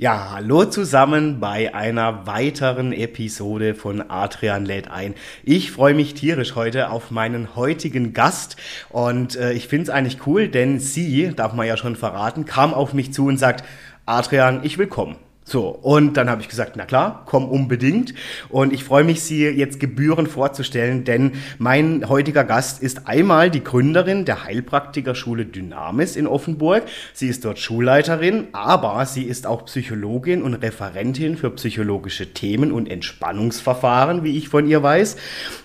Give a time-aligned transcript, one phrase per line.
[0.00, 5.16] Ja, hallo zusammen bei einer weiteren Episode von Adrian lädt ein.
[5.42, 8.56] Ich freue mich tierisch heute auf meinen heutigen Gast
[8.90, 12.74] und äh, ich finde es eigentlich cool, denn sie, darf man ja schon verraten, kam
[12.74, 13.64] auf mich zu und sagt,
[14.06, 15.16] Adrian, ich will kommen.
[15.48, 18.12] So, und dann habe ich gesagt, na klar, komm unbedingt.
[18.50, 23.64] Und ich freue mich, Sie jetzt gebührend vorzustellen, denn mein heutiger Gast ist einmal die
[23.64, 26.82] Gründerin der Heilpraktikerschule Dynamis in Offenburg.
[27.14, 32.86] Sie ist dort Schulleiterin, aber sie ist auch Psychologin und Referentin für psychologische Themen und
[32.86, 35.16] Entspannungsverfahren, wie ich von ihr weiß.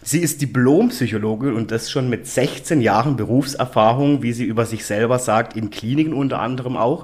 [0.02, 5.20] Sie ist Diplompsychologin und das schon mit 16 Jahren Berufserfahrung, wie sie über sich selber
[5.20, 7.04] sagt, in Kliniken unter anderem auch.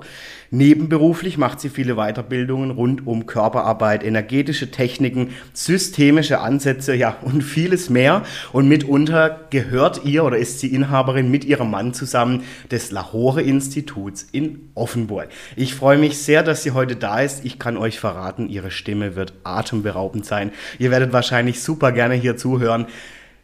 [0.51, 7.89] Nebenberuflich macht sie viele Weiterbildungen rund um Körperarbeit, energetische Techniken, systemische Ansätze, ja, und vieles
[7.89, 8.23] mehr.
[8.51, 14.23] Und mitunter gehört ihr oder ist sie Inhaberin mit ihrem Mann zusammen des Lahore Instituts
[14.31, 15.29] in Offenburg.
[15.55, 17.45] Ich freue mich sehr, dass sie heute da ist.
[17.45, 20.51] Ich kann euch verraten, ihre Stimme wird atemberaubend sein.
[20.79, 22.87] Ihr werdet wahrscheinlich super gerne hier zuhören.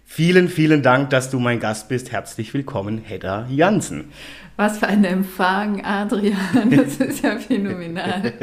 [0.07, 2.11] Vielen, vielen Dank, dass du mein Gast bist.
[2.11, 4.11] Herzlich willkommen, Hedda Jansen.
[4.57, 6.69] Was für ein Empfang, Adrian.
[6.69, 8.33] Das ist ja phänomenal.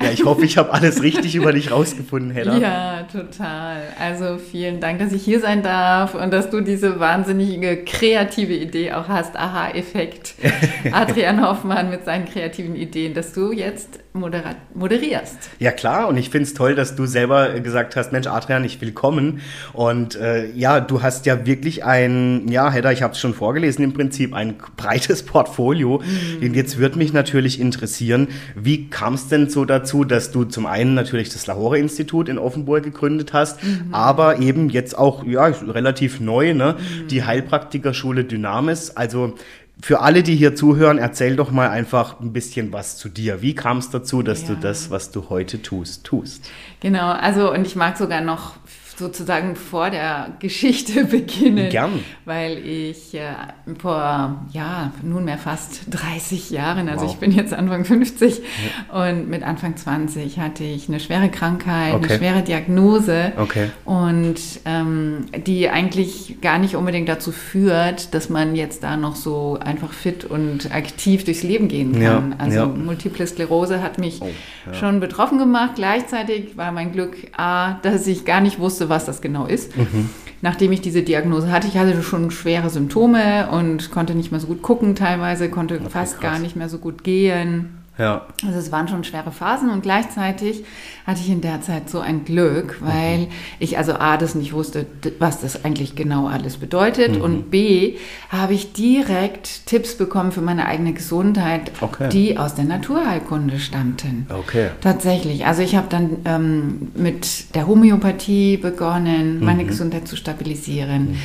[0.00, 2.56] ja, ich hoffe, ich habe alles richtig über dich rausgefunden, Hedda.
[2.56, 3.82] Ja, total.
[3.98, 8.92] Also vielen Dank, dass ich hier sein darf und dass du diese wahnsinnige kreative Idee
[8.92, 9.36] auch hast.
[9.36, 10.34] Aha-Effekt.
[10.92, 15.50] Adrian Hoffmann mit seinen kreativen Ideen, dass du jetzt moderierst.
[15.58, 16.08] Ja, klar.
[16.08, 19.40] Und ich finde es toll, dass du selber gesagt hast, Mensch, Adrian, ich will kommen.
[19.72, 23.84] Und äh, ja, du hast ja wirklich ein, ja, Hedda, ich habe es schon vorgelesen,
[23.84, 25.55] im Prinzip ein breites Portfolio.
[25.58, 26.46] Mhm.
[26.48, 30.66] Und jetzt würde mich natürlich interessieren, wie kam es denn so dazu, dass du zum
[30.66, 33.92] einen natürlich das Lahore-Institut in Offenburg gegründet hast, mhm.
[33.92, 37.08] aber eben jetzt auch, ja, relativ neu, ne, mhm.
[37.08, 38.90] die Heilpraktikerschule Dynamis.
[38.90, 39.34] Also
[39.80, 43.42] für alle, die hier zuhören, erzähl doch mal einfach ein bisschen was zu dir.
[43.42, 44.48] Wie kam es dazu, dass ja.
[44.48, 46.48] du das, was du heute tust, tust?
[46.80, 48.56] Genau, also und ich mag sogar noch
[48.98, 51.70] sozusagen vor der Geschichte beginnen.
[51.70, 52.00] Gern.
[52.24, 53.34] Weil ich äh,
[53.78, 57.12] vor, ja, nunmehr fast 30 Jahren, also wow.
[57.12, 59.06] ich bin jetzt Anfang 50 ja.
[59.06, 62.06] und mit Anfang 20 hatte ich eine schwere Krankheit, okay.
[62.08, 63.70] eine schwere Diagnose okay.
[63.84, 69.58] und ähm, die eigentlich gar nicht unbedingt dazu führt, dass man jetzt da noch so
[69.60, 72.02] einfach fit und aktiv durchs Leben gehen kann.
[72.02, 72.36] Ja.
[72.38, 72.66] Also ja.
[72.66, 74.28] Multiple Sklerose hat mich oh,
[74.72, 75.72] schon betroffen gemacht.
[75.76, 79.76] Gleichzeitig war mein Glück, A, dass ich gar nicht wusste, was das genau ist.
[79.76, 80.10] Mhm.
[80.42, 84.46] Nachdem ich diese Diagnose hatte, ich hatte schon schwere Symptome und konnte nicht mehr so
[84.46, 86.32] gut gucken teilweise, konnte okay, fast krass.
[86.32, 87.75] gar nicht mehr so gut gehen.
[87.98, 88.26] Ja.
[88.44, 90.64] Also es waren schon schwere Phasen und gleichzeitig
[91.06, 93.28] hatte ich in der Zeit so ein Glück, weil mhm.
[93.58, 94.86] ich also A, das nicht wusste,
[95.18, 97.22] was das eigentlich genau alles bedeutet mhm.
[97.22, 97.96] und B,
[98.28, 102.08] habe ich direkt Tipps bekommen für meine eigene Gesundheit, okay.
[102.10, 104.26] die aus der Naturheilkunde stammten.
[104.28, 104.70] Okay.
[104.80, 105.46] Tatsächlich.
[105.46, 109.68] Also ich habe dann ähm, mit der Homöopathie begonnen, meine mhm.
[109.68, 111.10] Gesundheit zu stabilisieren.
[111.10, 111.16] Mhm.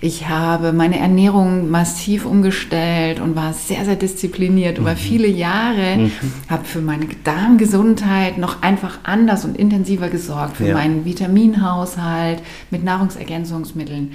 [0.00, 4.96] Ich habe meine Ernährung massiv umgestellt und war sehr, sehr diszipliniert über mhm.
[4.96, 6.12] viele Jahre, mhm.
[6.48, 10.74] Habe für meine Darmgesundheit noch einfach anders und intensiver gesorgt für ja.
[10.74, 14.12] meinen Vitaminhaushalt mit Nahrungsergänzungsmitteln.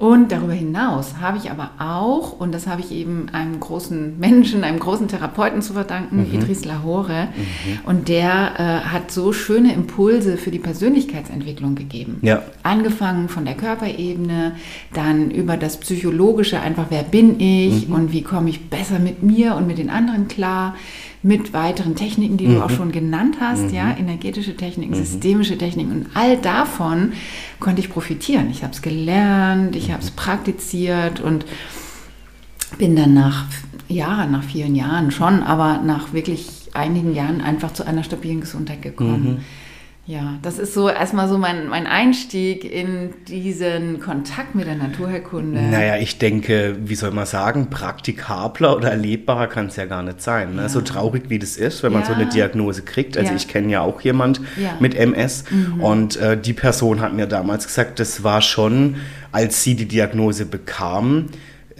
[0.00, 4.64] Und darüber hinaus habe ich aber auch, und das habe ich eben einem großen Menschen,
[4.64, 6.32] einem großen Therapeuten zu verdanken, mhm.
[6.32, 7.78] Idris Lahore, mhm.
[7.84, 12.16] und der äh, hat so schöne Impulse für die Persönlichkeitsentwicklung gegeben.
[12.22, 12.42] Ja.
[12.62, 14.52] Angefangen von der Körperebene,
[14.94, 17.94] dann über das Psychologische, einfach wer bin ich mhm.
[17.94, 20.76] und wie komme ich besser mit mir und mit den anderen klar,
[21.22, 22.54] mit weiteren Techniken, die mhm.
[22.54, 23.74] du auch schon genannt hast, mhm.
[23.74, 25.04] ja, energetische Techniken, mhm.
[25.04, 27.12] systemische Techniken und all davon
[27.58, 28.50] konnte ich profitieren.
[28.50, 31.44] Ich habe es gelernt, ich habe es praktiziert und
[32.78, 33.46] bin dann nach,
[33.88, 38.80] ja, nach vielen Jahren schon, aber nach wirklich einigen Jahren einfach zu einer stabilen Gesundheit
[38.80, 39.44] gekommen.
[40.10, 45.62] Ja, das ist so erstmal so mein, mein Einstieg in diesen Kontakt mit der Naturheilkunde.
[45.62, 50.20] Naja, ich denke, wie soll man sagen, praktikabler oder erlebbarer kann es ja gar nicht
[50.20, 50.56] sein.
[50.56, 50.62] Ne?
[50.62, 50.68] Ja.
[50.68, 52.08] So traurig wie das ist, wenn man ja.
[52.08, 53.16] so eine Diagnose kriegt.
[53.16, 53.36] Also ja.
[53.36, 54.40] ich kenne ja auch jemand
[54.80, 55.80] mit MS mhm.
[55.80, 58.96] und äh, die Person hat mir damals gesagt, das war schon,
[59.30, 61.26] als sie die Diagnose bekam,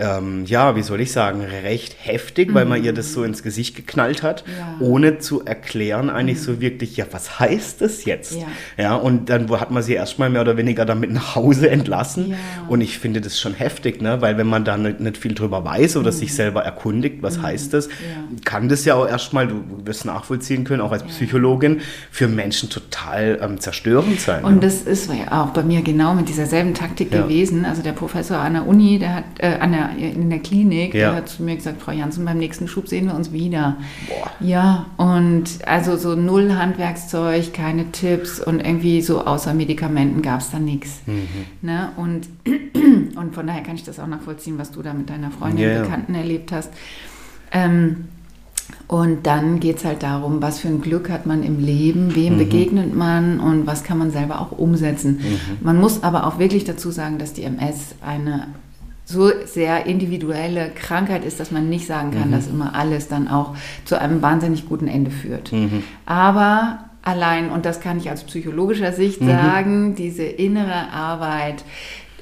[0.00, 3.76] ähm, ja, wie soll ich sagen, recht heftig, weil man ihr das so ins Gesicht
[3.76, 4.76] geknallt hat, ja.
[4.80, 6.42] ohne zu erklären eigentlich mhm.
[6.42, 8.34] so wirklich, ja, was heißt das jetzt?
[8.34, 8.46] Ja.
[8.78, 12.30] ja, und dann hat man sie erstmal mehr oder weniger damit nach Hause entlassen.
[12.30, 12.36] Ja.
[12.68, 14.20] Und ich finde das schon heftig, ne?
[14.22, 16.16] weil wenn man da nicht, nicht viel drüber weiß oder mhm.
[16.16, 17.42] sich selber erkundigt, was mhm.
[17.42, 17.88] heißt das,
[18.44, 21.80] kann das ja auch erstmal, du wirst nachvollziehen können, auch als Psychologin,
[22.10, 24.44] für Menschen total ähm, zerstörend sein.
[24.44, 27.64] Und das ist ja auch bei mir genau mit dieser selben Taktik gewesen.
[27.64, 31.10] Also der Professor an der Uni, der hat, äh, an der in der Klinik, ja.
[31.10, 33.76] der hat zu mir gesagt, Frau Janssen, beim nächsten Schub sehen wir uns wieder.
[34.08, 34.30] Boah.
[34.40, 40.50] Ja, und also so null Handwerkszeug, keine Tipps und irgendwie so außer Medikamenten gab es
[40.50, 41.00] da nichts.
[41.06, 41.28] Mhm.
[41.62, 41.90] Ne?
[41.96, 42.28] Und,
[43.16, 45.82] und von daher kann ich das auch nachvollziehen, was du da mit deiner Freundin, ja,
[45.82, 46.70] Bekannten erlebt hast.
[47.52, 48.08] Ähm,
[48.86, 52.34] und dann geht es halt darum, was für ein Glück hat man im Leben, wem
[52.34, 52.38] mhm.
[52.38, 55.18] begegnet man und was kann man selber auch umsetzen.
[55.18, 55.56] Mhm.
[55.60, 58.48] Man muss aber auch wirklich dazu sagen, dass die MS eine
[59.10, 62.32] so sehr individuelle Krankheit ist, dass man nicht sagen kann, mhm.
[62.32, 63.54] dass immer alles dann auch
[63.84, 65.52] zu einem wahnsinnig guten Ende führt.
[65.52, 65.82] Mhm.
[66.06, 69.28] Aber allein, und das kann ich aus psychologischer Sicht mhm.
[69.28, 71.64] sagen, diese innere Arbeit,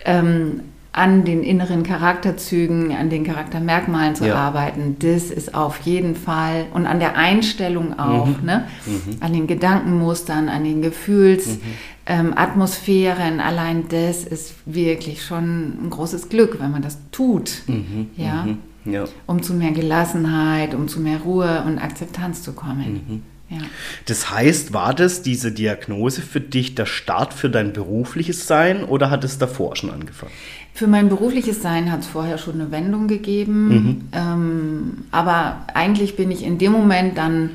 [0.05, 0.61] ähm,
[0.99, 4.35] an den inneren Charakterzügen, an den Charaktermerkmalen zu ja.
[4.35, 8.45] arbeiten, das ist auf jeden Fall und an der Einstellung auch, mhm.
[8.45, 8.65] Ne?
[8.85, 9.17] Mhm.
[9.21, 11.77] an den Gedankenmustern, an den Gefühlsatmosphären,
[12.09, 18.09] ähm, allein das ist wirklich schon ein großes Glück, wenn man das tut, mhm.
[18.17, 18.47] ja?
[18.85, 18.93] Mhm.
[18.93, 19.05] ja?
[19.27, 23.03] um zu mehr Gelassenheit, um zu mehr Ruhe und Akzeptanz zu kommen.
[23.07, 23.23] Mhm.
[23.51, 23.63] Ja.
[24.05, 29.11] Das heißt, war das diese Diagnose für dich der Start für dein berufliches Sein oder
[29.11, 30.33] hat es davor schon angefangen?
[30.75, 33.69] Für mein berufliches Sein hat es vorher schon eine Wendung gegeben.
[33.69, 34.01] Mhm.
[34.13, 37.51] Ähm, aber eigentlich bin ich in dem Moment dann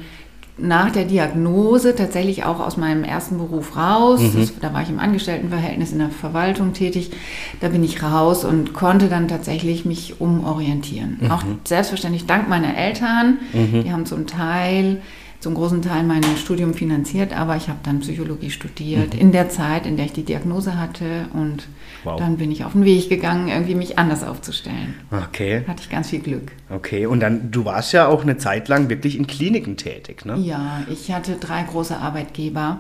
[0.58, 4.20] nach der Diagnose tatsächlich auch aus meinem ersten Beruf raus.
[4.22, 4.40] Mhm.
[4.40, 7.12] Das, da war ich im Angestelltenverhältnis in der Verwaltung tätig.
[7.60, 11.18] Da bin ich raus und konnte dann tatsächlich mich umorientieren.
[11.22, 11.32] Mhm.
[11.32, 13.40] Auch selbstverständlich dank meiner Eltern.
[13.52, 13.84] Mhm.
[13.84, 15.02] Die haben zum Teil
[15.44, 19.20] zum großen Teil mein Studium finanziert, aber ich habe dann Psychologie studiert mhm.
[19.20, 21.68] in der Zeit, in der ich die Diagnose hatte und
[22.06, 22.18] wow.
[22.18, 24.96] dann bin ich auf den Weg gegangen, irgendwie mich anders aufzustellen.
[25.12, 25.66] Okay.
[25.68, 26.54] Hatte ich ganz viel Glück.
[26.70, 30.38] Okay, und dann, du warst ja auch eine Zeit lang wirklich in Kliniken tätig, ne?
[30.38, 32.80] Ja, ich hatte drei große Arbeitgeber.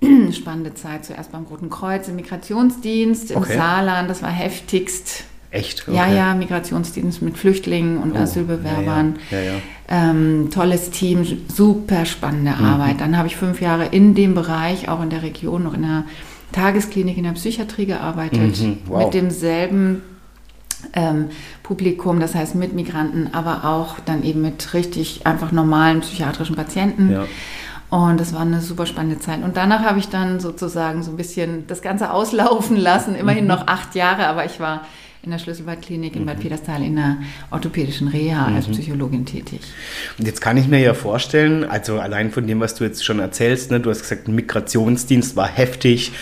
[0.00, 0.32] Mhm.
[0.32, 3.56] Spannende Zeit, zuerst beim Roten Kreuz im Migrationsdienst im okay.
[3.56, 5.88] Saarland, das war heftigst Echt?
[5.88, 5.96] Okay.
[5.96, 9.16] Ja, ja, Migrationsdienst mit Flüchtlingen und oh, Asylbewerbern.
[9.30, 9.52] Ja, ja.
[9.52, 9.58] Ja,
[9.88, 12.64] ähm, tolles Team, super spannende mhm.
[12.64, 13.00] Arbeit.
[13.00, 16.04] Dann habe ich fünf Jahre in dem Bereich, auch in der Region, noch in der
[16.52, 18.60] Tagesklinik in der Psychiatrie gearbeitet.
[18.60, 18.78] Mhm.
[18.86, 19.04] Wow.
[19.04, 20.02] Mit demselben
[20.92, 21.28] ähm,
[21.62, 27.10] Publikum, das heißt mit Migranten, aber auch dann eben mit richtig einfach normalen psychiatrischen Patienten.
[27.10, 27.24] Ja.
[27.90, 29.42] Und das war eine super spannende Zeit.
[29.42, 33.14] Und danach habe ich dann sozusagen so ein bisschen das Ganze auslaufen lassen.
[33.14, 33.48] Immerhin mhm.
[33.48, 34.82] noch acht Jahre, aber ich war
[35.22, 36.42] in der Schlüsselwaldklinik in Bad mhm.
[36.42, 37.16] Peterstal in der
[37.50, 38.56] orthopädischen Reha mhm.
[38.56, 39.60] als Psychologin tätig.
[40.16, 43.18] Und jetzt kann ich mir ja vorstellen, also allein von dem, was du jetzt schon
[43.18, 46.12] erzählst, ne, du hast gesagt, Migrationsdienst war heftig,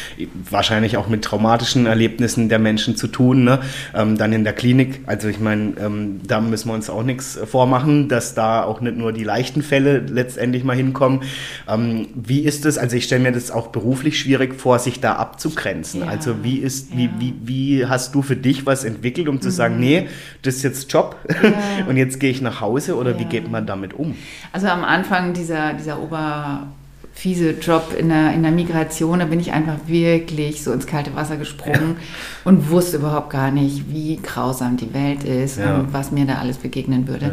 [0.50, 3.44] wahrscheinlich auch mit traumatischen Erlebnissen der Menschen zu tun.
[3.44, 3.60] Ne?
[3.94, 7.38] Ähm, dann in der Klinik, also ich meine, ähm, da müssen wir uns auch nichts
[7.44, 11.20] vormachen, dass da auch nicht nur die leichten Fälle letztendlich mal hinkommen.
[11.68, 15.16] Ähm, wie ist es, also ich stelle mir das auch beruflich schwierig vor, sich da
[15.16, 16.00] abzugrenzen.
[16.00, 16.96] Ja, also wie ist, ja.
[16.96, 19.52] wie, wie, wie hast du für dich was entwickelt, um zu mhm.
[19.52, 20.08] sagen, nee,
[20.42, 21.86] das ist jetzt Job ja.
[21.88, 23.18] und jetzt gehe ich nach Hause oder ja.
[23.18, 24.14] wie geht man damit um?
[24.52, 26.68] Also am Anfang dieser, dieser Ober
[27.16, 31.16] fiese Job in der, in der Migration, da bin ich einfach wirklich so ins kalte
[31.16, 32.04] Wasser gesprungen ja.
[32.44, 35.76] und wusste überhaupt gar nicht, wie grausam die Welt ist ja.
[35.76, 37.26] und was mir da alles begegnen würde.
[37.26, 37.32] Ja.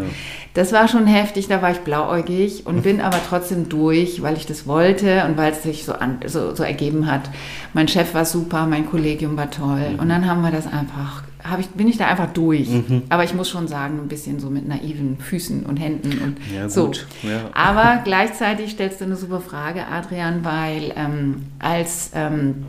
[0.54, 4.46] Das war schon heftig, da war ich blauäugig und bin aber trotzdem durch, weil ich
[4.46, 7.30] das wollte und weil es sich so, an, so, so ergeben hat.
[7.74, 10.00] Mein Chef war super, mein Kollegium war toll mhm.
[10.00, 11.24] und dann haben wir das einfach
[11.60, 12.70] ich, bin ich da einfach durch.
[12.70, 13.04] Mhm.
[13.10, 16.70] Aber ich muss schon sagen, ein bisschen so mit naiven Füßen und Händen und ja,
[16.70, 16.92] so.
[17.22, 17.50] Ja.
[17.54, 22.66] Aber gleichzeitig stellst du eine super Frage, Adrian, weil ähm, als ähm,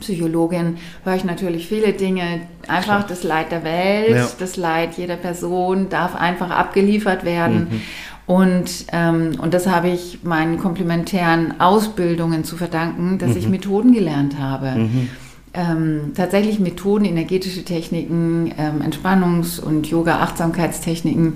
[0.00, 2.42] Psychologin höre ich natürlich viele Dinge.
[2.68, 3.06] Einfach Klar.
[3.08, 4.28] das Leid der Welt, ja.
[4.38, 7.68] das Leid jeder Person darf einfach abgeliefert werden.
[7.70, 7.80] Mhm.
[8.24, 13.36] Und, ähm, und das habe ich meinen komplementären Ausbildungen zu verdanken, dass mhm.
[13.36, 14.88] ich Methoden gelernt habe.
[15.54, 21.34] Ähm, tatsächlich Methoden, energetische Techniken, ähm, Entspannungs- und Yoga-Achtsamkeitstechniken,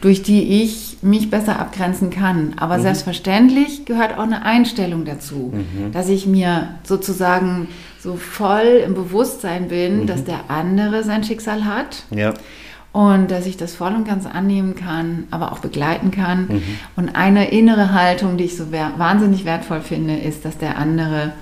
[0.00, 2.54] durch die ich mich besser abgrenzen kann.
[2.56, 2.82] Aber mhm.
[2.82, 5.92] selbstverständlich gehört auch eine Einstellung dazu, mhm.
[5.92, 7.68] dass ich mir sozusagen
[8.00, 10.06] so voll im Bewusstsein bin, mhm.
[10.06, 12.04] dass der andere sein Schicksal hat.
[12.10, 12.32] Ja.
[12.92, 16.46] Und dass ich das voll und ganz annehmen kann, aber auch begleiten kann.
[16.48, 16.62] Mhm.
[16.96, 21.34] Und eine innere Haltung, die ich so wahnsinnig wertvoll finde, ist, dass der andere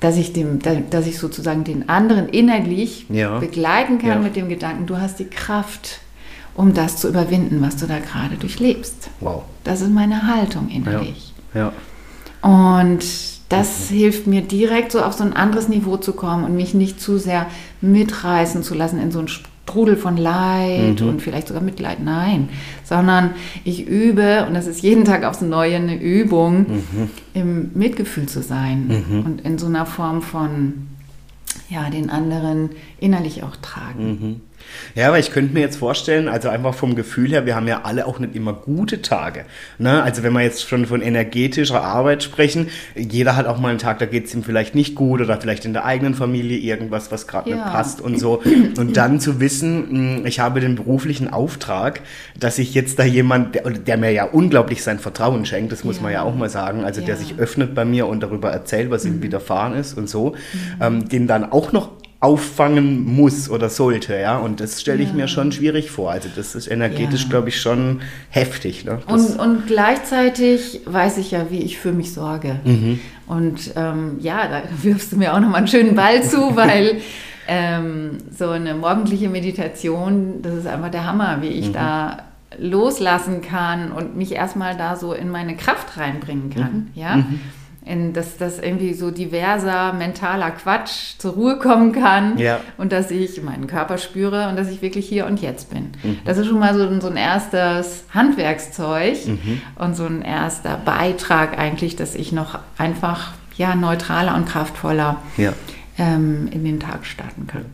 [0.00, 0.58] dass ich, dem,
[0.90, 3.38] dass ich sozusagen den anderen innerlich Ja.
[3.38, 4.18] begleiten kann Ja.
[4.18, 6.00] mit dem Gedanken, du hast die Kraft,
[6.54, 9.10] um das zu überwinden, was du da gerade durchlebst.
[9.20, 9.42] Wow.
[9.64, 11.32] Das ist meine Haltung innerlich.
[11.54, 11.72] Ja.
[12.42, 13.00] Und
[13.48, 17.00] das hilft mir direkt so auf so ein anderes Niveau zu kommen und mich nicht
[17.00, 17.46] zu sehr
[17.80, 19.28] mitreißen zu lassen in so einen
[19.68, 21.08] Strudel von Leid Mhm.
[21.08, 22.02] und vielleicht sogar Mitleid.
[22.02, 22.48] Nein,
[22.84, 23.30] sondern
[23.64, 27.10] ich übe, und das ist jeden Tag aufs Neue eine Übung, Mhm.
[27.34, 30.72] im Mitgefühl zu sein und in so einer Form von,
[31.68, 34.40] ja, den anderen innerlich auch tragen.
[34.94, 35.00] Mhm.
[35.00, 37.82] Ja, aber ich könnte mir jetzt vorstellen, also einfach vom Gefühl her, wir haben ja
[37.84, 39.44] alle auch nicht immer gute Tage.
[39.78, 40.02] Ne?
[40.02, 43.98] Also wenn wir jetzt schon von energetischer Arbeit sprechen, jeder hat auch mal einen Tag,
[43.98, 47.26] da geht es ihm vielleicht nicht gut oder vielleicht in der eigenen Familie irgendwas, was
[47.26, 47.70] gerade nicht Ja.
[47.70, 48.42] passt und so.
[48.78, 52.00] Und dann zu wissen, mh, ich habe den beruflichen Auftrag,
[52.38, 55.96] dass ich jetzt da jemand, der, der mir ja unglaublich sein Vertrauen schenkt, das muss
[55.96, 56.02] Ja.
[56.02, 57.16] man ja auch mal sagen, also der Ja.
[57.16, 60.34] sich öffnet bei mir und darüber erzählt, was ihm widerfahren ist und so,
[60.80, 64.38] ähm, den dann auch noch auffangen muss oder sollte, ja.
[64.38, 65.14] Und das stelle ich Ja.
[65.14, 66.10] mir schon schwierig vor.
[66.10, 67.28] Also das ist energetisch, Ja.
[67.28, 68.84] glaube ich, schon heftig.
[68.84, 68.98] Ne?
[69.06, 72.56] Und, und gleichzeitig weiß ich ja, wie ich für mich sorge.
[72.64, 72.98] Mhm.
[73.28, 77.00] Und ähm, ja, da wirfst du mir auch nochmal einen schönen Ball zu, weil
[77.46, 81.58] ähm, so eine morgendliche Meditation, das ist einfach der Hammer, wie Mhm.
[81.58, 82.18] ich da
[82.58, 86.72] loslassen kann und mich erstmal da so in meine Kraft reinbringen kann.
[86.72, 87.00] Mhm.
[87.00, 87.22] Ja?
[87.88, 92.60] In, dass das irgendwie so diverser mentaler Quatsch zur Ruhe kommen kann Ja.
[92.76, 95.92] und dass ich meinen Körper spüre und dass ich wirklich hier und jetzt bin.
[96.02, 96.18] Mhm.
[96.26, 99.62] Das ist schon mal so, ein- so ein erstes Handwerkszeug Mhm.
[99.76, 105.52] und so ein erster Beitrag eigentlich, dass ich noch einfach ja, neutraler und kraftvoller ja.
[105.98, 107.64] ähm, in den Tag starten kann.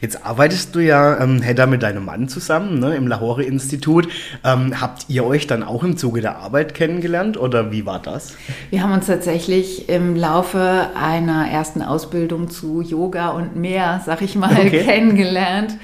[0.00, 4.08] Jetzt arbeitest du ja, ähm, Hedda, mit deinem Mann zusammen ne, im Lahore-Institut.
[4.44, 8.36] Ähm, habt ihr euch dann auch im Zuge der Arbeit kennengelernt oder wie war das?
[8.70, 14.34] Wir haben uns tatsächlich im Laufe einer ersten Ausbildung zu Yoga und mehr, sag ich
[14.36, 14.84] mal, Okay.
[14.84, 15.76] kennengelernt.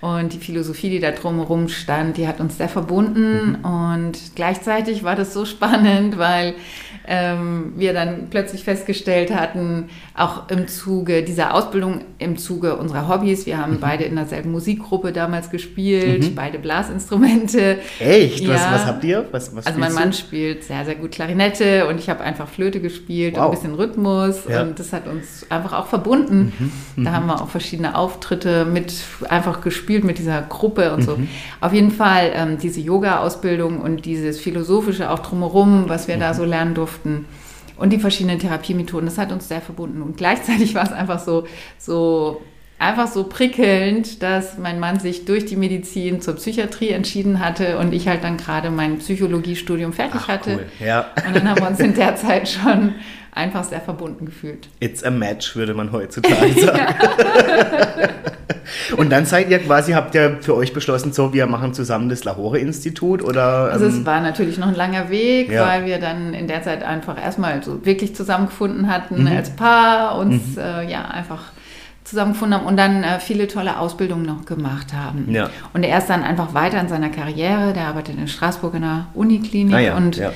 [0.00, 3.56] Und die Philosophie, die da drumherum stand, die hat uns sehr verbunden.
[3.56, 6.54] Und gleichzeitig war das so spannend, weil
[7.08, 13.46] ähm, wir dann plötzlich festgestellt hatten, auch im Zuge dieser Ausbildung, im Zuge unserer Hobbys,
[13.46, 17.78] wir haben beide in derselben Musikgruppe damals gespielt, beide Blasinstrumente.
[17.98, 18.46] Echt?
[18.48, 18.72] Was, Ja.
[18.72, 19.24] was habt ihr?
[19.32, 20.16] Was, was Also mein Mann du?
[20.16, 23.46] spielt sehr, sehr gut Klarinette und ich habe einfach Flöte gespielt und Wow.
[23.46, 24.62] ein bisschen Rhythmus Ja.
[24.62, 26.52] und das hat uns einfach auch verbunden.
[26.96, 28.92] Da haben wir auch verschiedene Auftritte mit
[29.28, 31.18] einfach gespielt mit dieser Gruppe und so.
[31.60, 36.44] Auf jeden Fall ähm, diese Yoga-Ausbildung und dieses Philosophische auch drumherum, was wir da so
[36.44, 36.97] lernen durften.
[37.04, 40.02] Und die verschiedenen Therapiemethoden, das hat uns sehr verbunden.
[40.02, 41.46] Und gleichzeitig war es einfach so,
[41.78, 42.42] so
[42.78, 47.92] einfach so prickelnd, dass mein Mann sich durch die Medizin zur Psychiatrie entschieden hatte und
[47.92, 50.66] ich halt dann gerade mein Psychologiestudium fertig Ach, hatte.
[50.80, 50.86] cool.
[50.86, 51.06] Ja.
[51.26, 52.94] Und dann haben wir uns in der Zeit schon
[53.32, 54.68] einfach sehr verbunden gefühlt.
[54.80, 56.80] It's a match, würde man heutzutage sagen.
[58.96, 62.24] Und dann seid ihr quasi, habt ihr für euch beschlossen, so, wir machen zusammen das
[62.24, 63.70] Lahore-Institut oder?
[63.72, 65.66] Also ähm, es war natürlich noch ein langer Weg, Ja.
[65.66, 69.36] weil wir dann in der Zeit einfach erstmal so wirklich zusammengefunden hatten Mhm.
[69.36, 71.40] als Paar, uns äh, ja einfach
[72.04, 75.26] zusammengefunden haben und dann äh, viele tolle Ausbildungen noch gemacht haben.
[75.30, 75.50] Ja.
[75.74, 79.06] Und er ist dann einfach weiter in seiner Karriere, der arbeitet in Straßburg in der
[79.14, 80.32] Uniklinik Ah ja, und, ja.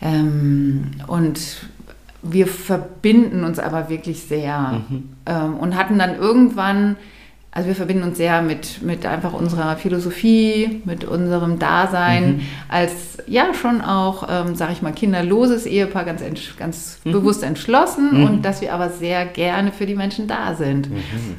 [0.00, 1.40] ähm, und
[2.22, 5.08] wir verbinden uns aber wirklich sehr Mhm.
[5.26, 6.96] ähm, und hatten dann irgendwann,
[7.52, 12.40] also wir verbinden uns sehr mit, mit einfach unserer Philosophie, mit unserem Dasein, Mhm.
[12.68, 12.92] als
[13.26, 17.12] ja schon auch, ähm, sage ich mal, kinderloses Ehepaar, ganz, entsch ganz Mhm.
[17.12, 20.90] bewusst entschlossen und dass wir aber sehr gerne für die Menschen da sind.
[20.90, 20.96] Mhm.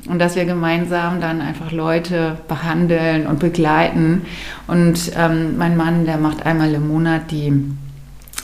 [0.09, 4.23] Und dass wir gemeinsam dann einfach Leute behandeln und begleiten.
[4.67, 7.53] Und ähm, mein Mann, der macht einmal im Monat die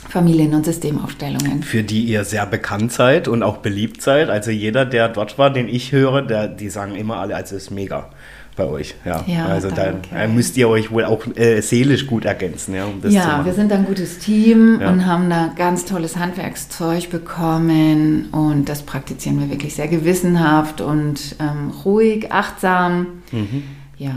[0.10, 1.64] Familien- und Systemaufstellungen.
[1.64, 4.30] für die ihr sehr bekannt seid und auch beliebt seid.
[4.30, 7.64] Also jeder, der dort war, den ich höre, der, die sagen immer alle, also es
[7.64, 8.10] ist mega
[8.56, 8.96] bei euch.
[9.06, 10.16] Ja, Ja, also da danke.
[10.16, 13.28] äh, müsst ihr euch wohl auch äh, seelisch gut ergänzen, ja, um das zu Ja,
[13.28, 13.46] machen.
[13.46, 14.90] wir sind ein gutes Team Ja.
[14.90, 21.36] und haben da ganz tolles Handwerkszeug bekommen und das praktizieren wir wirklich sehr gewissenhaft und
[21.40, 23.08] ähm, ruhig, achtsam.
[23.32, 23.64] Mhm.
[24.00, 24.14] Ja.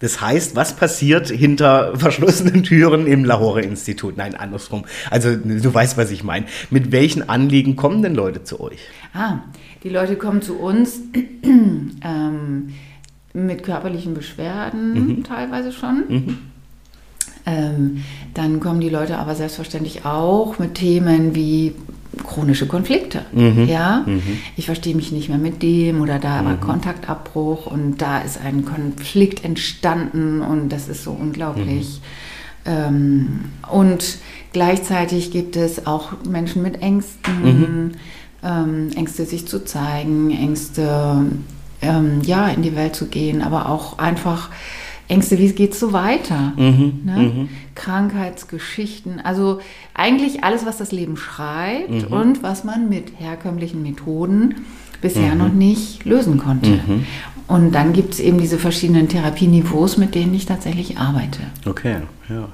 [0.00, 4.16] Das heißt, was passiert hinter verschlossenen Türen im Lahore-Institut?
[4.16, 4.84] Nein, andersrum.
[5.10, 6.46] Also du weißt, was ich meine.
[6.70, 8.78] Mit welchen Anliegen kommen denn Leute zu euch?
[9.12, 9.38] Ah,
[9.82, 11.00] die Leute kommen zu uns
[11.42, 12.74] ähm,
[13.32, 16.38] mit körperlichen Beschwerden teilweise schon.
[17.46, 21.74] Ähm, dann kommen die Leute aber selbstverständlich auch mit Themen wie
[22.24, 23.24] chronische Konflikte.
[23.66, 24.04] Ja,
[24.56, 28.64] ich verstehe mich nicht mehr mit dem oder da war Kontaktabbruch und da ist ein
[28.64, 32.00] Konflikt entstanden und das ist so unglaublich.
[32.64, 34.18] Ähm, und
[34.52, 37.96] gleichzeitig gibt es auch Menschen mit Ängsten,
[38.42, 41.26] ähm, Ängste sich zu zeigen, Ängste
[41.80, 44.50] ähm, ja, in die Welt zu gehen, aber auch einfach
[45.08, 46.52] Ängste, wie geht es so weiter?
[46.56, 47.16] Mhm, ne?
[47.16, 47.48] mhm.
[47.74, 49.60] Krankheitsgeschichten, also
[49.94, 52.12] eigentlich alles, was das Leben schreibt mhm.
[52.12, 54.66] und was man mit herkömmlichen Methoden
[55.00, 55.38] bisher mhm.
[55.38, 56.70] noch nicht lösen konnte.
[56.70, 57.06] Mhm.
[57.46, 61.40] Und dann gibt es eben diese verschiedenen Therapieniveaus, mit denen ich tatsächlich arbeite.
[61.64, 61.96] Okay,
[62.28, 62.48] ja.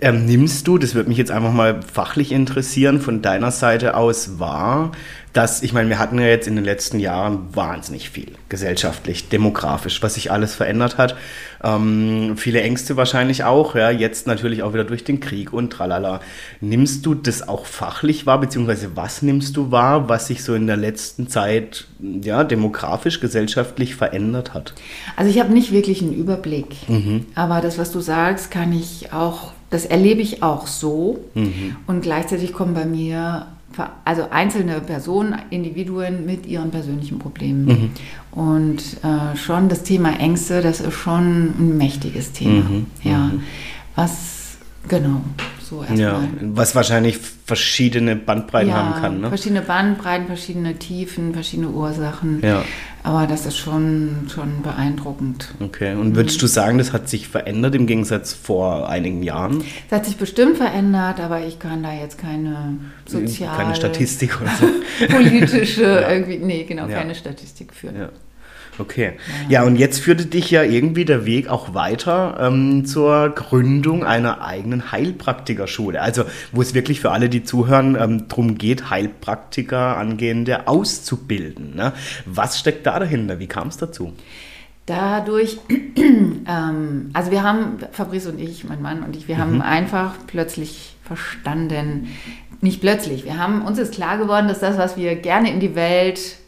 [0.00, 4.38] Ähm, nimmst du, das würde mich jetzt einfach mal fachlich interessieren, von deiner Seite aus
[4.38, 4.92] wahr,
[5.38, 10.02] dass, ich meine, wir hatten ja jetzt in den letzten Jahren wahnsinnig viel, gesellschaftlich, demografisch,
[10.02, 11.14] was sich alles verändert hat.
[11.62, 16.20] Ähm, viele Ängste wahrscheinlich auch, ja, jetzt natürlich auch wieder durch den Krieg und tralala.
[16.60, 20.66] Nimmst du das auch fachlich wahr, beziehungsweise was nimmst du wahr, was sich so in
[20.66, 24.74] der letzten Zeit, ja, demografisch, gesellschaftlich verändert hat?
[25.14, 27.26] Also ich habe nicht wirklich einen Überblick, mhm.
[27.36, 31.18] aber das, was du sagst, kann ich auch das erlebe ich auch so.
[31.34, 31.76] Mhm.
[31.86, 33.48] Und gleichzeitig kommen bei mir
[34.04, 37.64] also einzelne Personen, Individuen mit ihren persönlichen Problemen.
[37.66, 37.90] Mhm.
[38.30, 42.68] Und äh, schon das Thema Ängste, das ist schon ein mächtiges Thema.
[42.68, 42.86] Mhm.
[43.02, 43.18] Ja.
[43.18, 43.42] Mhm.
[43.94, 44.58] Was,
[44.88, 45.22] genau.
[45.68, 45.98] So erstmal.
[46.00, 49.20] Ja, was wahrscheinlich verschiedene Bandbreiten ja, haben kann.
[49.20, 49.28] Ne?
[49.28, 52.40] Verschiedene Bandbreiten, verschiedene Tiefen, verschiedene Ursachen.
[52.42, 52.64] Ja.
[53.02, 55.54] Aber das ist schon, schon beeindruckend.
[55.60, 59.62] Okay, und würdest du sagen, das hat sich verändert im Gegensatz vor einigen Jahren?
[59.88, 63.56] Das hat sich bestimmt verändert, aber ich kann da jetzt keine soziale...
[63.56, 65.06] Keine Statistik oder so.
[65.06, 66.10] politische, ja.
[66.10, 68.08] irgendwie, nee, genau, keine Statistik führen.
[68.78, 68.84] Ja.
[68.84, 69.12] Okay.
[69.48, 74.42] Ja, und jetzt führte dich ja irgendwie der Weg auch weiter ähm, zur Gründung einer
[74.42, 76.00] eigenen Heilpraktikerschule.
[76.00, 81.74] Also, wo es wirklich für alle, die zuhören, ähm, darum geht, Heilpraktiker angehende auszubilden.
[81.74, 81.92] Ne?
[82.24, 83.38] Was steckt da dahinter?
[83.38, 84.12] Wie kam es dazu?
[84.86, 89.40] Dadurch, ähm, also wir haben, Fabrice und ich, mein Mann und ich, wir mhm.
[89.40, 92.08] haben einfach plötzlich verstanden,
[92.60, 95.74] nicht plötzlich, wir haben, uns ist klar geworden, dass das, was wir gerne in die
[95.74, 96.38] Welt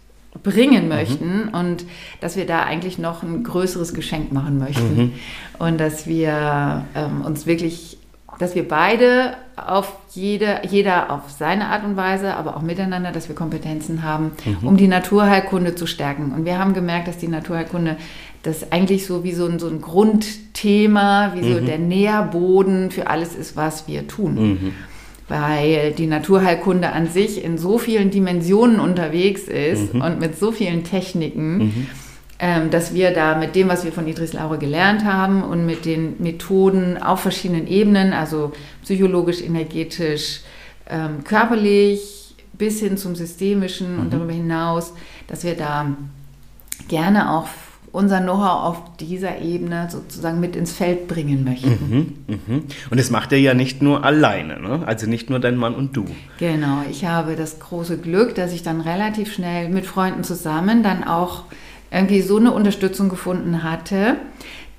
[0.42, 0.88] bringen mhm.
[0.88, 1.48] möchten mhm.
[1.52, 1.84] und
[2.20, 5.12] dass wir da eigentlich noch ein größeres Geschenk machen möchten mhm.
[5.58, 7.98] und dass wir ähm, uns wirklich,
[8.38, 13.28] dass wir beide auf jede, jeder auf seine Art und Weise, aber auch miteinander, dass
[13.28, 14.68] wir Kompetenzen haben, mhm.
[14.68, 16.32] um die Naturheilkunde zu stärken.
[16.32, 17.96] Und wir haben gemerkt, dass die Naturheilkunde
[18.42, 21.66] das eigentlich so wie so ein, so ein Grundthema, wie so mhm.
[21.66, 24.72] der Nährboden für alles ist, was wir tun.
[25.30, 30.02] Weil die Naturheilkunde an sich in so vielen Dimensionen unterwegs ist mhm.
[30.02, 31.86] und mit so vielen Techniken, mhm.
[32.40, 35.84] ähm, dass wir da mit dem, was wir von Idris Laure gelernt haben und mit
[35.84, 38.50] den Methoden auf verschiedenen Ebenen, also
[38.82, 40.40] psychologisch, energetisch,
[40.88, 44.00] ähm, körperlich bis hin zum systemischen mhm.
[44.00, 44.94] und darüber hinaus,
[45.28, 45.94] dass wir da
[46.88, 47.46] gerne auch
[47.92, 52.14] unser Know-how auf dieser Ebene sozusagen mit ins Feld bringen möchten.
[52.28, 52.62] Mhm, mh.
[52.90, 54.82] Und das macht er ja nicht nur alleine, ne?
[54.86, 56.04] also nicht nur dein Mann und du.
[56.38, 61.04] Genau, ich habe das große Glück, dass ich dann relativ schnell mit Freunden zusammen dann
[61.04, 61.44] auch
[61.90, 64.16] irgendwie so eine Unterstützung gefunden hatte,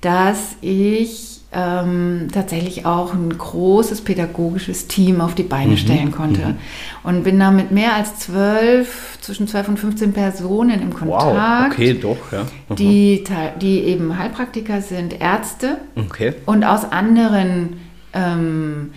[0.00, 5.76] dass ich ähm, tatsächlich auch ein großes pädagogisches Team auf die Beine mhm.
[5.76, 6.46] stellen konnte.
[6.46, 6.54] Mhm.
[7.02, 11.26] Und bin da mit mehr als zwölf, zwischen zwölf und 15 Personen im Kontakt.
[11.26, 12.46] Wow, okay, doch, ja.
[12.68, 12.76] Mhm.
[12.76, 13.24] Die,
[13.60, 16.34] die eben Heilpraktiker sind, Ärzte okay.
[16.46, 17.74] und aus anderen
[18.14, 18.90] ähm,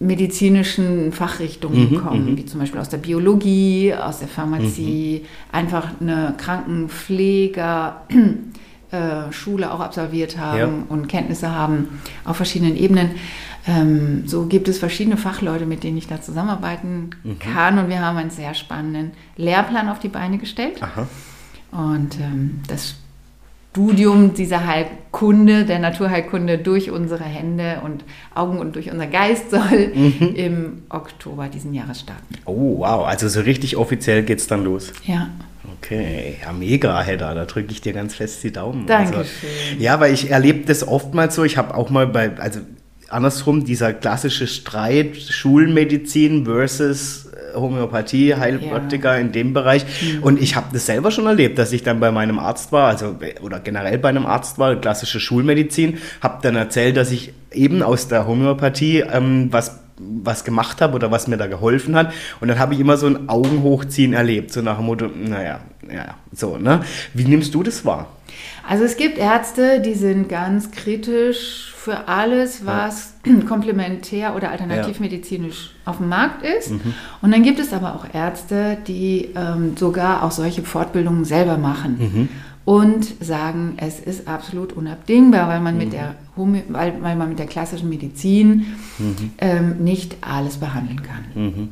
[0.00, 2.36] medizinischen Fachrichtungen mhm, kommen, mhm.
[2.36, 8.02] wie zum Beispiel aus der Biologie, aus der Pharmazie, einfach eine Krankenpfleger.
[8.94, 10.68] Äh, Schule auch absolviert haben ja.
[10.88, 13.12] und Kenntnisse haben auf verschiedenen Ebenen.
[13.66, 17.38] Ähm, so gibt es verschiedene Fachleute, mit denen ich da zusammenarbeiten mhm.
[17.40, 20.80] kann und wir haben einen sehr spannenden Lehrplan auf die Beine gestellt.
[20.80, 21.08] Aha.
[21.72, 22.94] Und ähm, das
[23.74, 29.88] Studium dieser Heilkunde, der Naturheilkunde durch unsere Hände und Augen und durch unser Geist soll
[29.92, 30.34] mhm.
[30.36, 32.36] im Oktober diesen Jahres starten.
[32.44, 33.04] Oh, wow.
[33.04, 34.92] Also so richtig offiziell geht es dann los.
[35.04, 35.28] Ja.
[35.78, 37.34] Okay, ja, mega, Hedda.
[37.34, 38.86] Da drücke ich dir ganz fest die Daumen.
[38.86, 39.18] Dankeschön.
[39.18, 41.42] Also, ja, weil ich erlebe das oftmals so.
[41.42, 42.60] Ich habe auch mal bei, also
[43.14, 49.20] andersrum, dieser klassische Streit Schulmedizin versus äh, Homöopathie, Heilpraktiker ja.
[49.20, 49.84] in dem Bereich.
[49.84, 50.22] Mhm.
[50.22, 53.16] Und ich habe das selber schon erlebt, dass ich dann bei meinem Arzt war, also
[53.42, 58.08] oder generell bei einem Arzt war, klassische Schulmedizin, habe dann erzählt, dass ich eben aus
[58.08, 62.12] der Homöopathie ähm, was was gemacht habe oder was mir da geholfen hat.
[62.40, 66.16] Und dann habe ich immer so ein Augenhochziehen erlebt, so nach dem Motto, naja, ja,
[66.32, 66.80] so, ne?
[67.12, 68.08] Wie nimmst du das wahr?
[68.68, 73.40] Also es gibt Ärzte, die sind ganz kritisch für alles, was ja.
[73.48, 75.90] komplementär oder alternativmedizinisch ja.
[75.90, 76.70] auf dem Markt ist.
[76.70, 76.94] Mhm.
[77.20, 81.96] Und dann gibt es aber auch Ärzte, die ähm, sogar auch solche Fortbildungen selber machen.
[81.98, 82.28] Mhm
[82.64, 85.80] und sagen, es ist absolut unabdingbar, weil man, mhm.
[85.80, 88.66] mit, der weil, weil, man mit der klassischen Medizin
[88.98, 89.32] mhm.
[89.38, 91.68] ähm, nicht alles behandeln kann.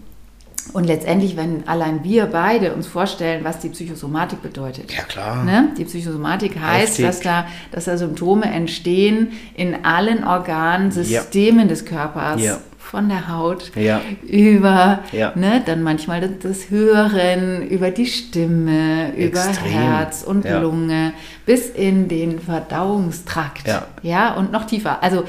[0.73, 4.93] Und letztendlich, wenn allein wir beide uns vorstellen, was die Psychosomatik bedeutet.
[4.93, 5.45] Ja, klar.
[5.45, 5.71] Ne?
[5.77, 11.67] Die Psychosomatik heißt, dass da, dass da Symptome entstehen in allen Organsystemen ja.
[11.67, 12.43] des Körpers.
[12.43, 12.59] Ja.
[12.79, 14.03] Von der Haut ja.
[14.23, 19.73] über ne, dann manchmal das, das, Hören, über die Stimme, Extrem.
[19.73, 21.15] über Herz und Lunge
[21.47, 23.67] bis in den Verdauungstrakt.
[24.03, 25.03] Ja, und noch tiefer.
[25.03, 25.25] Also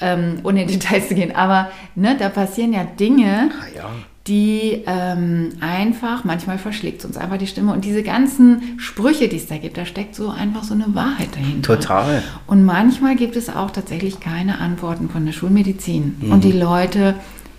[0.00, 3.90] ähm, ohne in Details zu gehen, aber ne, da passieren ja Dinge, ah, ja
[4.26, 7.72] die ähm, einfach, manchmal verschlägt es uns einfach die Stimme.
[7.72, 11.28] Und diese ganzen Sprüche, die es da gibt, da steckt so einfach so eine Wahrheit
[11.34, 11.76] dahinter.
[11.76, 12.22] Total.
[12.46, 16.16] Und manchmal gibt es auch tatsächlich keine Antworten von der Schulmedizin.
[16.20, 16.32] Mhm.
[16.32, 17.16] Und die Leute,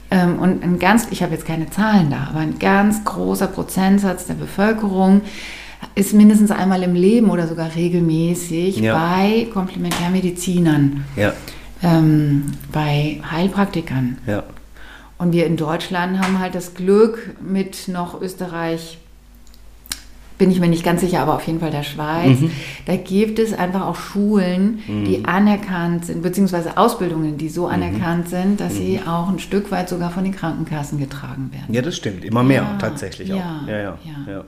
[0.10, 4.26] ähm, und ein ganz, ich habe jetzt keine Zahlen da, aber ein ganz großer Prozentsatz
[4.26, 5.22] der Bevölkerung
[5.94, 8.98] ist mindestens einmal im Leben oder sogar regelmäßig ja.
[8.98, 11.32] bei Komplementärmedizinern, ja.
[11.84, 14.18] ähm, bei Heilpraktikern.
[14.26, 14.44] Ja.
[15.26, 19.00] Und wir in Deutschland haben halt das Glück mit noch Österreich,
[20.38, 22.42] bin ich mir nicht ganz sicher, aber auf jeden Fall der Schweiz.
[22.42, 22.52] Mhm.
[22.86, 25.06] Da gibt es einfach auch Schulen, mhm.
[25.06, 27.74] die anerkannt sind, beziehungsweise Ausbildungen, die so mhm.
[27.74, 29.08] anerkannt sind, dass sie mhm.
[29.08, 31.74] auch ein Stück weit sogar von den Krankenkassen getragen werden.
[31.74, 32.24] Ja, das stimmt.
[32.24, 33.38] Immer mehr ja, tatsächlich auch.
[33.38, 33.98] Ja, ja, ja.
[34.28, 34.44] ja.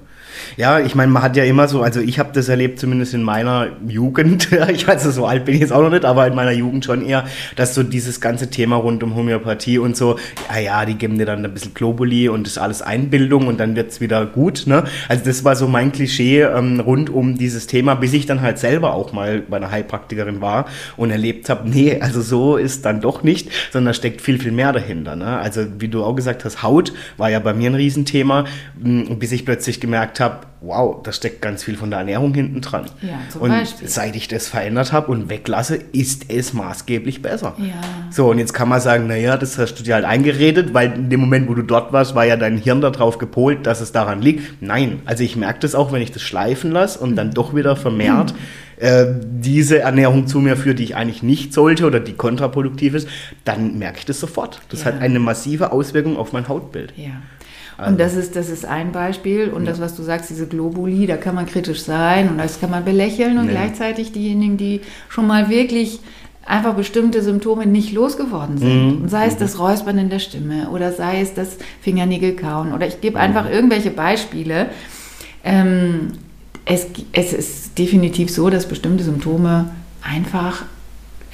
[0.56, 3.23] Ja, ich meine, man hat ja immer so, also ich habe das erlebt, zumindest in
[3.23, 6.52] meiner Jugend, ich weiß, so alt bin ich jetzt auch noch nicht, aber in meiner
[6.52, 10.17] Jugend schon eher, dass so dieses ganze Thema rund um Homöopathie und so,
[10.50, 13.60] ja, ja, die geben dir dann ein bisschen Globuli und das ist alles Einbildung und
[13.60, 14.84] dann wird es wieder gut, ne?
[15.08, 18.60] Also das war so mein Klischee ähm, rund um dieses Thema, bis ich dann halt
[18.60, 23.02] selber auch mal bei einer Heilpraktikerin war und erlebt habe, nee, also so ist dann
[23.02, 25.38] doch nicht, sondern da steckt viel, viel mehr dahinter, ne?
[25.38, 28.45] Also wie du auch gesagt hast, Haut war ja bei mir ein Riesenthema,
[28.76, 32.62] bis ich plötzlich gemerkt habe, habe, wow, da steckt ganz viel von der Ernährung hinten
[32.62, 32.86] dran.
[33.02, 33.88] Ja, zum und Beispiel.
[33.88, 37.54] seit ich das verändert habe und weglasse, ist es maßgeblich besser.
[37.58, 37.74] Ja.
[38.10, 41.10] So, und jetzt kann man sagen, naja, das hast du dir halt eingeredet, weil in
[41.10, 44.22] dem Moment, wo du dort warst, war ja dein Hirn darauf gepolt, dass es daran
[44.22, 44.62] liegt.
[44.62, 47.76] Nein, also ich merke das auch, wenn ich das schleifen lasse und dann doch wieder
[47.76, 48.34] vermehrt
[48.80, 49.42] mhm.
[49.42, 53.08] diese Ernährung zu mir führt, die ich eigentlich nicht sollte oder die kontraproduktiv ist,
[53.44, 54.62] dann merke ich das sofort.
[54.70, 54.88] Das ja.
[54.88, 56.94] hat eine massive Auswirkung auf mein Hautbild.
[56.96, 57.22] Ja.
[57.78, 57.92] Also.
[57.92, 59.50] Und das ist, das ist ein Beispiel.
[59.50, 59.72] Und ja.
[59.72, 62.84] das, was du sagst, diese Globuli, da kann man kritisch sein und das kann man
[62.84, 63.38] belächeln.
[63.38, 63.52] Und nee.
[63.52, 66.00] gleichzeitig diejenigen, die schon mal wirklich
[66.46, 68.86] einfach bestimmte Symptome nicht losgeworden sind.
[68.86, 69.02] Mhm.
[69.04, 69.40] Und sei es mhm.
[69.40, 73.46] das Räuspern in der Stimme oder sei es das Fingernägel kauen oder ich gebe einfach
[73.46, 73.52] mhm.
[73.52, 74.68] irgendwelche Beispiele.
[75.44, 76.13] Ähm,
[76.66, 79.70] es, es ist definitiv so, dass bestimmte Symptome
[80.02, 80.66] einfach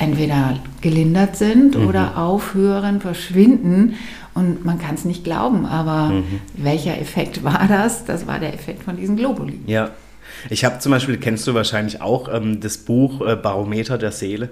[0.03, 1.87] entweder gelindert sind mhm.
[1.87, 3.95] oder aufhören, verschwinden
[4.33, 6.41] und man kann es nicht glauben, aber mhm.
[6.55, 8.05] welcher Effekt war das?
[8.05, 9.59] Das war der Effekt von diesen Globuli.
[9.67, 9.91] Ja.
[10.49, 14.49] Ich habe zum Beispiel, kennst du wahrscheinlich auch ähm, das Buch äh, Barometer der Seele?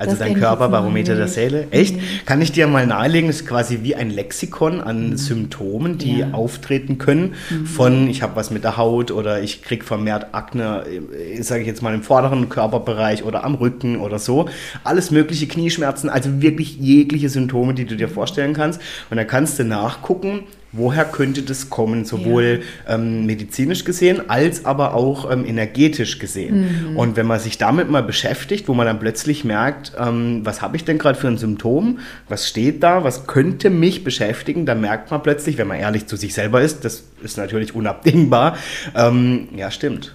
[0.00, 1.66] Also das dein Körperbarometer der Seele.
[1.70, 1.94] Echt?
[1.94, 2.00] Mhm.
[2.24, 5.16] Kann ich dir mal nahelegen, das ist quasi wie ein Lexikon an mhm.
[5.18, 6.30] Symptomen, die ja.
[6.32, 7.34] auftreten können.
[7.50, 7.66] Mhm.
[7.66, 11.66] Von ich habe was mit der Haut oder ich kriege vermehrt Akne, äh, sage ich
[11.66, 14.48] jetzt mal im vorderen Körperbereich oder am Rücken oder so.
[14.84, 18.80] Alles mögliche Knieschmerzen, also wirklich jegliche Symptome, die du dir vorstellen kannst.
[19.10, 22.94] Und dann kannst du nachgucken, woher könnte das kommen, sowohl ja.
[22.94, 26.90] ähm, medizinisch gesehen als aber auch ähm, energetisch gesehen.
[26.90, 26.96] Mhm.
[26.96, 30.76] Und wenn man sich damit mal beschäftigt, wo man dann plötzlich merkt, ähm, was habe
[30.76, 35.10] ich denn gerade für ein Symptom, was steht da, was könnte mich beschäftigen, dann merkt
[35.10, 38.56] man plötzlich, wenn man ehrlich zu sich selber ist, das ist natürlich unabdingbar,
[38.94, 40.14] ähm, ja stimmt.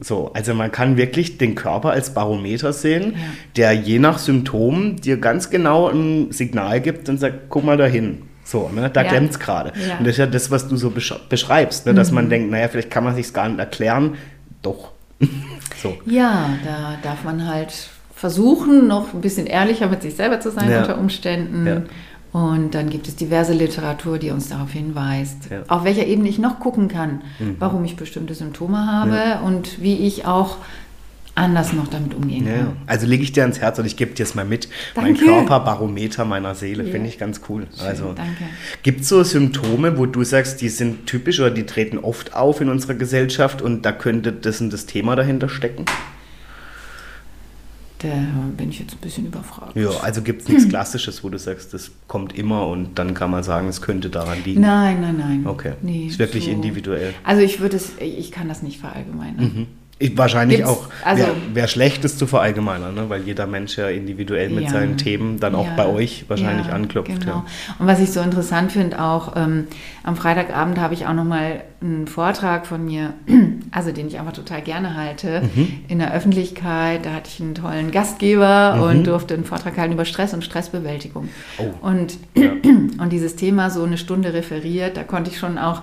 [0.00, 3.20] So, also man kann wirklich den Körper als Barometer sehen, ja.
[3.56, 8.22] der je nach Symptom dir ganz genau ein Signal gibt und sagt, guck mal dahin
[8.52, 8.90] so, ne?
[8.90, 9.14] da ja.
[9.14, 9.72] es gerade.
[9.74, 9.96] Ja.
[9.96, 10.92] Und das ist ja das, was du so
[11.28, 11.94] beschreibst, ne?
[11.94, 12.16] dass mhm.
[12.16, 14.16] man denkt, naja, vielleicht kann man sich gar nicht erklären.
[14.60, 14.92] Doch.
[15.82, 15.96] so.
[16.06, 17.72] Ja, da darf man halt
[18.14, 20.82] versuchen, noch ein bisschen ehrlicher mit sich selber zu sein ja.
[20.82, 21.66] unter Umständen.
[21.66, 21.82] Ja.
[22.32, 25.62] Und dann gibt es diverse Literatur, die uns darauf hinweist, ja.
[25.68, 27.56] auf welcher Ebene ich noch gucken kann, mhm.
[27.58, 30.56] warum ich bestimmte Symptome habe und wie ich auch
[31.34, 32.58] anders noch damit umgehen kann.
[32.58, 34.68] Ja, also lege ich dir ans Herz und ich gebe dir es mal mit.
[34.94, 35.12] Danke.
[35.12, 36.92] Mein Körperbarometer meiner Seele, ja.
[36.92, 37.66] finde ich ganz cool.
[37.76, 38.14] Schön, also
[38.82, 42.60] gibt es so Symptome, wo du sagst, die sind typisch oder die treten oft auf
[42.60, 45.86] in unserer Gesellschaft und da könnte das und das Thema dahinter stecken?
[48.02, 48.08] Da
[48.56, 49.76] bin ich jetzt ein bisschen überfragt.
[49.76, 53.30] Ja, also gibt es nichts Klassisches, wo du sagst, das kommt immer und dann kann
[53.30, 54.60] man sagen, es könnte daran liegen.
[54.60, 55.46] Nein, nein, nein.
[55.46, 55.74] Okay.
[55.82, 56.50] Nee, ist wirklich so.
[56.50, 57.14] individuell.
[57.22, 59.44] Also ich würde es, ich kann das nicht verallgemeinern.
[59.44, 59.66] Mhm.
[60.14, 60.88] Wahrscheinlich Gibt's, auch.
[61.04, 63.08] Also, Wäre wär schlecht, das zu verallgemeinern, ne?
[63.08, 66.66] weil jeder Mensch ja individuell mit ja, seinen Themen dann auch ja, bei euch wahrscheinlich
[66.66, 67.20] ja, anklopft.
[67.20, 67.44] Genau.
[67.78, 69.66] Und was ich so interessant finde, auch ähm,
[70.02, 73.14] am Freitagabend habe ich auch nochmal einen Vortrag von mir,
[73.70, 75.80] also den ich einfach total gerne halte, mhm.
[75.88, 77.04] in der Öffentlichkeit.
[77.04, 78.82] Da hatte ich einen tollen Gastgeber mhm.
[78.82, 81.28] und durfte einen Vortrag halten über Stress und Stressbewältigung.
[81.58, 81.86] Oh.
[81.86, 85.82] Und, und dieses Thema so eine Stunde referiert, da konnte ich schon auch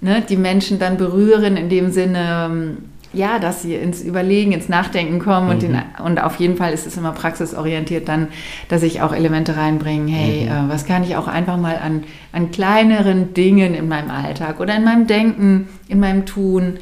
[0.00, 2.76] ne, die Menschen dann berühren, in dem Sinne, ähm,
[3.16, 5.52] ja, dass sie ins Überlegen, ins Nachdenken kommen mhm.
[5.52, 8.28] und, den, und auf jeden Fall ist es immer praxisorientiert dann,
[8.68, 10.68] dass ich auch Elemente reinbringe, hey, mhm.
[10.68, 14.76] äh, was kann ich auch einfach mal an, an kleineren Dingen in meinem Alltag oder
[14.76, 16.78] in meinem Denken, in meinem Tun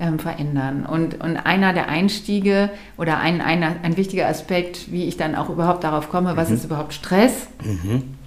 [0.00, 0.86] ähm, verändern.
[0.86, 5.48] Und, und einer der Einstiege oder ein, ein, ein wichtiger Aspekt, wie ich dann auch
[5.48, 6.54] überhaupt darauf komme, was mhm.
[6.54, 7.48] ist überhaupt Stress?
[7.64, 8.17] Mhm.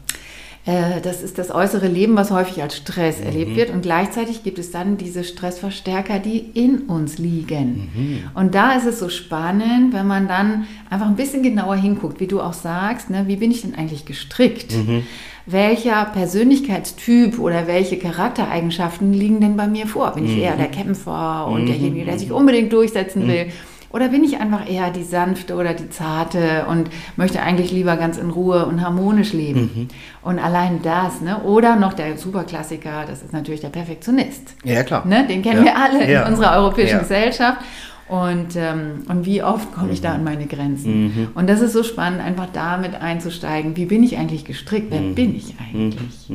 [0.66, 3.26] Äh, das ist das äußere Leben, was häufig als Stress mhm.
[3.26, 3.70] erlebt wird.
[3.72, 7.90] Und gleichzeitig gibt es dann diese Stressverstärker, die in uns liegen.
[7.94, 8.24] Mhm.
[8.36, 12.28] Und da ist es so spannend, wenn man dann einfach ein bisschen genauer hinguckt, wie
[12.28, 14.74] du auch sagst, ne, wie bin ich denn eigentlich gestrickt?
[14.74, 15.04] Mhm.
[15.48, 20.12] Welcher Persönlichkeitstyp oder welche Charaktereigenschaften liegen denn bei mir vor?
[20.12, 20.44] Bin ich mhm.
[20.44, 21.68] eher der Kämpfer und mhm.
[21.68, 23.28] derjenige, der sich unbedingt durchsetzen mhm.
[23.28, 23.46] will?
[23.94, 28.18] Oder bin ich einfach eher die sanfte oder die zarte und möchte eigentlich lieber ganz
[28.18, 29.70] in Ruhe und harmonisch leben?
[29.74, 29.88] Mhm.
[30.22, 31.42] Und allein das, ne?
[31.44, 34.56] Oder noch der Superklassiker, das ist natürlich der Perfektionist.
[34.64, 35.06] Ja, klar.
[35.06, 35.28] Ne?
[35.28, 35.74] Den kennen ja.
[35.74, 36.24] wir alle ja.
[36.24, 37.00] in unserer europäischen ja.
[37.00, 37.62] Gesellschaft.
[38.08, 41.04] Und, ähm, und wie oft komme ich da an meine Grenzen?
[41.04, 41.28] Mhm.
[41.34, 43.78] Und das ist so spannend, einfach damit einzusteigen.
[43.78, 44.88] Wie bin ich eigentlich gestrickt?
[44.90, 45.16] Wer mhm.
[45.16, 46.30] bin ich eigentlich?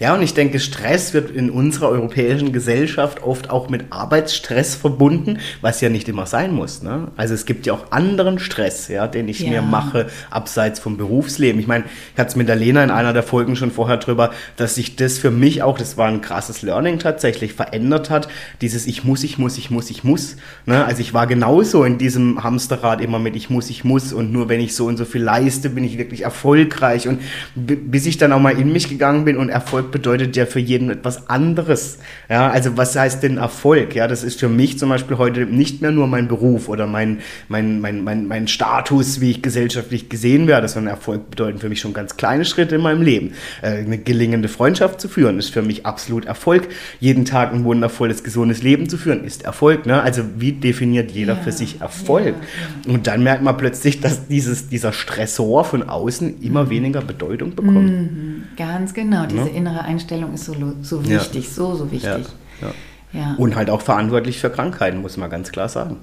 [0.00, 5.38] Ja, und ich denke, Stress wird in unserer europäischen Gesellschaft oft auch mit Arbeitsstress verbunden,
[5.60, 6.82] was ja nicht immer sein muss.
[6.82, 7.08] Ne?
[7.16, 9.50] Also es gibt ja auch anderen Stress, ja, den ich ja.
[9.50, 11.60] mir mache, abseits vom Berufsleben.
[11.60, 14.32] Ich meine, ich hatte es mit der Lena in einer der Folgen schon vorher drüber,
[14.56, 18.28] dass sich das für mich auch, das war ein krasses Learning tatsächlich, verändert hat.
[18.60, 20.36] Dieses Ich muss, ich muss, ich muss, ich muss.
[20.64, 20.84] Ne?
[20.84, 24.48] Also ich war genauso in diesem Hamsterrad immer mit Ich muss, ich muss und nur
[24.48, 27.08] wenn ich so und so viel leiste, bin ich wirklich erfolgreich.
[27.08, 27.20] Und
[27.54, 30.90] bis ich dann auch mal in mich gegangen bin und Erfolg bedeutet ja für jeden
[30.90, 31.98] etwas anderes.
[32.30, 33.96] Ja, also was heißt denn Erfolg?
[33.96, 37.18] Ja, das ist für mich zum Beispiel heute nicht mehr nur mein Beruf oder mein,
[37.48, 41.80] mein, mein, mein, mein Status, wie ich gesellschaftlich gesehen werde, sondern Erfolg bedeutet für mich
[41.80, 43.32] schon ganz kleine Schritte in meinem Leben.
[43.60, 46.68] Äh, eine gelingende Freundschaft zu führen ist für mich absolut Erfolg.
[47.00, 49.84] Jeden Tag ein wundervolles, gesundes Leben zu führen ist Erfolg.
[49.84, 50.00] Ne?
[50.00, 52.36] Also wie definiert jeder ja, für sich Erfolg?
[52.36, 52.94] Ja, ja.
[52.94, 57.90] Und dann merkt man plötzlich, dass dieses, dieser Stressor von außen immer weniger Bedeutung bekommt.
[57.90, 61.50] Mhm, ganz genau, diese innere Einstellung ist so, so wichtig, ja.
[61.50, 62.26] so, so wichtig.
[62.60, 62.68] Ja.
[63.12, 63.34] Ja.
[63.38, 65.98] Und halt auch verantwortlich für Krankheiten, muss man ganz klar sagen.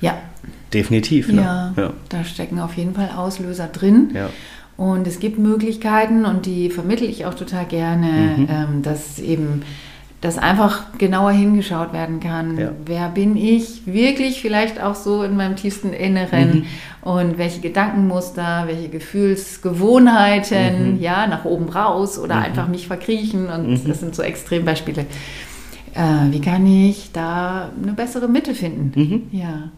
[0.00, 0.16] Ja.
[0.72, 1.28] Definitiv.
[1.32, 1.72] Ne?
[1.76, 4.10] Ja, da stecken auf jeden Fall Auslöser drin.
[4.14, 4.30] Ja.
[4.76, 8.48] Und es gibt Möglichkeiten und die vermittle ich auch total gerne, mhm.
[8.50, 9.62] ähm, dass eben
[10.24, 12.58] dass einfach genauer hingeschaut werden kann.
[12.58, 12.72] Ja.
[12.86, 16.66] Wer bin ich wirklich vielleicht auch so in meinem tiefsten Inneren
[17.02, 17.02] mhm.
[17.02, 21.02] und welche Gedankenmuster, welche Gefühlsgewohnheiten, mhm.
[21.02, 22.42] ja, nach oben raus oder mhm.
[22.42, 23.86] einfach mich verkriechen und mhm.
[23.86, 25.04] das sind so Extrembeispiele.
[25.92, 28.98] Äh, wie kann ich da eine bessere Mitte finden?
[28.98, 29.24] Mhm.
[29.38, 29.68] Ja.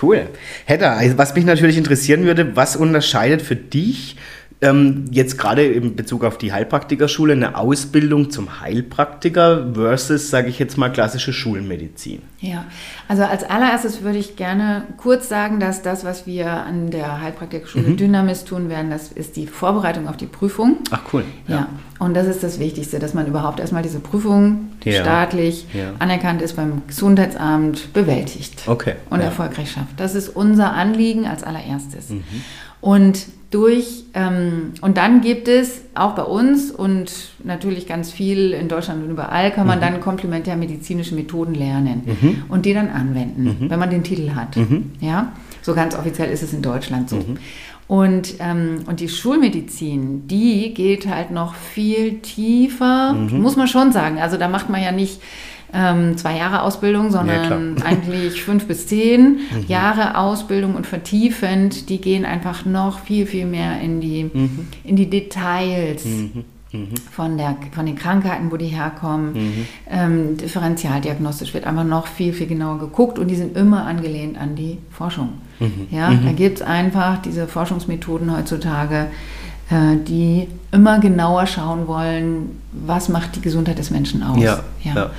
[0.00, 0.28] Cool.
[0.66, 4.14] Hedda, also was mich natürlich interessieren würde, was unterscheidet für dich
[4.60, 10.58] ähm, jetzt gerade in Bezug auf die Heilpraktikerschule eine Ausbildung zum Heilpraktiker versus, sage ich
[10.58, 12.22] jetzt mal, klassische Schulmedizin?
[12.40, 12.64] Ja,
[13.06, 17.88] also als allererstes würde ich gerne kurz sagen, dass das, was wir an der Heilpraktikerschule
[17.88, 17.96] mhm.
[17.96, 20.78] Dynamis tun werden, das ist die Vorbereitung auf die Prüfung.
[20.90, 21.24] Ach cool.
[21.46, 21.54] Ja.
[21.54, 21.68] ja.
[22.00, 25.02] Und das ist das Wichtigste, dass man überhaupt erstmal diese Prüfung ja.
[25.02, 25.94] staatlich ja.
[25.98, 28.94] anerkannt ist beim Gesundheitsamt bewältigt okay.
[29.10, 29.98] und erfolgreich schafft.
[29.98, 32.10] Das ist unser Anliegen als allererstes.
[32.10, 32.24] Mhm.
[32.80, 38.68] Und durch, ähm, und dann gibt es auch bei uns und natürlich ganz viel in
[38.68, 39.82] Deutschland und überall, kann man mhm.
[39.82, 42.42] dann komplementärmedizinische Methoden lernen mhm.
[42.50, 43.70] und die dann anwenden, mhm.
[43.70, 44.56] wenn man den Titel hat.
[44.56, 44.92] Mhm.
[45.00, 47.16] Ja, so ganz offiziell ist es in Deutschland so.
[47.16, 47.38] Mhm.
[47.86, 53.40] Und, ähm, und die Schulmedizin, die geht halt noch viel tiefer, mhm.
[53.40, 54.18] muss man schon sagen.
[54.20, 55.22] Also da macht man ja nicht
[55.72, 59.66] ähm, zwei Jahre Ausbildung, sondern ja, eigentlich fünf bis zehn mhm.
[59.68, 64.68] Jahre Ausbildung und vertiefend, die gehen einfach noch viel, viel mehr in die, mhm.
[64.84, 66.04] in die Details.
[66.04, 66.44] Mhm.
[66.72, 66.88] mhm.
[67.10, 69.32] Von, der, von den Krankheiten, wo die herkommen.
[69.32, 69.66] Mhm.
[69.90, 74.54] Ähm, differentialdiagnostisch wird einfach noch viel, viel genauer geguckt und die sind immer angelehnt an
[74.54, 75.34] die Forschung.
[75.60, 75.88] Mhm.
[75.90, 79.08] Ja, da gibt es einfach diese Forschungsmethoden heutzutage,
[79.70, 84.38] äh, die immer genauer schauen wollen, was macht die Gesundheit des Menschen aus.
[84.38, 84.94] Ja, ja.
[84.94, 85.10] ja.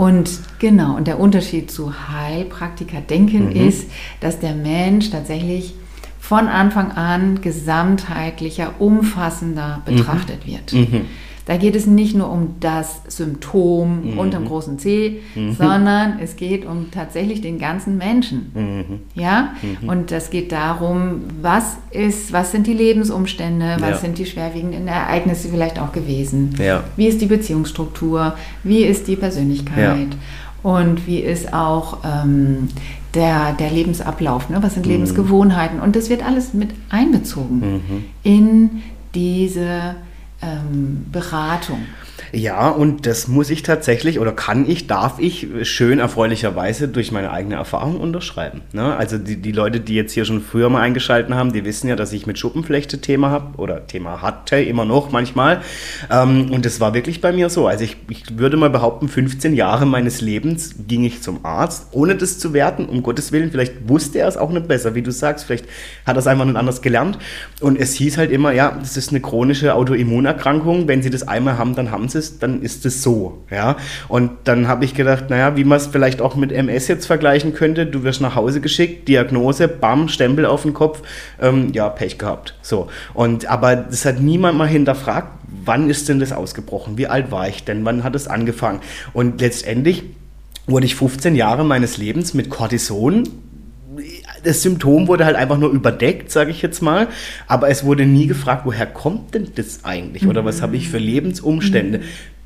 [0.00, 3.68] Und genau, und der Unterschied zu Heilpraktiker-Denken mhm.
[3.68, 5.74] ist, dass der Mensch tatsächlich
[6.18, 10.50] von Anfang an gesamtheitlicher, umfassender betrachtet mhm.
[10.50, 10.72] wird.
[10.72, 11.04] Mhm.
[11.50, 14.18] Da geht es nicht nur um das Symptom mhm.
[14.20, 15.52] unterm großen C, mhm.
[15.54, 18.52] sondern es geht um tatsächlich den ganzen Menschen.
[18.54, 19.00] Mhm.
[19.20, 19.54] Ja?
[19.60, 19.88] Mhm.
[19.88, 23.96] Und das geht darum, was ist, was sind die Lebensumstände, was ja.
[23.96, 26.54] sind die schwerwiegenden Ereignisse vielleicht auch gewesen?
[26.56, 26.84] Ja.
[26.94, 28.36] Wie ist die Beziehungsstruktur?
[28.62, 29.98] Wie ist die Persönlichkeit?
[30.12, 30.70] Ja.
[30.70, 32.68] Und wie ist auch ähm,
[33.14, 34.50] der, der Lebensablauf?
[34.50, 34.58] Ne?
[34.60, 34.92] Was sind mhm.
[34.92, 35.80] Lebensgewohnheiten?
[35.80, 38.04] Und das wird alles mit einbezogen mhm.
[38.22, 38.70] in
[39.16, 39.96] diese
[40.42, 41.86] ähm, Beratung.
[42.32, 47.32] Ja, und das muss ich tatsächlich oder kann ich, darf ich schön erfreulicherweise durch meine
[47.32, 48.60] eigene Erfahrung unterschreiben.
[48.72, 48.96] Ne?
[48.96, 51.96] Also die, die Leute, die jetzt hier schon früher mal eingeschalten haben, die wissen ja,
[51.96, 55.62] dass ich mit Schuppenflechte Thema habe oder Thema hatte, immer noch manchmal.
[56.10, 57.66] Ähm, und das war wirklich bei mir so.
[57.66, 62.14] Also ich, ich würde mal behaupten, 15 Jahre meines Lebens ging ich zum Arzt, ohne
[62.14, 63.50] das zu werten, um Gottes Willen.
[63.50, 65.46] Vielleicht wusste er es auch nicht besser, wie du sagst.
[65.46, 65.66] Vielleicht
[66.06, 67.18] hat er es einfach nicht anders gelernt.
[67.60, 70.86] Und es hieß halt immer, ja, das ist eine chronische Autoimmunerkrankung.
[70.86, 73.38] Wenn sie das einmal haben, dann haben sie ist, dann ist es so.
[73.50, 73.76] Ja?
[74.08, 77.54] Und dann habe ich gedacht, naja, wie man es vielleicht auch mit MS jetzt vergleichen
[77.54, 81.00] könnte, du wirst nach Hause geschickt, Diagnose, bam, Stempel auf den Kopf,
[81.40, 82.54] ähm, ja, Pech gehabt.
[82.60, 82.88] So.
[83.14, 85.28] Und aber das hat niemand mal hinterfragt,
[85.64, 86.98] wann ist denn das ausgebrochen?
[86.98, 87.84] Wie alt war ich denn?
[87.86, 88.80] Wann hat es angefangen?
[89.14, 90.04] Und letztendlich
[90.66, 93.24] wurde ich 15 Jahre meines Lebens mit Cortison
[94.44, 97.08] das Symptom wurde halt einfach nur überdeckt, sage ich jetzt mal.
[97.46, 100.26] Aber es wurde nie gefragt, woher kommt denn das eigentlich?
[100.26, 102.00] Oder was habe ich für Lebensumstände?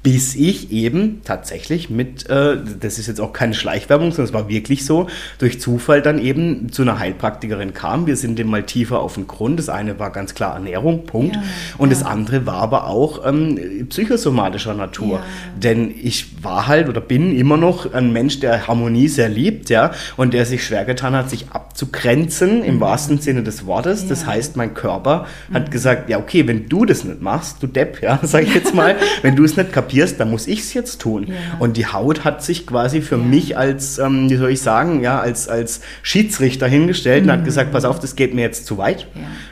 [0.04, 4.32] Mhm bis ich eben tatsächlich mit, äh, das ist jetzt auch keine Schleichwerbung, sondern es
[4.34, 8.06] war wirklich so, durch Zufall dann eben zu einer Heilpraktikerin kam.
[8.06, 9.58] Wir sind dem mal tiefer auf den Grund.
[9.58, 11.36] Das eine war ganz klar Ernährung, Punkt.
[11.36, 11.42] Ja,
[11.78, 11.94] und ja.
[11.94, 15.20] das andere war aber auch ähm, psychosomatischer Natur.
[15.20, 15.24] Ja.
[15.58, 19.92] Denn ich war halt oder bin immer noch ein Mensch, der Harmonie sehr liebt, ja,
[20.18, 22.80] und der sich schwer getan hat, sich abzugrenzen im mhm.
[22.80, 24.06] wahrsten Sinne des Wortes.
[24.06, 25.54] Das heißt, mein Körper mhm.
[25.54, 28.74] hat gesagt, ja, okay, wenn du das nicht machst, du Depp, ja, sag ich jetzt
[28.74, 31.26] mal, wenn du es nicht kapierst, kapierst, dann muss ich es jetzt tun.
[31.28, 31.34] Ja.
[31.58, 33.22] Und die Haut hat sich quasi für ja.
[33.22, 37.28] mich als, ähm, wie soll ich sagen, ja, als, als Schiedsrichter hingestellt mhm.
[37.28, 37.44] und hat mhm.
[37.44, 39.06] gesagt, pass auf, das geht mir jetzt zu weit.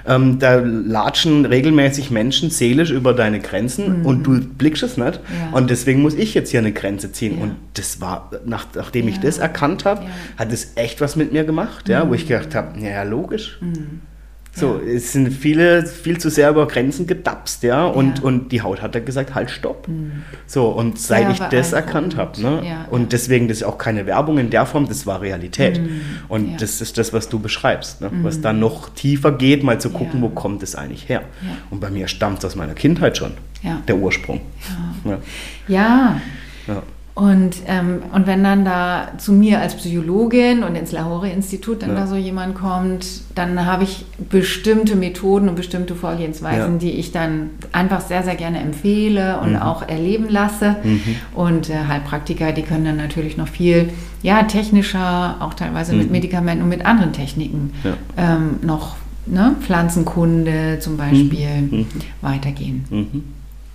[0.07, 0.16] Ja.
[0.16, 4.07] Ähm, da latschen regelmäßig Menschen seelisch über deine Grenzen mhm.
[4.07, 5.20] und du blickst es nicht.
[5.52, 7.38] Und deswegen muss ich jetzt hier eine Grenze ziehen.
[7.38, 10.02] Und das war, nach, nachdem ich das erkannt habe,
[10.37, 12.11] hat es echt was mit mir gemacht, ja, mhm.
[12.11, 13.59] wo ich gedacht habe, ja, logisch.
[14.54, 14.92] So, ja.
[14.92, 18.24] es sind viele viel zu sehr über Grenzen gedapst, ja, und, ja.
[18.24, 19.88] und die Haut hat dann gesagt, halt, stopp.
[19.88, 20.24] Mhm.
[20.46, 24.04] So, und seit ja, ich das erkannt habe, ne, und deswegen, das ist auch keine
[24.04, 25.80] Werbung in der Form, das war Realität.
[25.80, 26.00] Mhm.
[26.28, 28.24] Und das ist das, was du beschreibst, ne, mhm.
[28.24, 31.22] was dann noch tiefer geht, mal zu gucken, wo kommt es eigentlich her.
[31.70, 33.32] Und bei mir stammt es aus meiner Kindheit schon,
[33.88, 34.42] der Ursprung.
[35.66, 36.20] ja.
[36.66, 36.82] ja.
[37.14, 41.96] Und, ähm, und wenn dann da zu mir als Psychologin und ins Lahore-Institut dann ja.
[41.96, 46.79] da so jemand kommt, dann habe ich bestimmte Methoden und bestimmte Vorgehensweisen, ja.
[46.79, 49.57] die ich dann einfach sehr, sehr gerne empfehle und mhm.
[49.57, 50.77] auch erleben lasse.
[50.83, 51.16] Mhm.
[51.35, 53.90] Und äh, Heilpraktiker, die können dann natürlich noch viel
[54.22, 55.98] ja, technischer, auch teilweise mhm.
[55.98, 57.92] mit Medikamenten und mit anderen Techniken ja.
[58.16, 58.96] ähm, noch
[59.27, 61.79] ne, Pflanzenkunde zum Beispiel mhm.
[61.79, 61.87] Mhm.
[62.22, 62.85] weitergehen.
[62.88, 63.25] Mhm.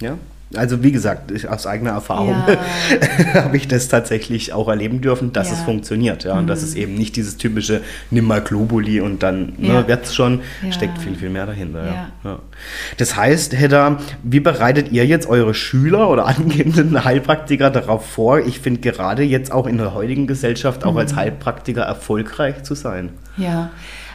[0.02, 0.18] Ja,
[0.56, 3.34] also wie gesagt, ich, aus eigener Erfahrung ja.
[3.44, 5.56] habe ich das tatsächlich auch erleben dürfen, dass ja.
[5.56, 6.24] es funktioniert.
[6.24, 6.40] Ja, mhm.
[6.42, 7.82] und dass es eben nicht dieses typische
[8.12, 9.88] Nimm mal Globuli und dann ne, ja.
[9.88, 12.10] wird es schon, steckt viel, viel mehr dahinter.
[12.24, 12.40] Ja.
[12.98, 18.40] Das heißt, Hedda, wie bereitet ihr jetzt eure Schüler oder angehenden Heilpraktiker darauf vor?
[18.40, 21.00] Ich finde gerade jetzt auch in der heutigen Gesellschaft auch mhm.
[21.00, 23.10] als Heilpraktiker erfolgreich zu sein.
[23.36, 23.72] Ja.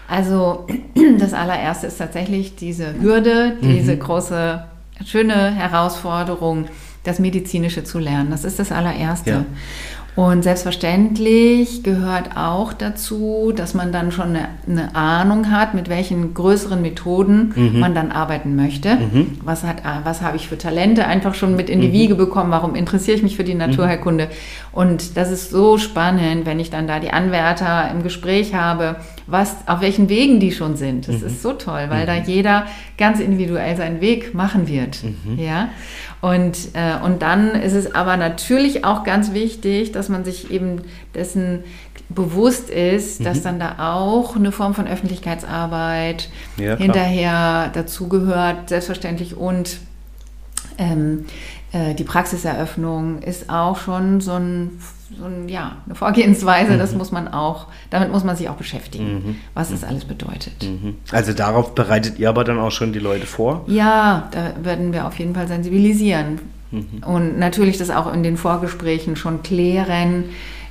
[0.09, 0.67] Also
[1.19, 4.01] das allererste ist tatsächlich diese Hürde, diese mhm.
[4.01, 4.65] große
[5.07, 6.67] schöne Herausforderung,
[7.05, 8.31] das Medizinische zu lernen.
[8.31, 9.31] Das ist das allererste.
[9.31, 9.45] Ja.
[10.15, 16.35] Und selbstverständlich gehört auch dazu, dass man dann schon eine, eine Ahnung hat, mit welchen
[16.35, 17.81] größeren Methoden mhm.
[17.81, 18.97] man dann arbeiten möchte.
[18.97, 19.39] Mhm.
[19.43, 21.93] Was, hat, was habe ich für Talente einfach schon mit in die mhm.
[21.93, 22.51] Wiege bekommen?
[22.51, 24.29] Warum interessiere ich mich für die Naturheilkunde?
[24.71, 28.97] Und das ist so spannend, wenn ich dann da die Anwärter im Gespräch habe,
[29.27, 31.09] was, auf welchen Wegen die schon sind.
[31.09, 31.27] Das mhm.
[31.27, 32.25] ist so toll, weil da mhm.
[32.27, 32.67] jeder
[32.99, 34.99] ganz individuell seinen Weg machen wird.
[35.05, 35.39] Mhm.
[35.39, 35.69] Ja.
[36.23, 40.83] Und, äh, und dann ist es aber natürlich auch ganz wichtig, dass man sich eben
[41.17, 41.65] dessen
[42.09, 43.25] bewusst ist, mhm.
[43.25, 49.37] dass dann da auch eine Form von Öffentlichkeitsarbeit ja, hinterher dazugehört, selbstverständlich.
[49.37, 49.79] Und
[50.79, 51.27] ähm,
[51.73, 54.79] äh, die Praxiseröffnung ist auch schon so ein
[55.19, 56.79] so ein, ja, eine Vorgehensweise, mhm.
[56.79, 59.37] das muss man auch, damit muss man sich auch beschäftigen, mhm.
[59.55, 60.63] was das alles bedeutet.
[60.63, 60.97] Mhm.
[61.11, 63.65] Also darauf bereitet ihr aber dann auch schon die Leute vor?
[63.67, 66.41] Ja, da werden wir auf jeden Fall sensibilisieren.
[66.71, 67.03] Mhm.
[67.07, 70.25] Und natürlich das auch in den Vorgesprächen schon klären,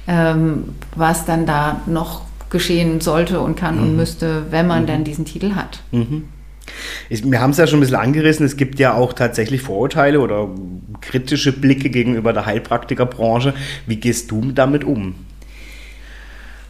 [0.07, 3.95] ähm, was dann da noch geschehen sollte und kann und mhm.
[3.95, 4.87] müsste, wenn man mhm.
[4.87, 5.79] dann diesen Titel hat.
[7.09, 10.19] Ich, wir haben es ja schon ein bisschen angerissen, es gibt ja auch tatsächlich Vorurteile
[10.19, 10.49] oder
[11.01, 13.53] kritische Blicke gegenüber der Heilpraktikerbranche.
[13.85, 15.15] Wie gehst du damit um?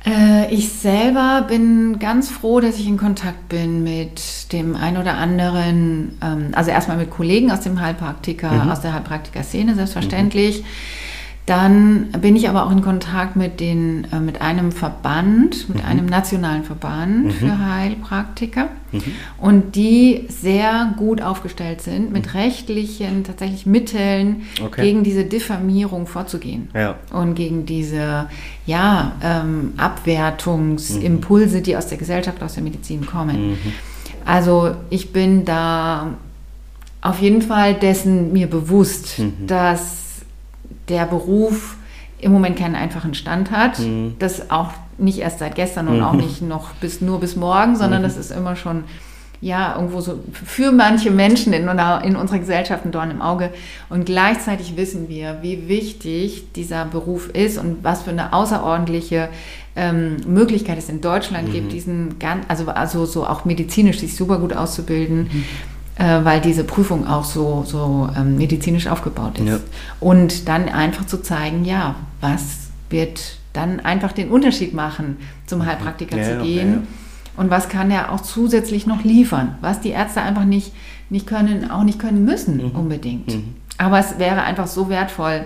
[0.06, 5.16] Äh, ich selber bin ganz froh, dass ich in Kontakt bin mit dem ein oder
[5.16, 8.72] anderen, ähm, also erstmal mit Kollegen aus dem Heilpraktiker, mhm.
[8.72, 10.62] aus der Heilpraktiker-Szene selbstverständlich.
[10.62, 11.01] Mhm
[11.48, 15.90] dann bin ich aber auch in Kontakt mit, den, äh, mit einem Verband, mit mhm.
[15.90, 17.32] einem nationalen Verband mhm.
[17.32, 19.02] für Heilpraktiker mhm.
[19.40, 22.40] und die sehr gut aufgestellt sind, mit mhm.
[22.40, 24.82] rechtlichen tatsächlich Mitteln okay.
[24.84, 26.96] gegen diese Diffamierung vorzugehen ja.
[27.12, 28.28] und gegen diese
[28.68, 33.52] ja, ähm, Abwertungsimpulse, die aus der Gesellschaft, aus der Medizin kommen.
[33.52, 33.58] Mhm.
[34.26, 36.14] Also ich bin da
[37.02, 39.48] auf jeden Fall dessen mir bewusst, mhm.
[39.48, 40.01] dass
[40.90, 41.78] der Beruf
[42.20, 43.80] im Moment keinen einfachen Stand hat.
[43.80, 44.16] Mhm.
[44.20, 46.04] Das auch nicht erst seit gestern und mhm.
[46.04, 48.06] auch nicht noch bis nur bis morgen, sondern mhm.
[48.06, 48.84] das ist immer schon
[49.42, 53.50] ja irgendwo so für manche Menschen in, in unserer Gesellschaft ein Dorn im Auge.
[53.90, 59.30] Und gleichzeitig wissen wir, wie wichtig dieser Beruf ist und was für eine außerordentliche
[59.76, 61.70] ähm, Möglichkeit es in Deutschland gibt, mhm.
[61.70, 65.32] diesen ganz, also, also so auch medizinisch sich super gut auszubilden.
[66.02, 69.48] Äh, weil diese Prüfung auch so, so ähm, medizinisch aufgebaut ist.
[69.48, 69.60] Ja.
[70.00, 75.68] Und dann einfach zu zeigen, ja, was wird dann einfach den Unterschied machen, zum mhm.
[75.68, 76.72] Heilpraktiker ja, zu gehen.
[76.74, 76.82] Ja,
[77.38, 80.74] und was kann er auch zusätzlich noch liefern, was die Ärzte einfach nicht,
[81.12, 82.72] nicht können, auch nicht können müssen mhm.
[82.72, 83.28] unbedingt.
[83.28, 83.56] Mhm.
[83.78, 85.46] Aber es wäre einfach so wertvoll,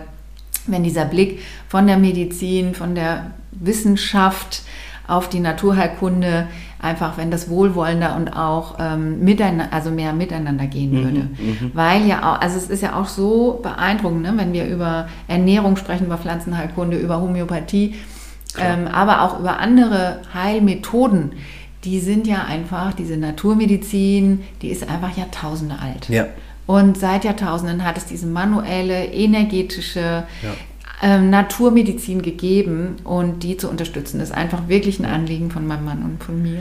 [0.68, 4.62] wenn dieser Blick von der Medizin, von der Wissenschaft
[5.06, 6.48] auf die Naturheilkunde
[6.80, 11.20] einfach, wenn das wohlwollender und auch ähm, miteinander, also mehr miteinander gehen mhm, würde.
[11.20, 15.08] Mhm, Weil ja auch, also es ist ja auch so beeindruckend, ne, wenn wir über
[15.28, 17.96] Ernährung sprechen, über Pflanzenheilkunde, über Homöopathie,
[18.60, 21.34] ähm, aber auch über andere Heilmethoden.
[21.84, 26.10] Die sind ja einfach, diese Naturmedizin, die ist einfach Jahrtausende alt.
[26.10, 26.26] Ja.
[26.66, 30.50] Und seit Jahrtausenden hat es diese manuelle, energetische, ja
[31.02, 34.20] ähm, Naturmedizin gegeben und die zu unterstützen.
[34.20, 36.60] Ist einfach wirklich ein Anliegen von meinem Mann und von mir.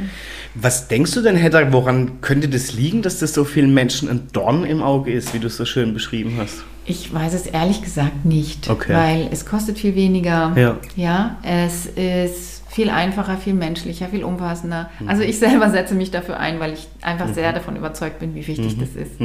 [0.54, 4.28] Was denkst du denn, Hedda, woran könnte das liegen, dass das so vielen Menschen ein
[4.32, 6.64] Dorn im Auge ist, wie du es so schön beschrieben hast?
[6.86, 8.92] Ich weiß es ehrlich gesagt nicht, okay.
[8.92, 10.52] weil es kostet viel weniger.
[10.56, 10.76] Ja.
[10.96, 14.90] ja, es ist viel einfacher, viel menschlicher, viel umfassender.
[14.98, 15.08] Mhm.
[15.08, 17.34] Also ich selber setze mich dafür ein, weil ich einfach mhm.
[17.34, 18.80] sehr davon überzeugt bin, wie wichtig mhm.
[18.80, 19.20] das ist.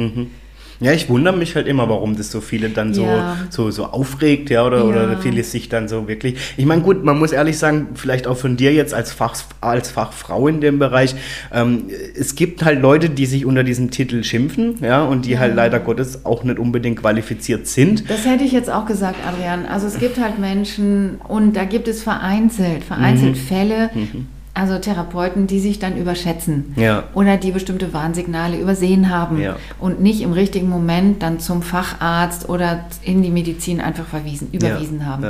[0.80, 3.36] Ja, ich wundere mich halt immer, warum das so viele dann so, ja.
[3.50, 4.84] so, so aufregt, ja, oder, ja.
[4.84, 6.54] oder viele sich dann so wirklich.
[6.56, 9.90] Ich meine, gut, man muss ehrlich sagen, vielleicht auch von dir jetzt als, Fach, als
[9.90, 11.14] Fachfrau in dem Bereich,
[11.52, 11.84] ähm,
[12.18, 15.80] es gibt halt Leute, die sich unter diesem Titel schimpfen, ja, und die halt leider
[15.80, 18.08] Gottes auch nicht unbedingt qualifiziert sind.
[18.08, 19.66] Das hätte ich jetzt auch gesagt, Adrian.
[19.66, 23.40] Also es gibt halt Menschen und da gibt es vereinzelt, vereinzelt mhm.
[23.40, 23.90] Fälle.
[23.94, 27.04] Mhm also Therapeuten, die sich dann überschätzen ja.
[27.14, 29.56] oder die bestimmte Warnsignale übersehen haben ja.
[29.78, 35.00] und nicht im richtigen Moment dann zum Facharzt oder in die Medizin einfach verwiesen, überwiesen
[35.00, 35.06] ja.
[35.06, 35.26] haben.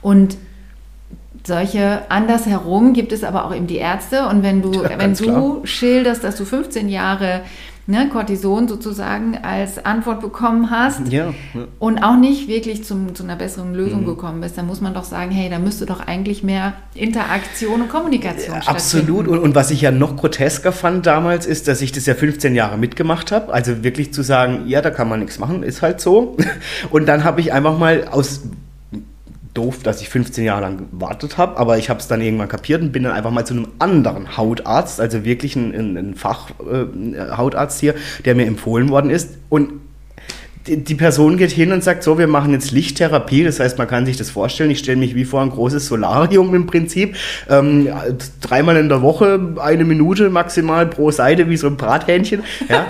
[0.00, 0.36] Und
[1.44, 4.26] solche andersherum gibt es aber auch eben die Ärzte.
[4.26, 5.66] Und wenn du, wenn du klar.
[5.66, 7.42] schilderst, dass du 15 Jahre
[7.86, 11.66] ne, Cortison sozusagen als Antwort bekommen hast ja, ja.
[11.78, 14.06] und auch nicht wirklich zum, zu einer besseren Lösung mhm.
[14.06, 17.88] gekommen bist, dann muss man doch sagen, hey, da müsste doch eigentlich mehr Interaktion und
[17.88, 19.26] Kommunikation ja, Absolut.
[19.26, 22.54] Und, und, was ich ja noch grotesker fand damals, ist, dass ich das ja 15
[22.54, 23.52] Jahre mitgemacht habe.
[23.52, 26.36] Also wirklich zu sagen, ja, da kann man nichts machen, ist halt so.
[26.90, 28.42] Und dann habe ich einfach mal aus
[29.54, 32.80] doof, dass ich 15 Jahre lang gewartet habe, aber ich habe es dann irgendwann kapiert
[32.82, 37.78] und bin dann einfach mal zu einem anderen Hautarzt, also wirklich ein, ein, ein Fachhautarzt
[37.78, 37.94] äh, hier,
[38.24, 39.36] der mir empfohlen worden ist.
[39.48, 39.72] Und
[40.66, 44.06] die Person geht hin und sagt so, wir machen jetzt Lichttherapie, das heißt, man kann
[44.06, 47.16] sich das vorstellen, ich stelle mich wie vor ein großes Solarium im Prinzip,
[47.48, 47.88] ähm,
[48.40, 52.44] dreimal in der Woche, eine Minute maximal pro Seite, wie so ein Brathähnchen.
[52.68, 52.86] Ja.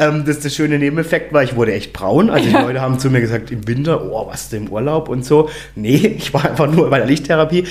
[0.00, 3.08] ähm, das, das schöne Nebeneffekt war, ich wurde echt braun, also die Leute haben zu
[3.08, 5.48] mir gesagt, im Winter, oh, was denn im Urlaub und so.
[5.76, 7.64] Nee, ich war einfach nur bei der Lichttherapie.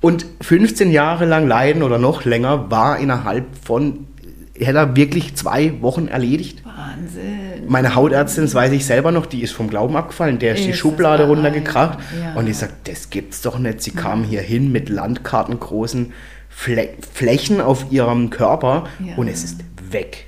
[0.00, 4.06] Und 15 Jahre lang leiden oder noch länger war innerhalb von
[4.58, 6.61] hätte er wirklich zwei Wochen erledigt.
[6.82, 7.66] Wahnsinn.
[7.68, 10.38] Meine Hautärztin, das weiß ich selber noch, die ist vom Glauben abgefallen.
[10.38, 11.98] Der ist, ist die Schublade runtergekracht.
[12.20, 12.34] Ja.
[12.34, 13.82] Und die sagt, das gibt's doch nicht.
[13.82, 16.12] Sie kam hier hin mit landkartengroßen
[16.48, 19.14] Flä Flächen auf ihrem Körper ja.
[19.16, 19.60] und es ist
[19.90, 20.26] weg.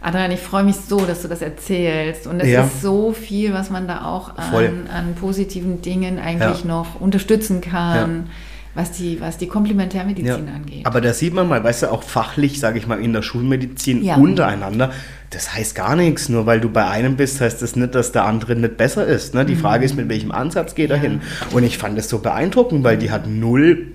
[0.00, 2.26] Adrian, ich freue mich so, dass du das erzählst.
[2.26, 2.64] Und es ja.
[2.64, 8.28] ist so viel, was man da auch an, an positiven Dingen eigentlich noch unterstützen kann
[8.76, 10.54] was die, was die Komplementärmedizin ja.
[10.54, 10.86] angeht.
[10.86, 14.04] Aber da sieht man mal, weißt du, auch fachlich, sage ich mal, in der Schulmedizin
[14.04, 14.16] ja.
[14.16, 14.92] untereinander,
[15.30, 16.28] das heißt gar nichts.
[16.28, 19.34] Nur weil du bei einem bist, heißt das nicht, dass der andere nicht besser ist.
[19.34, 19.44] Ne?
[19.44, 19.60] Die mhm.
[19.60, 21.20] Frage ist, mit welchem Ansatz geht er hin?
[21.52, 23.86] Und ich fand das so beeindruckend, weil die hat null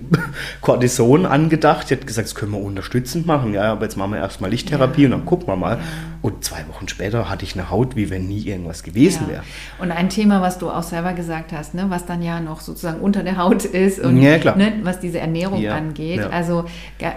[0.61, 1.89] Cortison angedacht.
[1.89, 3.53] Die hat gesagt, das können wir unterstützend machen.
[3.53, 5.05] Ja, aber jetzt machen wir erstmal Lichttherapie ja.
[5.07, 5.77] und dann gucken wir mal.
[5.77, 5.83] Ja.
[6.21, 9.41] Und zwei Wochen später hatte ich eine Haut, wie wenn nie irgendwas gewesen wäre.
[9.79, 11.85] Und ein Thema, was du auch selber gesagt hast, ne?
[11.89, 14.73] was dann ja noch sozusagen unter der Haut ist und ne?
[14.83, 16.21] was diese Ernährung angeht.
[16.31, 16.65] Also,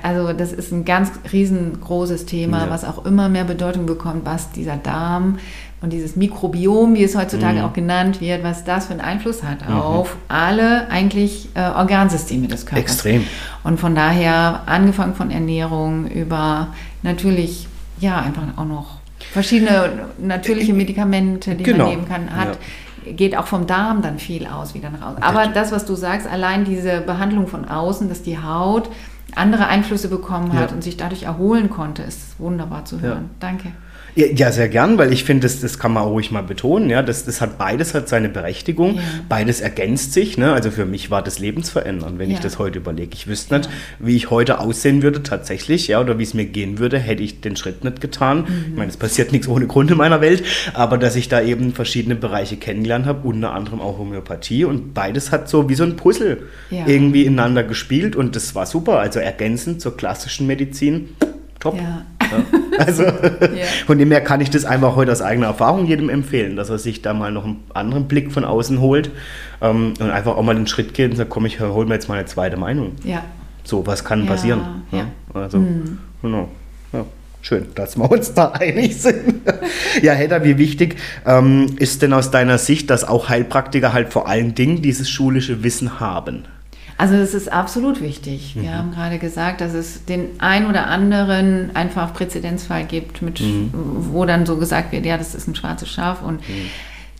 [0.03, 4.79] also das ist ein ganz riesengroßes Thema, was auch immer mehr Bedeutung bekommt, was dieser
[4.79, 5.39] Darm
[5.85, 7.65] und dieses Mikrobiom, wie es heutzutage mhm.
[7.67, 9.77] auch genannt wird, was das für einen Einfluss hat mhm.
[9.77, 12.81] auf alle eigentlich äh, Organsysteme des Körpers.
[12.83, 13.27] Extrem.
[13.65, 16.69] Und von daher angefangen von Ernährung über
[17.03, 17.69] natürlich
[18.01, 18.97] ja einfach auch noch
[19.31, 21.85] verschiedene natürliche äh, Medikamente, die genau.
[21.85, 22.59] man nehmen kann, hat.
[23.05, 23.13] Ja.
[23.13, 25.23] geht auch vom Darm dann viel aus wieder nach außen.
[25.23, 28.89] Aber das, was du sagst, allein diese Behandlung von außen, dass die Haut
[29.35, 30.77] andere Einflüsse bekommen hat ja.
[30.77, 33.25] und sich dadurch erholen konnte, ist wunderbar zu hören.
[33.25, 33.49] Ja.
[33.49, 33.73] Danke.
[34.17, 36.89] Ja, sehr gern, weil ich finde, das, das kann man ruhig mal betonen.
[36.89, 38.97] Ja, das, das hat beides hat seine Berechtigung.
[38.97, 39.03] Ja.
[39.29, 40.39] Beides ergänzt sich.
[40.39, 40.53] Ne?
[40.53, 42.37] Also für mich war das lebensverändernd, wenn ja.
[42.37, 43.11] ich das heute überlege.
[43.15, 46.79] Ich wüsste nicht, wie ich heute aussehen würde tatsächlich, ja, oder wie es mir gehen
[46.79, 48.43] würde, hätte ich den Schritt nicht getan.
[48.43, 48.65] Mhm.
[48.71, 50.45] Ich meine, es passiert nichts ohne Grund in meiner Welt,
[50.75, 55.33] aber dass ich da eben verschiedene Bereiche kennengelernt habe, unter anderem auch Homöopathie und beides
[55.33, 59.01] hat so wie so ein Puzzle irgendwie ineinander gespielt und das war super.
[59.01, 61.09] Also ergänzend zur klassischen Medizin
[61.65, 61.77] top.
[61.77, 62.05] Ja.
[62.31, 62.79] Ja.
[62.79, 63.67] Also ja.
[63.87, 66.79] von dem her kann ich das einfach heute aus eigener Erfahrung jedem empfehlen, dass er
[66.79, 69.11] sich da mal noch einen anderen Blick von außen holt
[69.61, 72.09] ähm, und einfach auch mal den Schritt geht und sagt, komm, ich hole mir jetzt
[72.09, 72.93] mal eine zweite Meinung.
[73.05, 73.23] Ja.
[73.63, 74.83] So, was kann passieren?
[74.91, 75.07] Ja.
[75.33, 75.99] Also, mhm.
[76.21, 76.49] genau.
[76.93, 77.05] Ja.
[77.43, 79.43] Schön, dass wir uns da einig sind.
[80.03, 80.97] ja, Hedda, wie wichtig
[81.27, 85.63] ähm, ist denn aus deiner Sicht, dass auch Heilpraktiker halt vor allen Dingen dieses schulische
[85.63, 86.45] Wissen haben?
[86.97, 88.55] Also es ist absolut wichtig.
[88.55, 88.75] Wir mhm.
[88.75, 93.71] haben gerade gesagt, dass es den ein oder anderen einfach Präzedenzfall gibt, mit, mhm.
[93.73, 96.71] wo dann so gesagt wird, ja, das ist ein schwarzes Schaf und mhm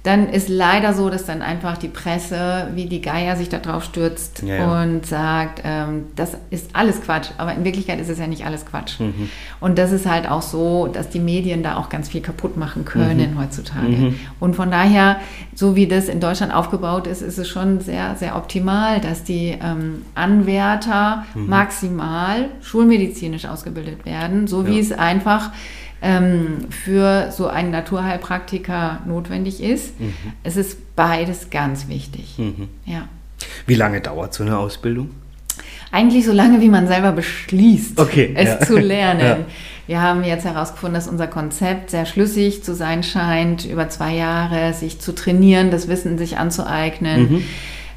[0.05, 3.85] dann ist leider so, dass dann einfach die Presse wie die Geier sich da drauf
[3.85, 4.83] stürzt ja, ja.
[4.83, 7.31] und sagt, ähm, das ist alles Quatsch.
[7.39, 9.01] Aber in Wirklichkeit ist es ja nicht alles Quatsch.
[9.01, 9.31] Mhm.
[9.61, 12.85] Und das ist halt auch so, dass die Medien da auch ganz viel kaputt machen
[12.85, 13.41] können mhm.
[13.41, 13.89] heutzutage.
[13.89, 14.21] Mhm.
[14.41, 15.21] Und von daher,
[15.55, 19.59] so wie das in Deutschland aufgebaut ist, ist es schon sehr, sehr optimal, dass die
[19.59, 21.49] ähm, Anwärter mhm.
[21.49, 24.81] maximal schulmedizinisch ausgebildet werden, so wie ja.
[24.81, 25.51] es einfach
[26.05, 29.99] ähm, für so einen Naturheilpraktiker notwendig ist.
[29.99, 30.15] Mhm.
[30.43, 32.35] Es ist beides ganz wichtig.
[32.39, 32.69] Mhm.
[32.85, 33.09] Ja.
[33.67, 35.11] Wie lange dauert so eine Ausbildung?
[35.91, 38.61] Eigentlich so lange, wie man selber beschließt, okay, es ja.
[38.61, 39.21] zu lernen.
[39.21, 39.39] Ja.
[39.87, 44.73] Wir haben jetzt herausgefunden, dass unser Konzept sehr schlüssig zu sein scheint, über zwei Jahre
[44.75, 47.33] sich zu trainieren, das Wissen sich anzueignen.
[47.33, 47.45] Mhm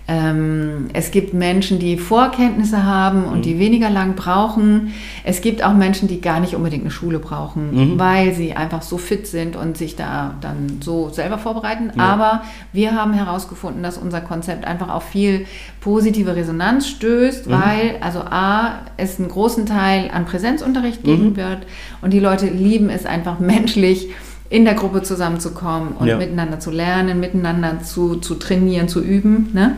[0.10, 3.42] ähm, es gibt Menschen, die Vorkenntnisse haben und mhm.
[3.42, 4.94] die weniger lang brauchen.
[5.26, 8.00] Es gibt auch Menschen, die gar nicht unbedingt eine Schule brauchen, mhm.
[8.00, 11.92] weil sie einfach so fit sind und sich da dann so selber vorbereiten.
[11.98, 12.04] Ja.
[12.04, 15.46] Aber wir haben herausgefunden, dass unser Konzept einfach auf viel
[15.82, 17.52] positive Resonanz stößt, mhm.
[17.52, 21.36] weil also A, es einen großen Teil an Präsenzunterricht geben mhm.
[21.36, 21.68] wird
[22.02, 24.08] und die Leute lieben es einfach menschlich
[24.50, 26.18] in der Gruppe zusammenzukommen und ja.
[26.18, 29.50] miteinander zu lernen, miteinander zu, zu trainieren, zu üben.
[29.54, 29.76] Ne?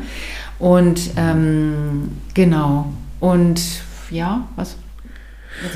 [0.60, 2.94] Und ähm, genau.
[3.20, 3.62] Und
[4.12, 4.76] ja, was?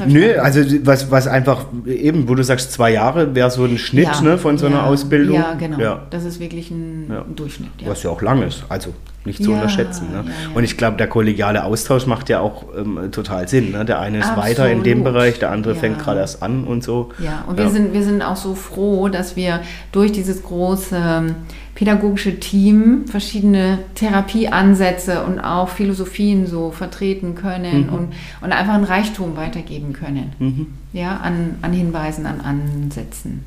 [0.07, 4.05] Nö, also was, was einfach eben, wo du sagst, zwei Jahre wäre so ein Schnitt
[4.05, 5.35] ja, ne, von so einer Ausbildung.
[5.35, 5.79] Ja, genau.
[5.79, 6.03] Ja.
[6.09, 7.71] Das ist wirklich ein Durchschnitt.
[7.85, 8.63] Was ja auch lang ist.
[8.69, 8.93] Also
[9.25, 10.09] nicht zu unterschätzen.
[10.11, 10.25] Ne?
[10.53, 13.71] Und ich glaube, der kollegiale Austausch macht ja auch ähm, total Sinn.
[13.71, 13.85] Ne?
[13.85, 14.49] Der eine ist Absolut.
[14.49, 17.11] weiter in dem Bereich, der andere fängt gerade erst an und so.
[17.19, 19.61] Ja, und Wir, sind, wir sind auch so froh, dass wir
[19.91, 21.35] durch dieses große ähm,
[21.75, 27.93] pädagogische Team verschiedene Therapieansätze und auch Philosophien so vertreten können mhm.
[27.93, 30.33] und, und einfach ein Reichtum weitergeben können.
[30.39, 30.67] Mhm.
[30.93, 33.43] Ja, an, an Hinweisen, an Ansätzen.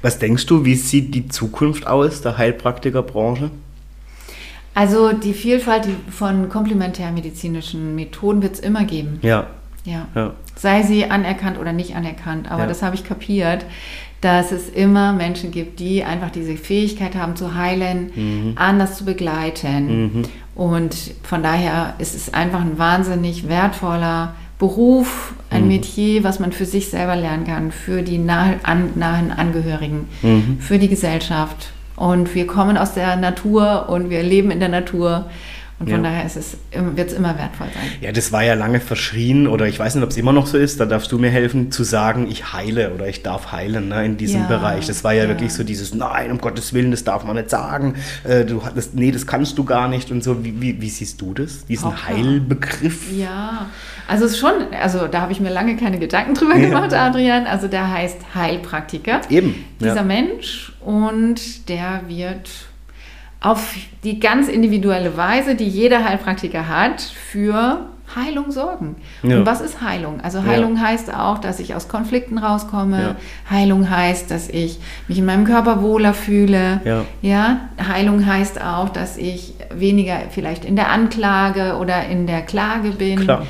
[0.00, 3.50] Was denkst du, wie sieht die Zukunft aus der Heilpraktikerbranche?
[4.74, 9.18] Also die Vielfalt von komplementärmedizinischen Methoden wird es immer geben.
[9.22, 9.48] Ja.
[9.84, 10.06] ja.
[10.14, 10.34] ja.
[10.54, 12.50] Sei sie anerkannt oder nicht anerkannt.
[12.50, 12.66] Aber ja.
[12.68, 13.64] das habe ich kapiert,
[14.20, 18.52] dass es immer Menschen gibt, die einfach diese Fähigkeit haben zu heilen, mhm.
[18.56, 20.02] anders zu begleiten.
[20.02, 20.22] Mhm.
[20.54, 25.68] Und von daher ist es einfach ein wahnsinnig wertvoller Beruf, ein mhm.
[25.68, 30.58] Metier, was man für sich selber lernen kann, für die nahe, an, nahen Angehörigen, mhm.
[30.58, 35.26] für die Gesellschaft und wir kommen aus der Natur und wir leben in der Natur.
[35.80, 36.10] Und von ja.
[36.10, 36.28] daher
[36.96, 37.84] wird es immer wertvoll sein.
[38.00, 40.58] Ja, das war ja lange verschrien oder ich weiß nicht, ob es immer noch so
[40.58, 44.04] ist, da darfst du mir helfen zu sagen, ich heile oder ich darf heilen ne,
[44.04, 44.46] in diesem ja.
[44.48, 44.86] Bereich.
[44.86, 47.50] Das war ja, ja, wirklich so dieses, nein, um Gottes Willen, das darf man nicht
[47.50, 47.94] sagen.
[48.24, 50.44] Äh, du hattest, nee, das kannst du gar nicht und so.
[50.44, 53.12] Wie, wie, wie siehst du das, diesen Auch Heilbegriff?
[53.16, 53.68] Ja,
[54.08, 57.46] also es schon, also da habe ich mir lange keine Gedanken drüber gemacht, Adrian.
[57.46, 59.20] Also der heißt Heilpraktiker.
[59.30, 59.64] Eben.
[59.80, 62.48] Dieser Mensch und der wird
[63.40, 63.74] auf
[64.04, 67.86] die ganz individuelle Weise, die jeder Heilpraktiker hat, für
[68.16, 68.96] Heilung sorgen.
[69.22, 69.38] Ja.
[69.38, 70.20] Und was ist Heilung?
[70.22, 70.82] Also Heilung ja.
[70.82, 73.00] heißt auch, dass ich aus Konflikten rauskomme.
[73.00, 73.16] Ja.
[73.50, 74.78] Heilung heißt, dass ich
[75.08, 77.04] mich in meinem Körper wohler fühle.
[77.20, 77.60] Ja.
[77.86, 83.20] Heilung heißt auch, dass ich weniger vielleicht in der Anklage oder in der Klage bin.
[83.20, 83.46] Klar.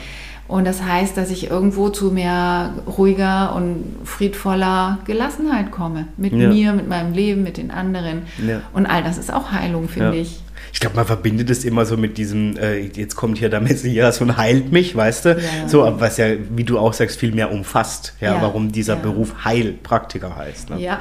[0.49, 6.09] Und das heißt, dass ich irgendwo zu mehr ruhiger und friedvoller Gelassenheit komme.
[6.17, 6.49] Mit ja.
[6.49, 8.23] mir, mit meinem Leben, mit den anderen.
[8.45, 8.63] Ja.
[8.73, 10.23] Und all das ist auch Heilung, finde ja.
[10.23, 10.41] ich.
[10.73, 14.21] Ich glaube, man verbindet es immer so mit diesem, äh, jetzt kommt hier der Messias
[14.21, 15.41] und heilt mich, weißt du?
[15.67, 20.37] So, was ja, wie du auch sagst, viel mehr umfasst, ja, warum dieser Beruf Heilpraktiker
[20.37, 20.71] heißt.
[20.71, 20.81] Ne?
[20.81, 21.01] Ja.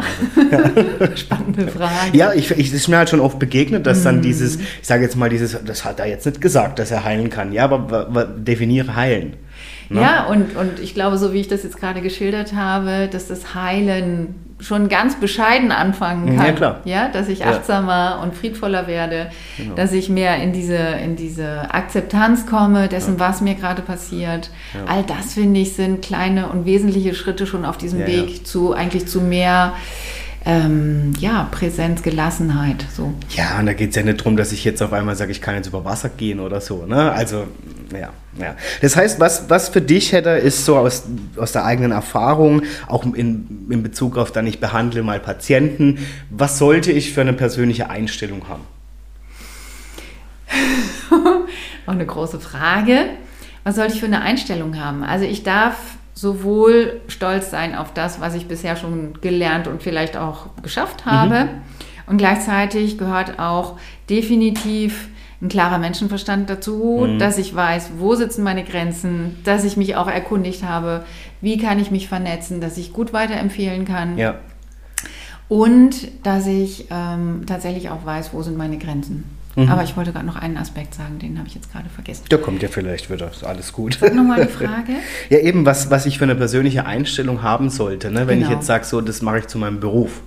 [1.15, 2.17] Spannende Frage.
[2.17, 4.03] Ja, ich, ich ist mir halt schon oft begegnet, dass mm.
[4.03, 7.03] dann dieses, ich sage jetzt mal, dieses, das hat er jetzt nicht gesagt, dass er
[7.03, 7.51] heilen kann.
[7.51, 9.35] Ja, aber definiere heilen.
[9.89, 10.01] Ne?
[10.01, 13.55] Ja, und, und ich glaube, so wie ich das jetzt gerade geschildert habe, dass das
[13.55, 16.45] Heilen schon ganz bescheiden anfangen kann.
[16.47, 16.81] Ja, klar.
[16.83, 18.23] Ja, dass ich achtsamer ja.
[18.23, 19.75] und friedvoller werde, genau.
[19.75, 23.19] dass ich mehr in diese, in diese Akzeptanz komme dessen, ja.
[23.19, 24.49] was mir gerade passiert.
[24.87, 29.07] All das, finde ich, sind kleine und wesentliche Schritte schon auf diesem Weg zu eigentlich
[29.07, 29.73] zu mehr
[30.47, 32.85] ähm, ja, Präsenz, Gelassenheit.
[32.95, 33.13] So.
[33.31, 35.41] Ja, und da geht es ja nicht darum, dass ich jetzt auf einmal sage, ich
[35.41, 36.85] kann jetzt über Wasser gehen oder so.
[36.85, 37.11] Ne?
[37.11, 37.47] Also,
[37.91, 38.55] ja, ja.
[38.81, 41.03] Das heißt, was, was für dich, Hedda, ist so aus,
[41.35, 45.97] aus der eigenen Erfahrung, auch in, in Bezug auf dann, ich behandle mal Patienten,
[46.29, 48.63] was sollte ich für eine persönliche Einstellung haben?
[51.85, 53.07] auch eine große Frage.
[53.65, 55.03] Was sollte ich für eine Einstellung haben?
[55.03, 55.75] Also ich darf
[56.17, 61.45] sowohl stolz sein auf das, was ich bisher schon gelernt und vielleicht auch geschafft habe.
[61.45, 61.49] Mhm.
[62.07, 63.77] Und gleichzeitig gehört auch
[64.09, 65.09] definitiv
[65.43, 67.19] ein klarer Menschenverstand dazu, mhm.
[67.19, 71.05] dass ich weiß, wo sitzen meine Grenzen, dass ich mich auch erkundigt habe,
[71.41, 74.17] wie kann ich mich vernetzen, dass ich gut weiterempfehlen kann.
[74.17, 74.39] Ja.
[75.49, 79.36] Und dass ich ähm, tatsächlich auch weiß, wo sind meine Grenzen.
[79.57, 79.69] Mhm.
[79.69, 82.25] Aber ich wollte gerade noch einen Aspekt sagen, den habe ich jetzt gerade vergessen.
[82.29, 83.97] Der kommt ja vielleicht wieder, alles gut.
[84.01, 84.93] Nochmal die Frage.
[85.29, 88.27] ja, eben, was, was ich für eine persönliche Einstellung haben sollte, ne?
[88.27, 88.51] wenn genau.
[88.51, 90.21] ich jetzt sage, so, das mache ich zu meinem Beruf.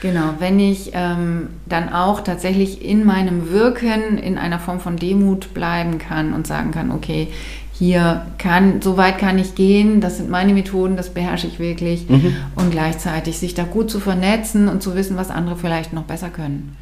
[0.00, 5.52] Genau, wenn ich ähm, dann auch tatsächlich in meinem Wirken in einer Form von Demut
[5.52, 7.28] bleiben kann und sagen kann, okay,
[7.72, 12.08] hier kann, so weit kann ich gehen, das sind meine Methoden, das beherrsche ich wirklich
[12.08, 12.36] mhm.
[12.56, 16.30] und gleichzeitig sich da gut zu vernetzen und zu wissen, was andere vielleicht noch besser
[16.30, 16.76] können.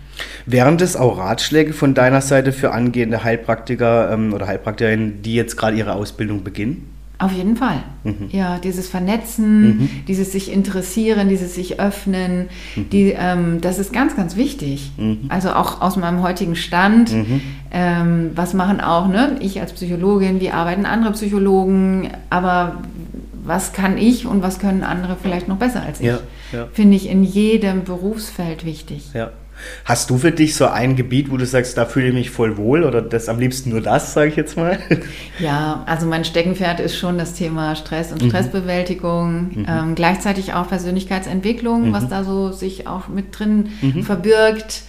[0.47, 5.57] Wären das auch Ratschläge von deiner Seite für angehende Heilpraktiker ähm, oder Heilpraktikerinnen, die jetzt
[5.57, 6.91] gerade ihre Ausbildung beginnen?
[7.21, 7.83] Auf jeden Fall.
[8.03, 8.31] Mhm.
[8.31, 9.91] Ja, dieses Vernetzen, mhm.
[10.09, 12.89] dieses sich interessieren, dieses sich öffnen, mhm.
[12.89, 14.93] die, ähm, das ist ganz, ganz wichtig.
[14.97, 15.27] Mhm.
[15.29, 17.43] Also auch aus meinem heutigen Stand, mhm.
[17.73, 22.79] ähm, was machen auch ne, ich als Psychologin, wie arbeiten andere Psychologen, aber
[23.45, 26.07] was kann ich und was können andere vielleicht noch besser als ich?
[26.07, 26.21] Ja,
[26.53, 26.69] ja.
[26.73, 29.11] Finde ich in jedem Berufsfeld wichtig.
[29.13, 29.31] Ja.
[29.85, 32.57] Hast du für dich so ein Gebiet, wo du sagst, da fühle ich mich voll
[32.57, 34.79] wohl oder das am liebsten nur das, sage ich jetzt mal?
[35.39, 38.29] Ja, also mein Steckenpferd ist schon das Thema Stress und mhm.
[38.29, 39.67] Stressbewältigung, mhm.
[39.67, 41.93] Ähm, gleichzeitig auch Persönlichkeitsentwicklung, mhm.
[41.93, 44.03] was da so sich auch mit drin mhm.
[44.03, 44.83] verbirgt.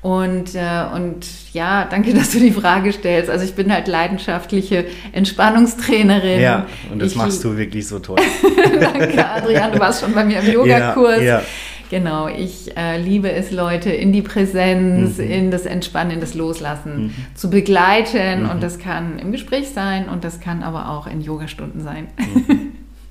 [0.00, 3.30] Und, äh, und ja, danke, dass du die Frage stellst.
[3.30, 6.40] Also ich bin halt leidenschaftliche Entspannungstrainerin.
[6.40, 8.18] Ja, und das ich, machst du wirklich so toll.
[8.80, 11.18] danke, Adrian, du warst schon bei mir im Yogakurs.
[11.18, 11.42] Ja, ja.
[11.90, 15.30] Genau, ich äh, liebe es, Leute in die Präsenz, mhm.
[15.30, 17.14] in das Entspannen, in das Loslassen mhm.
[17.34, 18.44] zu begleiten.
[18.44, 18.50] Mhm.
[18.50, 22.08] Und das kann im Gespräch sein und das kann aber auch in Yogastunden sein.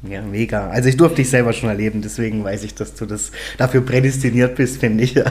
[0.10, 0.70] Ja, mega.
[0.70, 4.56] Also ich durfte dich selber schon erleben, deswegen weiß ich, dass du das dafür prädestiniert
[4.56, 5.16] bist, finde ich.
[5.16, 5.26] Ja,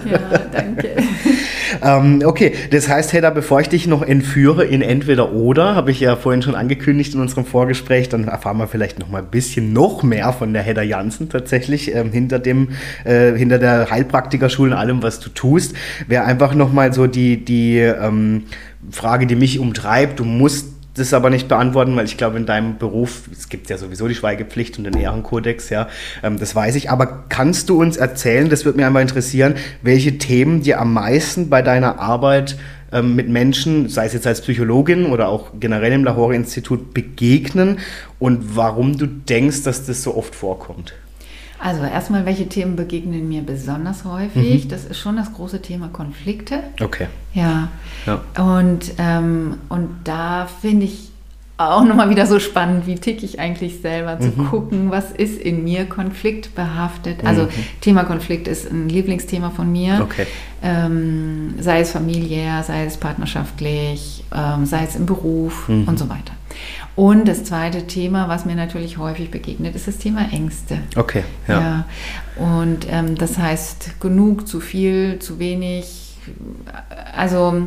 [0.53, 0.97] danke.
[1.83, 6.01] ähm, okay, das heißt, Hedda, bevor ich dich noch entführe in entweder oder, habe ich
[6.01, 9.73] ja vorhin schon angekündigt in unserem Vorgespräch, dann erfahren wir vielleicht noch mal ein bisschen
[9.73, 12.71] noch mehr von der Hedda Jansen tatsächlich ähm, hinter dem,
[13.05, 15.75] äh, hinter der Heilpraktikerschule und allem, was du tust.
[16.07, 18.45] Wäre einfach noch mal so die, die ähm,
[18.91, 20.21] Frage, die mich umtreibt.
[20.21, 23.79] Du musst das aber nicht beantworten, weil ich glaube, in deinem Beruf, es gibt ja
[23.79, 25.89] sowieso die Schweigepflicht und den Ehrenkodex, ja,
[26.23, 26.91] ähm, das weiß ich.
[26.91, 31.49] Aber kannst du uns erzählen, das würde mich einmal interessieren, welche Themen dir am meisten
[31.49, 32.57] bei deiner Arbeit
[32.93, 37.79] ähm, mit Menschen, sei es jetzt als Psychologin oder auch generell im Lahore-Institut, begegnen
[38.19, 40.95] und warum du denkst, dass das so oft vorkommt?
[41.59, 44.65] Also erstmal, welche Themen begegnen mir besonders häufig?
[44.65, 44.69] Mhm.
[44.69, 46.61] Das ist schon das große Thema Konflikte.
[46.81, 47.07] Okay.
[47.33, 47.69] Ja.
[48.07, 48.21] ja.
[48.43, 51.11] Und, ähm, und da finde ich
[51.59, 54.49] auch nochmal wieder so spannend, wie tick ich eigentlich selber, zu mhm.
[54.49, 57.25] gucken, was ist in mir konfliktbehaftet.
[57.25, 57.51] Also mhm.
[57.81, 60.01] Thema Konflikt ist ein Lieblingsthema von mir.
[60.03, 60.27] Okay.
[60.63, 65.89] Ähm, sei es familiär, sei es partnerschaftlich, ähm, sei es im Beruf mhm.
[65.89, 66.33] und so weiter.
[66.97, 70.79] Und das zweite Thema, was mir natürlich häufig begegnet, ist das Thema Ängste.
[70.97, 71.61] Okay, ja.
[71.61, 71.85] ja.
[72.37, 76.17] Und ähm, das heißt genug, zu viel, zu wenig.
[77.15, 77.67] Also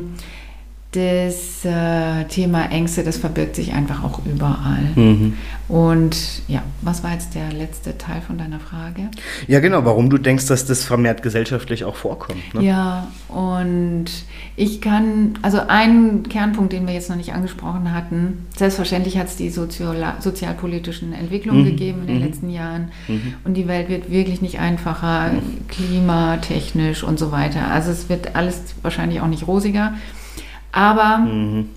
[0.92, 4.90] das äh, Thema Ängste, das verbirgt sich einfach auch überall.
[4.96, 5.38] Mhm.
[5.68, 9.02] Und ja, was war jetzt der letzte Teil von deiner Frage?
[9.48, 12.56] Ja, genau, warum du denkst, dass das vermehrt gesellschaftlich auch vorkommt.
[12.56, 12.64] Ne?
[12.64, 14.06] Ja, und
[14.56, 19.36] ich kann, also ein Kernpunkt, den wir jetzt noch nicht angesprochen hatten, selbstverständlich hat es
[19.36, 21.66] die sozial, sozialpolitischen Entwicklungen mhm.
[21.66, 22.24] gegeben in den mhm.
[22.24, 22.92] letzten Jahren.
[23.08, 23.36] Mhm.
[23.44, 25.68] Und die Welt wird wirklich nicht einfacher, mhm.
[25.68, 27.68] klimatechnisch und so weiter.
[27.70, 29.94] Also es wird alles wahrscheinlich auch nicht rosiger.
[30.72, 31.70] Aber mhm.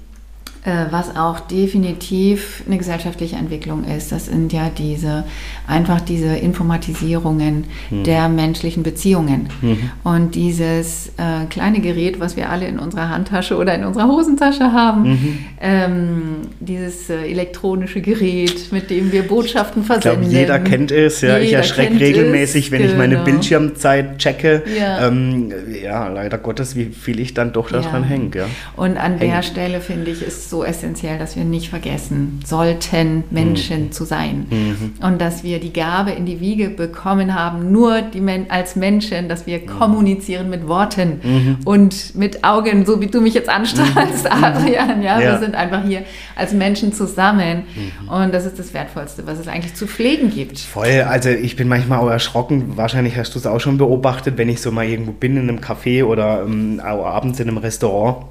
[0.65, 5.25] Äh, was auch definitiv eine gesellschaftliche Entwicklung ist, das sind ja diese,
[5.67, 8.05] einfach diese Informatisierungen mhm.
[8.05, 9.49] der menschlichen Beziehungen.
[9.61, 9.91] Mhm.
[10.05, 14.73] Und dieses äh, kleine Gerät, was wir alle in unserer Handtasche oder in unserer Hosentasche
[14.73, 15.39] haben, mhm.
[15.61, 16.23] ähm,
[16.61, 20.23] dieses äh, elektronische Gerät, mit dem wir Botschaften versenden.
[20.23, 21.39] Ich glaube, jeder kennt es, ja.
[21.39, 22.93] Jeder ich erschrecke regelmäßig, es, wenn genau.
[22.93, 23.25] ich meine genau.
[23.25, 24.63] Bildschirmzeit checke.
[24.79, 25.09] Ja.
[25.09, 25.53] Ähm,
[25.83, 28.09] ja, leider Gottes, wie viel ich dann doch daran ja.
[28.09, 28.31] hänge.
[28.37, 28.45] Ja.
[28.77, 29.29] Und an Häng.
[29.29, 33.93] der Stelle finde ich, ist so essentiell, dass wir nicht vergessen sollten, Menschen mhm.
[33.93, 34.47] zu sein.
[34.51, 34.93] Mhm.
[35.01, 39.31] Und dass wir die Gabe in die Wiege bekommen haben, nur die Men als Menschen,
[39.31, 39.67] dass wir mhm.
[39.67, 41.57] kommunizieren mit Worten mhm.
[41.65, 44.45] und mit Augen, so wie du mich jetzt anstrahlst, mhm.
[44.45, 45.03] Adrian.
[45.03, 46.03] Ja, ja, wir sind einfach hier
[46.37, 47.63] als Menschen zusammen.
[48.07, 50.59] Und das ist das Wertvollste, was es eigentlich zu pflegen gibt.
[50.59, 54.51] Voll, also ich bin manchmal auch erschrocken, wahrscheinlich hast du es auch schon beobachtet, wenn
[54.51, 58.27] ich so mal irgendwo bin in einem Café oder ähm, abends in einem Restaurant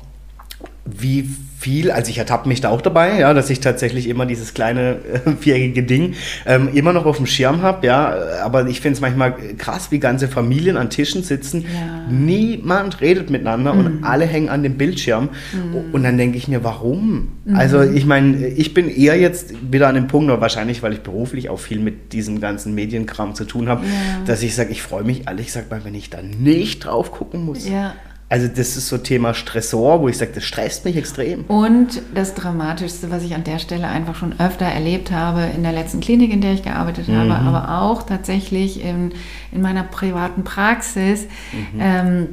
[0.97, 1.29] wie
[1.61, 4.97] viel, also ich ertappe mich da auch dabei, ja, dass ich tatsächlich immer dieses kleine
[5.25, 6.15] äh, viereckige Ding
[6.47, 9.99] ähm, immer noch auf dem Schirm habe, ja, aber ich finde es manchmal krass, wie
[9.99, 12.11] ganze Familien an Tischen sitzen, ja.
[12.11, 13.85] niemand redet miteinander mhm.
[13.85, 15.93] und alle hängen an dem Bildschirm mhm.
[15.93, 17.27] und dann denke ich mir, warum?
[17.45, 17.55] Mhm.
[17.55, 21.01] Also ich meine, ich bin eher jetzt wieder an dem Punkt, aber wahrscheinlich, weil ich
[21.01, 23.91] beruflich auch viel mit diesem ganzen Medienkram zu tun habe, ja.
[24.25, 27.45] dass ich sage, ich freue mich ehrlich gesagt mal, wenn ich da nicht drauf gucken
[27.45, 27.69] muss.
[27.69, 27.93] Ja.
[28.31, 31.43] Also das ist so Thema Stressor, wo ich sage, das stresst mich extrem.
[31.49, 35.73] Und das Dramatischste, was ich an der Stelle einfach schon öfter erlebt habe, in der
[35.73, 37.17] letzten Klinik, in der ich gearbeitet mhm.
[37.17, 39.11] habe, aber auch tatsächlich in,
[39.51, 41.79] in meiner privaten Praxis, mhm.
[41.81, 42.27] ähm,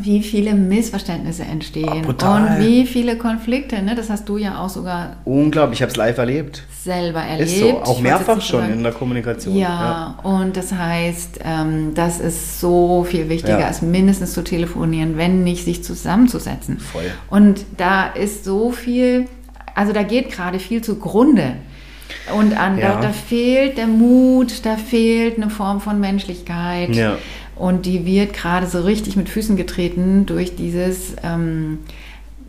[0.00, 3.80] wie viele Missverständnisse entstehen oh, und wie viele Konflikte.
[3.82, 3.94] Ne?
[3.94, 5.16] Das hast du ja auch sogar.
[5.24, 6.64] Unglaublich, ich habe es live erlebt.
[6.82, 7.50] Selber erlebt.
[7.50, 8.72] Ist so, auch mehrfach schon sagen.
[8.72, 9.56] in der Kommunikation.
[9.56, 10.18] Ja, ja.
[10.22, 13.66] und das heißt, ähm, das ist so viel wichtiger, ja.
[13.66, 16.78] als mindestens zu telefonieren, wenn nicht sich zusammenzusetzen.
[16.78, 17.10] Voll.
[17.30, 19.26] Und da ist so viel,
[19.74, 21.54] also da geht gerade viel zugrunde.
[22.36, 22.94] Und an, ja.
[22.94, 26.94] da, da, fehlt der Mut, da fehlt eine Form von Menschlichkeit.
[26.94, 27.16] Ja.
[27.56, 31.78] Und die wird gerade so richtig mit Füßen getreten durch dieses ähm,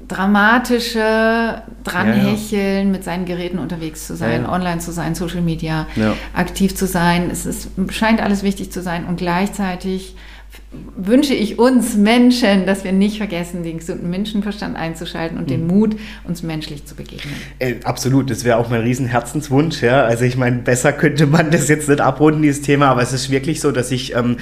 [0.07, 2.85] dramatische Dranhecheln, ja, ja.
[2.85, 5.87] mit seinen Geräten unterwegs zu sein, ja, online zu sein, Social Media
[6.33, 7.29] aktiv zu sein.
[7.31, 10.15] Es ist, scheint alles wichtig zu sein und gleichzeitig
[10.97, 15.49] wünsche ich uns Menschen, dass wir nicht vergessen, den gesunden Menschenverstand einzuschalten und mhm.
[15.49, 17.33] den Mut, uns menschlich zu begegnen.
[17.59, 19.81] Äh, absolut, das wäre auch mein riesen Herzenswunsch.
[19.81, 20.03] Ja?
[20.03, 23.29] Also ich meine, besser könnte man das jetzt nicht abrunden, dieses Thema, aber es ist
[23.29, 24.37] wirklich so, dass ich ähm,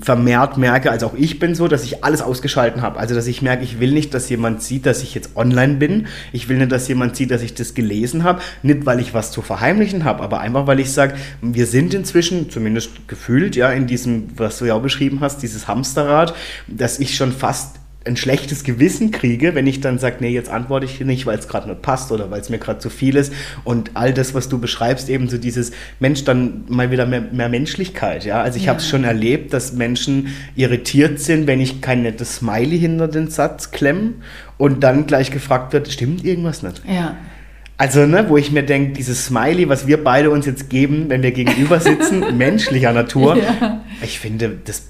[0.00, 2.98] vermehrt merke, also auch ich bin so, dass ich alles ausgeschalten habe.
[2.98, 6.06] Also dass ich merke, ich will nicht, dass jemand sieht, dass ich jetzt online bin.
[6.32, 8.40] Ich will nicht, dass jemand sieht, dass ich das gelesen habe.
[8.62, 12.50] Nicht, weil ich was zu verheimlichen habe, aber einfach, weil ich sage, wir sind inzwischen,
[12.50, 16.34] zumindest gefühlt, ja, in diesem, was du ja auch beschrieben hast, dieses Hamsterrad,
[16.66, 17.76] dass ich schon fast
[18.06, 21.48] ein schlechtes Gewissen kriege, wenn ich dann sage, nee, jetzt antworte ich nicht, weil es
[21.48, 23.32] gerade nicht passt oder weil es mir gerade zu viel ist.
[23.64, 27.48] Und all das, was du beschreibst, eben so dieses Mensch, dann mal wieder mehr, mehr
[27.48, 28.24] Menschlichkeit.
[28.24, 28.70] Ja, also ich ja.
[28.70, 33.30] habe es schon erlebt, dass Menschen irritiert sind, wenn ich kein nettes Smiley hinter den
[33.30, 34.14] Satz klemme
[34.58, 36.82] und dann gleich gefragt wird, stimmt irgendwas nicht?
[36.86, 37.16] Ja.
[37.76, 41.22] Also, ne, wo ich mir denke, dieses Smiley, was wir beide uns jetzt geben, wenn
[41.22, 43.82] wir gegenüber sitzen, menschlicher Natur, ja.
[44.02, 44.88] ich finde, das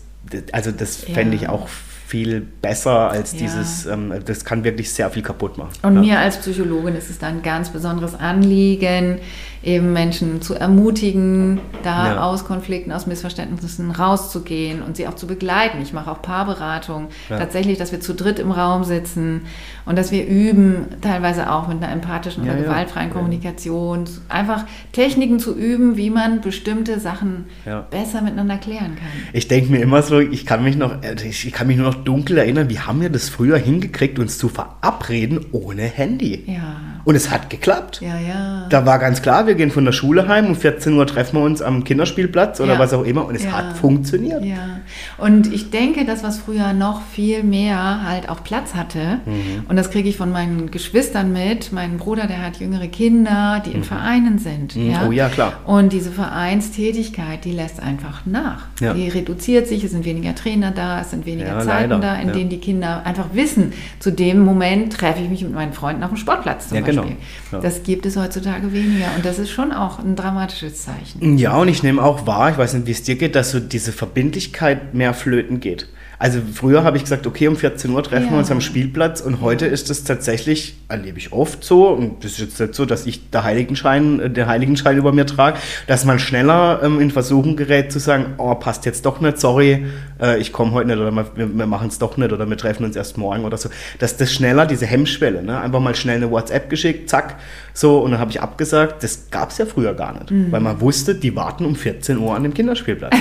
[0.53, 1.69] also das fände ich auch
[2.07, 3.39] viel besser als Ja.
[3.39, 5.73] dieses, ähm, das kann wirklich sehr viel kaputt machen.
[5.83, 6.01] Und ja.
[6.01, 9.19] mir als Psychologin ist es dann ein ganz besonderes Anliegen,
[9.65, 12.23] eben Menschen zu ermutigen, da Ja.
[12.25, 15.79] aus Konflikten, aus Missverständnissen rauszugehen und sie auch zu begleiten.
[15.83, 17.09] Ich mache auch Paarberatung.
[17.31, 17.39] Ja.
[17.39, 19.43] Tatsächlich, dass wir zu dritt im Raum sitzen
[19.87, 23.11] und dass wir üben, teilweise auch mit einer empathischen oder gewaltfreien.
[23.11, 27.47] Kommunikation, einfach Techniken zu üben, wie man bestimmte Sachen
[27.91, 29.09] besser miteinander klären kann.
[29.33, 32.39] Ich denke mir immer so, ich kann mich noch, ich kann mich nur noch dunkel
[32.39, 36.45] erinnern, wie haben wir das früher hingekriegt, uns zu verabreden ohne Handy?
[36.47, 38.01] Ja, Und es hat geklappt.
[38.03, 38.67] ja, ja.
[38.69, 41.45] Da war ganz klar, wir gehen von der Schule heim, um 14 Uhr treffen wir
[41.45, 42.79] uns am Kinderspielplatz oder Ja.
[42.79, 43.53] was auch immer und es Ja.
[43.53, 44.45] hat funktioniert.
[44.45, 44.81] Ja,
[45.19, 49.65] und ich denke, das, was früher noch viel mehr halt auch Platz hatte, Mhm.
[49.69, 53.71] und das kriege ich von meinen Geschwistern mit, mein Bruder, der hat jüngere Kinder, die
[53.73, 54.77] in Vereinen sind.
[54.77, 54.95] Mhm.
[55.09, 55.55] Oh ja, klar.
[55.67, 58.67] Und diese Vereinstätigkeit, die lässt einfach nach.
[58.81, 58.95] Ja.
[58.95, 62.15] Die reduziert sich, es sind weniger Trainer da, es sind weniger Ja, Zeiten leider, da,
[62.17, 62.35] in ja.
[62.35, 66.11] denen die Kinder einfach wissen, zu dem Moment treffe ich mich mit meinen Freunden auf
[66.11, 67.03] dem Sportplatz zum Ja, genau.
[67.03, 67.21] Beispiel.
[67.53, 67.61] Ja.
[67.61, 71.39] Das gibt es heutzutage weniger und das ist schon auch ein dramatisches Zeichen.
[71.39, 73.61] Ja, und ich nehme auch wahr, ich weiß nicht, wie es dir geht, dass so
[73.61, 75.89] diese Verbindlichkeit mehr flöten geht.
[76.25, 78.39] Also früher habe ich gesagt, okay, um 14 Uhr treffen wir Ja.
[78.39, 82.39] uns am Spielplatz und heute ist es tatsächlich, erlebe ich oft so, und das ist
[82.41, 86.19] jetzt nicht so, dass ich der Heiligenschein, äh, der Heiligenschein über mir trage, dass man
[86.19, 89.85] schneller ähm, in Versuchen gerät zu sagen, oh, passt jetzt doch nicht, sorry,
[90.19, 92.87] äh, ich komme heute nicht oder wir, wir machen es doch nicht oder wir treffen
[92.87, 93.69] uns erst morgen oder so.
[93.99, 95.61] Dass das schneller, diese Hemmschwelle, ne?
[95.61, 97.35] einfach mal schnell eine WhatsApp geschickt, zack,
[97.75, 100.51] so, und dann habe ich abgesagt, das gab es ja früher gar nicht, Mhm.
[100.53, 103.13] weil man wusste, die warten um 14 Uhr an dem Kinderspielplatz.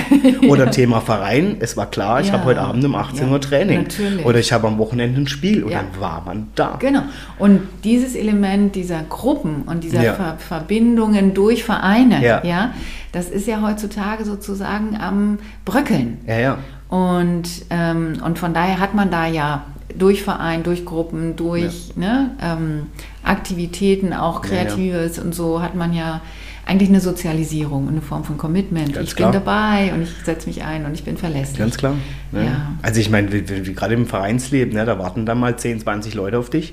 [0.48, 2.34] Oder Thema Verein, es war klar, ich Ja.
[2.34, 3.82] habe heute Abend um 18 Ja, Uhr Training.
[3.82, 4.24] natürlich.
[4.24, 5.82] Oder ich habe am Wochenende ein Spiel und Ja.
[5.82, 6.76] dann war man da.
[6.78, 7.02] Genau.
[7.38, 10.14] Und dieses Element dieser Gruppen und dieser Ja.
[10.14, 12.42] Ver Verbindungen durch Vereine, Ja.
[12.44, 12.70] ja.
[13.12, 16.18] das ist ja heutzutage sozusagen am Bröckeln.
[16.26, 16.58] Ja, ja.
[16.88, 19.64] Und, ähm, und von daher hat man da ja
[19.96, 22.86] durch Verein, durch Gruppen, durch ne, ähm,
[23.22, 24.42] Aktivitäten, auch.
[24.42, 26.20] Kreatives und so hat man ja
[26.66, 28.94] eigentlich eine Sozialisierung, eine Form von Commitment.
[28.94, 29.30] Ganz ich klar.
[29.32, 31.58] bin dabei und ich setze mich ein und ich bin verlässlich.
[31.58, 31.94] Ganz klar.
[32.32, 32.44] Ne?
[32.46, 32.72] Ja.
[32.82, 36.50] Also ich meine, gerade im Vereinsleben, ne, da warten dann mal 10, 20 Leute auf
[36.50, 36.72] dich.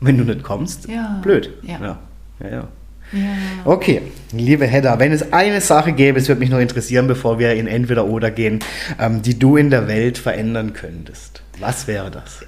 [0.00, 1.20] Und wenn du nicht kommst, Ja.
[1.22, 1.50] blöd.
[1.62, 1.78] Ja.
[1.80, 1.98] Ja.
[2.42, 2.68] Ja, ja.
[3.12, 3.18] Ja.
[3.66, 4.00] Okay,
[4.32, 7.66] liebe Hedda, wenn es eine Sache gäbe, es würde mich noch interessieren, bevor wir in
[7.66, 8.60] Entweder oder gehen,
[8.98, 11.41] ähm, die du in der Welt verändern könntest.
[11.60, 12.44] Was wäre das?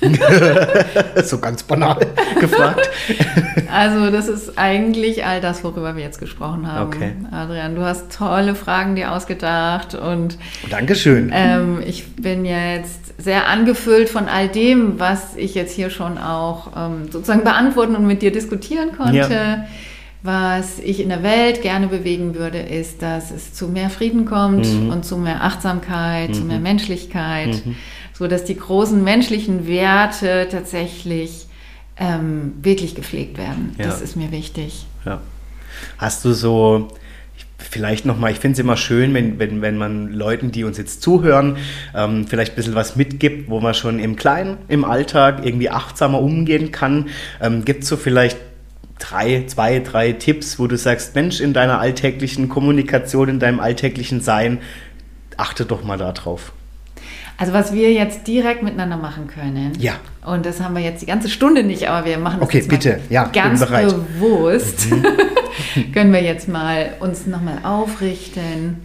[1.28, 1.98] so ganz banal
[2.40, 2.88] gefragt.
[3.72, 6.86] Also das ist eigentlich all das, worüber wir jetzt gesprochen haben.
[6.92, 7.12] Okay.
[7.30, 10.38] Adrian, du hast tolle Fragen dir ausgedacht und
[10.70, 11.30] Dankeschön.
[11.32, 16.68] ähm, ich bin jetzt sehr angefüllt von all dem, was ich jetzt hier schon auch
[16.76, 19.16] ähm, sozusagen beantworten und mit dir diskutieren konnte.
[19.18, 19.64] Ja.
[20.22, 24.66] Was ich in der Welt gerne bewegen würde, ist, dass es zu mehr Frieden kommt
[24.66, 24.90] Mhm.
[24.90, 27.62] und zu mehr Achtsamkeit, zu mehr Menschlichkeit,
[28.20, 31.46] so dass die großen menschlichen Werte tatsächlich
[31.96, 33.74] ähm, wirklich gepflegt werden.
[33.78, 33.86] Ja.
[33.86, 34.84] Das ist mir wichtig.
[35.06, 35.22] Ja.
[35.96, 36.88] Hast du so,
[37.34, 40.76] ich- vielleicht nochmal, ich finde es immer schön, wenn, wenn, wenn man Leuten, die uns
[40.76, 41.56] jetzt zuhören,
[41.94, 46.20] ähm, vielleicht ein bisschen was mitgibt, wo man schon im Kleinen, im Alltag irgendwie achtsamer
[46.20, 47.08] umgehen kann.
[47.40, 48.36] Ähm, Gibt es so vielleicht
[48.98, 54.20] drei, zwei, drei Tipps, wo du sagst, Mensch, in deiner alltäglichen Kommunikation, in deinem alltäglichen
[54.20, 54.58] Sein,
[55.38, 56.52] achte doch mal darauf.
[57.40, 59.72] Also was wir jetzt direkt miteinander machen können.
[59.78, 59.94] Ja.
[60.26, 62.70] Und das haben wir jetzt die ganze Stunde nicht, aber wir machen das Okay, jetzt
[62.70, 63.00] mal bitte.
[63.08, 63.96] Ja, ganz bereit.
[63.96, 64.04] Mhm.
[64.20, 64.88] bewusst.
[65.94, 68.76] können wir jetzt mal uns nochmal aufrichten.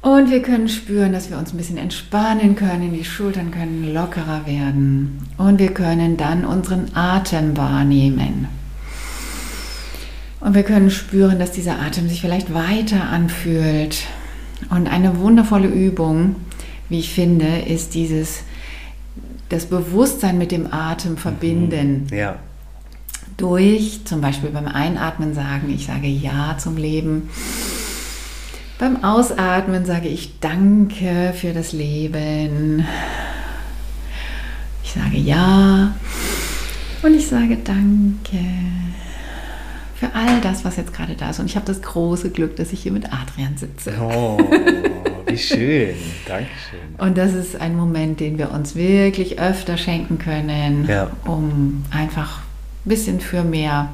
[0.00, 4.46] Und wir können spüren, dass wir uns ein bisschen entspannen können, die Schultern können lockerer
[4.46, 5.18] werden.
[5.36, 8.48] Und wir können dann unseren Atem wahrnehmen.
[10.40, 14.06] Und wir können spüren, dass dieser Atem sich vielleicht weiter anfühlt.
[14.70, 16.36] Und eine wundervolle Übung,
[16.88, 18.44] wie ich finde, ist dieses
[19.48, 22.08] das Bewusstsein mit dem Atem verbinden.
[22.10, 22.36] Ja.
[23.36, 27.28] Durch zum Beispiel beim Einatmen sagen, ich sage Ja zum Leben.
[28.78, 32.86] Beim Ausatmen sage ich Danke für das Leben.
[34.82, 35.94] Ich sage Ja.
[37.02, 38.38] Und ich sage Danke
[40.06, 41.40] für all das, was jetzt gerade da ist.
[41.40, 43.92] Und ich habe das große Glück, dass ich hier mit Adrian sitze.
[44.00, 44.38] Oh,
[45.26, 45.94] wie schön.
[46.26, 46.94] Dankeschön.
[46.98, 51.10] Und das ist ein Moment, den wir uns wirklich öfter schenken können, Ja.
[51.24, 52.38] um einfach
[52.84, 53.88] ein bisschen für mehr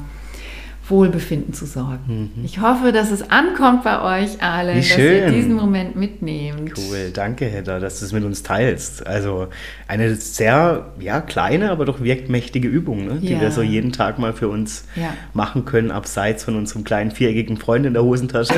[0.88, 2.30] Wohlbefinden zu sorgen.
[2.44, 4.76] Ich hoffe, dass es ankommt bei euch alle, Mhm.
[4.78, 6.72] Dass ihr diesen Moment mitnehmt.
[6.76, 9.06] Cool, danke Hedda, dass du es mit uns teilst.
[9.06, 9.48] Also
[9.86, 13.14] eine sehr ja, kleine, aber doch wirkmächtige Übung, ne?
[13.20, 13.40] die Ja.
[13.40, 15.14] wir so jeden Tag mal für uns Ja.
[15.34, 18.54] machen können, abseits von unserem kleinen viereckigen Freund in der Hosentasche.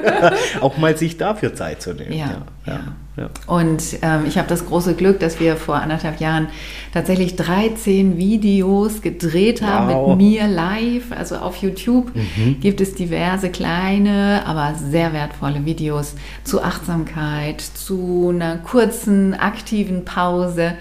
[0.60, 2.12] Auch mal sich dafür Zeit zu nehmen.
[2.12, 2.80] Ja, ja,
[3.18, 3.30] Ja.
[3.46, 6.48] Und ähm, ich habe das große Glück, dass wir vor anderthalb Jahren
[6.94, 10.08] tatsächlich 13 Videos gedreht haben wow.
[10.10, 11.10] mit mir live.
[11.10, 12.60] Also auf YouTube mhm.
[12.60, 16.14] gibt es diverse kleine, aber sehr wertvolle Videos
[16.44, 20.74] zu Achtsamkeit, zu einer kurzen, aktiven Pause.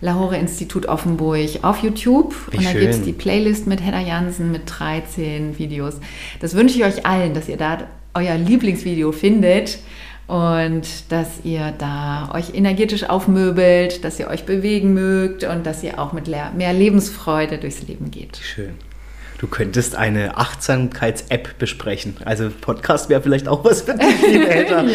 [0.00, 2.32] Lahore Institut Offenburg auf YouTube.
[2.52, 5.98] Wie und da gibt es die Playlist mit Hedda Jansen mit 13 Videos.
[6.38, 7.78] Das wünsche ich euch allen, dass ihr da
[8.14, 9.78] euer Lieblingsvideo findet
[10.28, 15.98] und dass ihr da euch energetisch aufmöbelt, dass ihr euch bewegen mögt und dass ihr
[15.98, 18.36] auch mit mehr Lebensfreude durchs Leben geht.
[18.36, 18.74] Schön.
[19.38, 22.16] Du könntest eine Achtsamkeits-App besprechen.
[22.24, 24.90] Also Podcast wäre vielleicht auch was für dich, Eltern.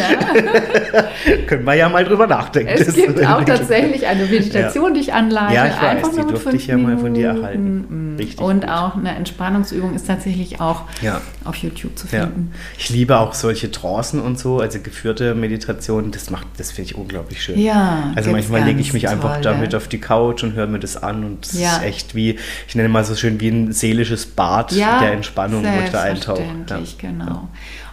[1.47, 2.73] Können wir ja mal drüber nachdenken.
[2.75, 4.93] Es gibt auch tatsächlich eine Meditation, ja.
[4.95, 5.53] die ich anleite.
[5.53, 8.15] Ja, ich weiß, Einfach die durfte ich ja mal von dir erhalten.
[8.19, 8.69] Richtig Und gut.
[8.69, 11.21] auch eine Entspannungsübung ist tatsächlich auch ja.
[11.45, 12.51] auf YouTube zu finden.
[12.51, 12.59] Ja.
[12.77, 16.11] Ich liebe auch solche Trancen und so, also geführte Meditationen.
[16.11, 17.57] Das macht, das finde ich unglaublich schön.
[17.57, 19.15] Ja, also manchmal lege ich mich tolle.
[19.15, 22.37] einfach damit auf die Couch und höre mir das an und es ist echt wie,
[22.67, 26.01] ich nenne mal so schön wie ein seelisches Bad ja, der Entspannung, wo ich da
[26.01, 26.41] eintauche.
[26.41, 26.77] Ja.
[26.97, 27.47] genau.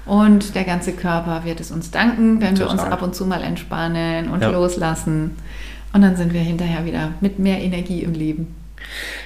[0.06, 2.76] Und der ganze Körper wird es uns danken, wenn Total.
[2.76, 4.50] wir uns ab und zu mal entspannen und ja.
[4.50, 5.36] loslassen.
[5.92, 8.59] Und dann sind wir hinterher wieder mit mehr Energie im Leben.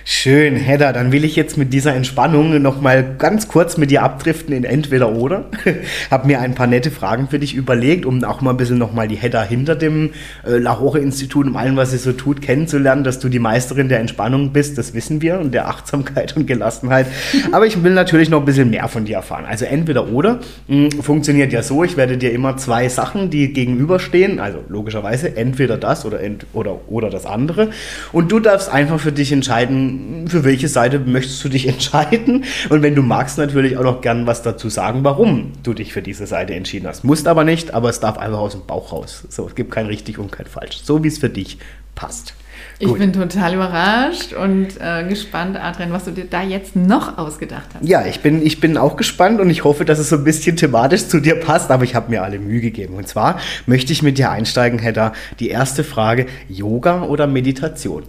[0.07, 4.03] Schön, Hedda, dann will ich jetzt mit dieser Entspannung noch mal ganz kurz mit dir
[4.03, 5.47] abdriften in entweder oder.
[6.11, 8.93] Hab mir ein paar nette Fragen für dich überlegt, um auch mal ein bisschen noch
[8.93, 10.11] mal die Hedda hinter dem
[10.47, 14.01] äh, Lahore Institut und allem, was sie so tut, kennenzulernen, dass du die Meisterin der
[14.01, 17.07] Entspannung bist, das wissen wir und der Achtsamkeit und Gelassenheit.
[17.53, 19.47] Aber ich will natürlich noch ein bisschen mehr von dir erfahren.
[19.47, 23.55] Also entweder oder mh, hm, funktioniert ja so, ich werde dir immer zwei Sachen, die
[23.55, 27.71] gegenüberstehen, also logischerweise entweder das oder ent oder oder das andere
[28.13, 29.54] und du darfst einfach für dich entscheiden,
[30.29, 32.45] für welche Seite möchtest du dich entscheiden?
[32.69, 36.03] Und wenn du magst, natürlich auch noch gern was dazu sagen, warum du dich für
[36.03, 37.05] diese Seite entschieden hast.
[37.05, 39.25] Musst aber nicht, aber es darf einfach aus dem Bauch raus.
[39.29, 40.81] So, es gibt kein richtig und kein falsch.
[40.83, 41.59] So wie es für dich
[41.95, 42.35] passt.
[42.79, 42.99] Ich Gut.
[42.99, 47.87] bin total überrascht und äh, gespannt, Adrian, was du dir da jetzt noch ausgedacht hast.
[47.87, 50.57] Ja, ich bin, ich bin auch gespannt und ich hoffe, dass es so ein bisschen
[50.57, 52.95] thematisch zu dir passt, aber ich habe mir alle Mühe gegeben.
[52.95, 55.13] Und zwar möchte ich mit dir einsteigen, Hedda.
[55.39, 58.05] Die erste Frage, Yoga oder Meditation?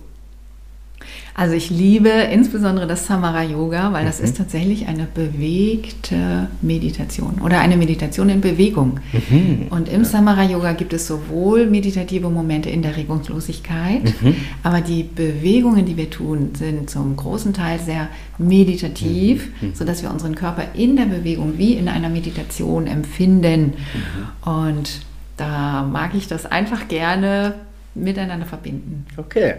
[1.37, 4.25] Also ich liebe insbesondere das Samara Yoga, weil das mhm.
[4.25, 9.01] ist tatsächlich eine bewegte Meditation oder eine Meditation in Bewegung.
[9.11, 9.67] Mhm.
[9.69, 10.05] Und im ja.
[10.05, 14.35] Samara Yoga gibt es sowohl meditative Momente in der Regungslosigkeit, mhm.
[14.63, 18.07] aber die Bewegungen, die wir tun, sind zum großen Teil sehr
[18.37, 19.67] meditativ, mhm.
[19.67, 19.75] mhm.
[19.75, 23.73] sodass wir unseren Körper in der Bewegung wie in einer Meditation empfinden.
[23.73, 24.49] Mhm.
[24.49, 25.01] Und
[25.35, 27.55] da mag ich das einfach gerne
[27.95, 29.05] miteinander verbinden.
[29.17, 29.55] Okay.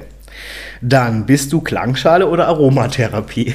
[0.81, 3.55] Dann bist du Klangschale oder Aromatherapie?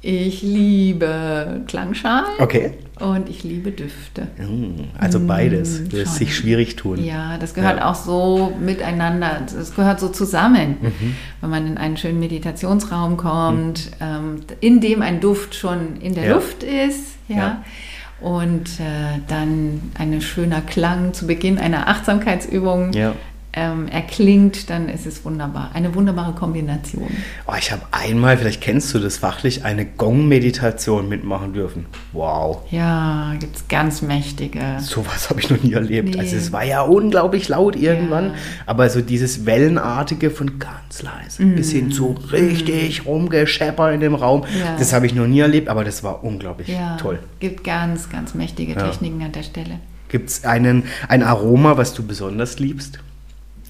[0.00, 2.38] ich liebe Klangschalen.
[2.38, 2.72] Okay.
[3.00, 4.28] Und ich liebe Düfte.
[4.38, 7.04] Mm, also beides, mm, lässt sich schwierig tun.
[7.04, 7.90] Ja, das gehört ja.
[7.90, 10.76] auch so miteinander, das gehört so zusammen.
[10.80, 11.16] Mhm.
[11.40, 14.06] Wenn man in einen schönen Meditationsraum kommt, mhm.
[14.06, 16.34] ähm, in dem ein Duft schon in der ja.
[16.34, 17.36] Luft ist, ja.
[17.36, 17.64] ja
[18.20, 22.92] und äh, dann ein schöner Klang zu Beginn einer Achtsamkeitsübung.
[22.92, 23.14] Ja
[23.54, 25.70] ähm, erklingt, dann ist es wunderbar.
[25.72, 27.08] Eine wunderbare Kombination.
[27.46, 31.86] Oh, ich habe einmal, vielleicht kennst du das fachlich, eine Gong-Meditation mitmachen dürfen.
[32.12, 32.62] Wow.
[32.70, 34.60] Ja, gibt es ganz mächtige.
[34.80, 36.14] Sowas habe ich noch nie erlebt.
[36.14, 36.20] Nee.
[36.20, 38.34] Also es war ja unglaublich laut irgendwann, ja.
[38.66, 41.56] aber so dieses Wellenartige von ganz leise mm.
[41.56, 43.08] bis hin zu richtig mm.
[43.08, 44.76] rumgeschepper in dem Raum, ja.
[44.78, 46.96] das habe ich noch nie erlebt, aber das war unglaublich ja.
[46.98, 47.18] toll.
[47.40, 49.80] Gibt ganz, ganz mächtige Techniken an der Stelle.
[50.08, 50.84] Gibt es ein
[51.22, 53.00] Aroma, was du besonders liebst?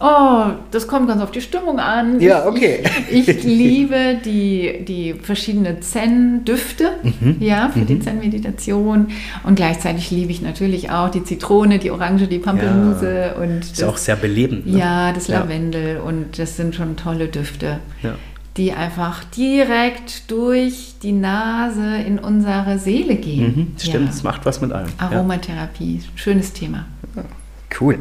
[0.00, 2.20] Oh, das kommt ganz auf die Stimmung an.
[2.20, 2.84] Ja, okay.
[3.10, 7.36] Ich, ich liebe die, die verschiedenen Zen-Düfte, mhm.
[7.40, 7.86] ja, für mhm.
[7.86, 9.08] die Zen-Meditation.
[9.42, 13.32] Und gleichzeitig liebe ich natürlich auch die Zitrone, die Orange, die Pampelmuse.
[13.34, 13.42] Ja.
[13.42, 14.66] Und ist das, auch sehr belebend.
[14.66, 14.78] Ne?
[14.78, 15.96] Ja, das Lavendel.
[15.96, 16.02] Ja.
[16.02, 17.80] Und das sind schon tolle Düfte.
[18.02, 18.14] Ja.
[18.56, 23.56] Die einfach direkt durch die Nase in unsere Seele gehen.
[23.56, 24.88] Mhm, stimmt, es macht was mit allem.
[24.98, 26.86] Aromatherapie, schönes Thema.
[27.78, 27.98] Cool.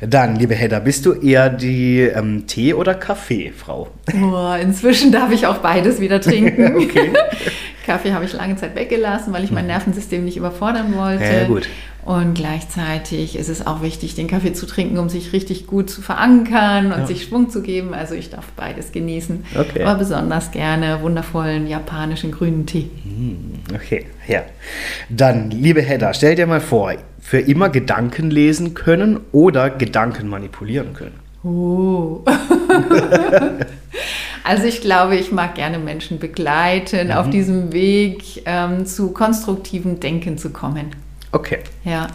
[0.00, 3.88] Dann, liebe Hedda, bist du eher die ähm, Tee- oder Kaffeefrau?
[4.22, 6.76] Oh, inzwischen darf ich auch beides wieder trinken.
[6.76, 7.12] okay.
[7.86, 9.70] Kaffee habe ich lange Zeit weggelassen, weil ich mein mhm.
[9.70, 11.24] Nervensystem nicht überfordern wollte.
[11.24, 11.68] Ja, gut.
[12.04, 16.02] Und gleichzeitig ist es auch wichtig, den Kaffee zu trinken, um sich richtig gut zu
[16.02, 17.06] verankern und ja.
[17.06, 17.94] sich Schwung zu geben.
[17.94, 19.44] Also ich darf beides genießen.
[19.58, 19.82] Okay.
[19.82, 22.90] Aber besonders gerne wundervollen japanischen grünen Tee.
[23.02, 24.42] Hm, okay, ja.
[25.08, 26.92] Dann, liebe Hedda, stell dir mal vor,
[27.26, 31.18] für immer Gedanken lesen können oder Gedanken manipulieren können.
[31.42, 32.24] Oh.
[34.44, 37.14] also ich glaube, ich mag gerne Menschen begleiten, mhm.
[37.14, 40.90] auf diesem Weg ähm, zu konstruktivem Denken zu kommen.
[41.32, 41.58] Okay.
[41.84, 42.06] Ja.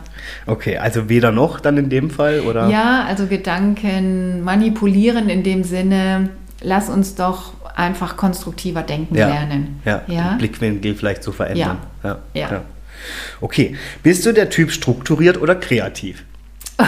[0.47, 2.69] Okay, also weder noch dann in dem Fall, oder?
[2.69, 6.29] Ja, also Gedanken manipulieren in dem Sinne,
[6.61, 9.27] lass uns doch einfach konstruktiver denken Ja.
[9.27, 9.81] lernen.
[9.83, 10.35] Ja, Ja.
[10.37, 11.79] Blickwinkel vielleicht zu verändern.
[12.01, 12.19] Ja.
[12.33, 12.61] Ja.
[13.39, 16.23] Okay, bist du der Typ strukturiert oder kreativ?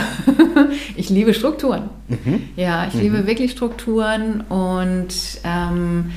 [0.95, 1.89] Ich liebe Strukturen.
[2.07, 2.49] Mhm.
[2.55, 5.09] Ja, ich liebe wirklich Strukturen und
[5.43, 6.11] ähm,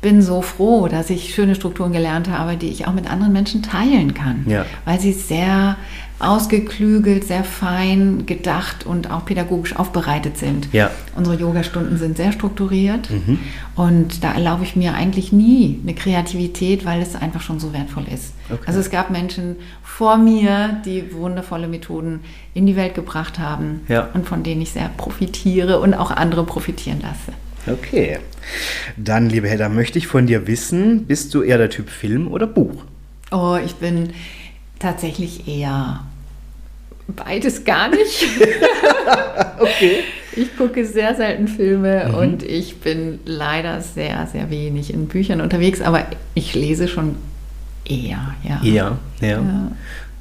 [0.00, 3.62] bin so froh, dass ich schöne Strukturen gelernt habe, die ich auch mit anderen Menschen
[3.62, 4.44] teilen kann.
[4.48, 4.64] Ja.
[4.84, 5.76] Weil sie sehr
[6.18, 10.68] ausgeklügelt, sehr fein gedacht und auch pädagogisch aufbereitet sind.
[10.72, 10.90] Ja.
[11.14, 13.38] Unsere Yogastunden sind sehr strukturiert Mhm.
[13.74, 18.04] und da erlaube ich mir eigentlich nie eine Kreativität, weil es einfach schon so wertvoll
[18.12, 18.32] ist.
[18.50, 18.62] Okay.
[18.66, 22.20] Also es gab Menschen vor mir, die wundervolle Methoden
[22.54, 24.08] in die Welt gebracht haben Ja.
[24.14, 27.32] und von denen ich sehr profitiere und auch andere profitieren lasse.
[27.78, 28.18] Okay.
[28.96, 32.46] Dann, liebe Hedda, möchte ich von dir wissen, bist du eher der Typ Film oder
[32.46, 32.84] Buch?
[33.32, 34.10] Oh, ich bin
[34.78, 36.00] tatsächlich eher
[37.08, 38.26] beides gar nicht.
[39.58, 40.00] Okay.
[40.36, 42.14] Ich gucke sehr selten Filme Mhm.
[42.14, 46.04] und ich bin leider sehr, sehr wenig in Büchern unterwegs, aber
[46.34, 47.16] ich lese schon
[47.88, 48.60] eher, ja.
[48.62, 49.28] Ja, ja.
[49.28, 49.72] Ja.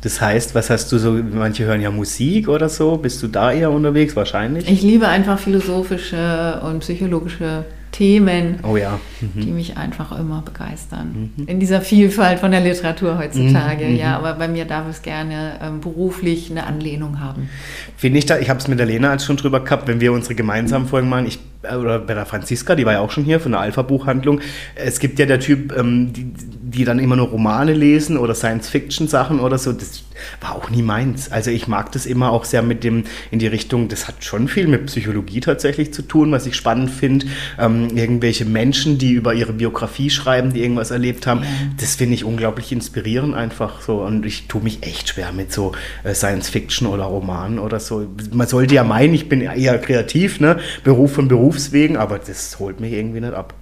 [0.01, 3.51] Das heißt, was hast du so, manche hören ja Musik oder so, bist du da
[3.51, 4.69] eher unterwegs wahrscheinlich?
[4.69, 8.99] Ich liebe einfach philosophische und psychologische Themen, oh ja.
[9.21, 9.39] Mhm.
[9.39, 11.31] die mich einfach immer begeistern.
[11.47, 15.59] In dieser Vielfalt von der Literatur heutzutage, Mhm, ja, aber bei mir darf es gerne
[15.61, 17.49] ähm, beruflich eine Anlehnung haben.
[17.95, 20.11] Finde ich da, ich habe es mit der Lena als schon drüber gehabt, wenn wir
[20.11, 21.39] unsere gemeinsamen Folgen machen, ich,
[21.79, 24.41] oder bei der Franziska, die war ja auch schon hier von der Alpha-Buchhandlung.
[24.75, 29.39] Es gibt ja der Typ, ähm, die, die dann immer nur Romane lesen oder Science-Fiction-Sachen
[29.39, 29.71] oder so.
[29.73, 30.03] Das
[30.41, 31.31] war auch nie meins.
[31.31, 34.47] Also ich mag das immer auch sehr mit dem in die Richtung, das hat schon
[34.47, 37.25] viel mit Psychologie tatsächlich zu tun, was ich spannend finde.
[37.59, 41.49] Ähm, irgendwelche Menschen, die über ihre Biografie schreiben, die irgendwas erlebt haben, Ja.
[41.79, 43.97] das finde ich unglaublich inspirierend einfach so.
[44.01, 48.07] Und ich tue mich echt schwer mit so äh, Science-Fiction oder Romanen oder so.
[48.31, 50.57] Man sollte ja meinen, ich bin eher kreativ, ne?
[50.83, 53.53] Beruf von Berufswegen, aber das holt mich irgendwie nicht ab.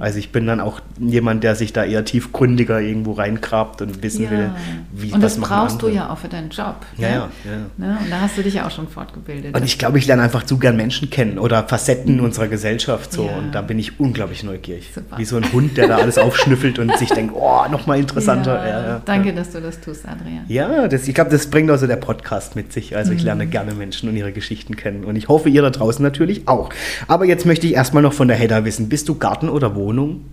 [0.00, 4.30] Also ich bin dann auch jemand, der sich da eher tiefgründiger irgendwo reingrabt und wissen
[4.30, 4.50] will,
[4.92, 6.02] wie und was das brauchst du andere.
[6.06, 6.76] ja auch für deinen Job.
[6.96, 7.14] Ja, ne?
[7.14, 7.58] ja, ja.
[7.88, 7.98] Ne?
[8.04, 9.54] Und da hast du dich ja auch schon fortgebildet.
[9.56, 13.26] Und ich glaube, ich lerne einfach zu gern Menschen kennen oder Facetten unserer Gesellschaft so.
[13.26, 13.36] Ja.
[13.36, 14.90] Und da bin ich unglaublich neugierig.
[14.94, 15.18] Super.
[15.18, 18.56] Wie so ein Hund, der da alles aufschnüffelt und sich denkt, oh, nochmal interessanter.
[18.64, 19.34] Ja, Ja, ja, danke, ja.
[19.34, 20.44] dass du das tust, Adrian.
[20.48, 22.96] Ja, das, ich glaube, das bringt also der Podcast mit sich.
[22.96, 23.24] Also ich Mhm.
[23.26, 25.04] lerne gerne Menschen und ihre Geschichten kennen.
[25.04, 26.70] Und ich hoffe, ihr da draußen natürlich auch.
[27.06, 28.88] Aber jetzt möchte ich erstmal noch von der Hedda wissen.
[28.88, 30.24] Bist du Garten oder Wohnung?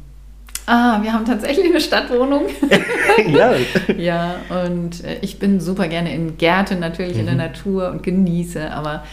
[0.68, 2.44] Ah, wir haben tatsächlich eine Stadtwohnung.
[3.28, 3.54] ja.
[3.98, 4.36] ja,
[4.66, 7.20] und äh, ich bin super gerne in Gärten, natürlich Mhm.
[7.20, 9.04] in der Natur und genieße, aber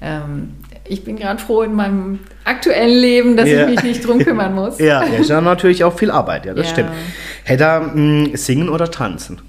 [0.00, 0.50] ähm,
[0.88, 3.64] ich bin gerade froh in meinem aktuellen Leben, dass Ja.
[3.64, 4.78] ich mich nicht drum kümmern muss.
[4.78, 6.72] Ja, ja, ist ja natürlich auch viel Arbeit, ja, das Ja.
[6.74, 6.90] stimmt.
[7.44, 9.40] Hedda, mh, singen oder tanzen?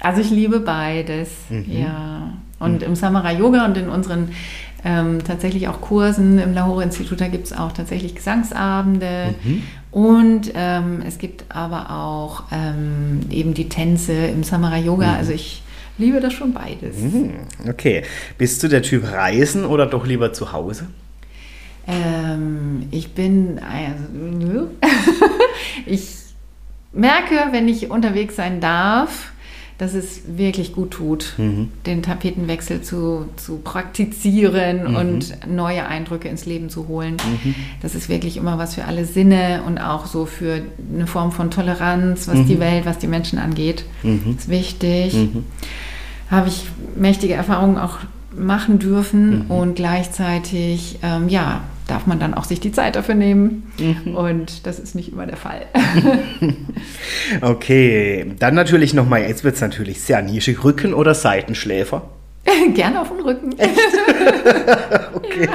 [0.00, 1.64] Also ich liebe beides, Mhm.
[1.68, 2.32] ja.
[2.58, 4.28] Und im Samara Yoga und in unseren
[4.84, 9.34] ähm, tatsächlich auch Kursen im Lahore-Institut, da gibt es auch tatsächlich Gesangsabende.
[9.42, 9.62] Mhm.
[9.90, 15.14] Und ähm, es gibt aber auch ähm, eben die Tänze im Samara Yoga.
[15.14, 15.62] Also ich
[15.98, 16.96] liebe das schon beides.
[16.98, 17.32] Mhm,
[17.68, 18.02] Okay.
[18.38, 20.86] Bist du der Typ Reisen oder doch lieber zu Hause?
[21.86, 24.66] Ähm, ich bin, also, nö.
[25.86, 26.16] ich
[26.92, 29.31] merke, wenn ich unterwegs sein darf,
[29.82, 31.70] dass es wirklich gut tut, Mhm.
[31.86, 37.16] den Tapetenwechsel zu, zu praktizieren und neue Eindrücke ins Leben zu holen.
[37.82, 40.62] Das ist wirklich immer was für alle Sinne und auch so für
[40.94, 43.84] eine Form von Toleranz, was die Welt, was die Menschen angeht.
[44.04, 44.36] Mhm.
[44.38, 45.14] ist wichtig.
[45.14, 45.44] Mhm.
[46.30, 46.62] Habe ich
[46.94, 47.98] mächtige Erfahrungen auch
[48.36, 53.72] machen dürfen und gleichzeitig, ähm, ja, darf man dann auch sich die Zeit dafür nehmen.
[54.14, 55.66] Und das ist nicht immer der Fall.
[57.40, 62.02] Okay, dann natürlich nochmal, jetzt wird es natürlich sehr nischig, Rücken- oder Seitenschläfer?
[62.74, 63.54] Gerne auf den Rücken.
[65.14, 65.48] Okay.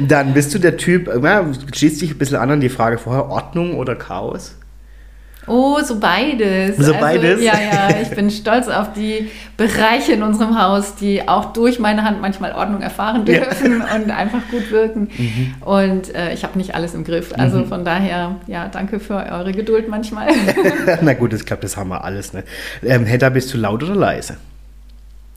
[0.00, 3.28] Dann bist du der Typ, ja, schließt dich ein bisschen an an die Frage vorher,
[3.30, 4.57] Ordnung oder Chaos?
[5.48, 6.76] Oh, so beides.
[6.76, 7.42] So beides?
[7.42, 12.04] Ja, ja, ich bin stolz auf die Bereiche in unserem Haus, die auch durch meine
[12.04, 13.40] Hand manchmal Ordnung erfahren Ja.
[13.40, 15.08] dürfen und einfach gut wirken.
[15.64, 17.32] Und äh, ich habe nicht alles im Griff.
[17.36, 20.28] Also von daher, ja, danke für eure Geduld manchmal.
[21.00, 22.32] Na gut, ich glaube, das haben wir alles.
[22.32, 22.44] Ne?
[22.84, 24.36] Ähm, Hedda, bist du laut oder leise?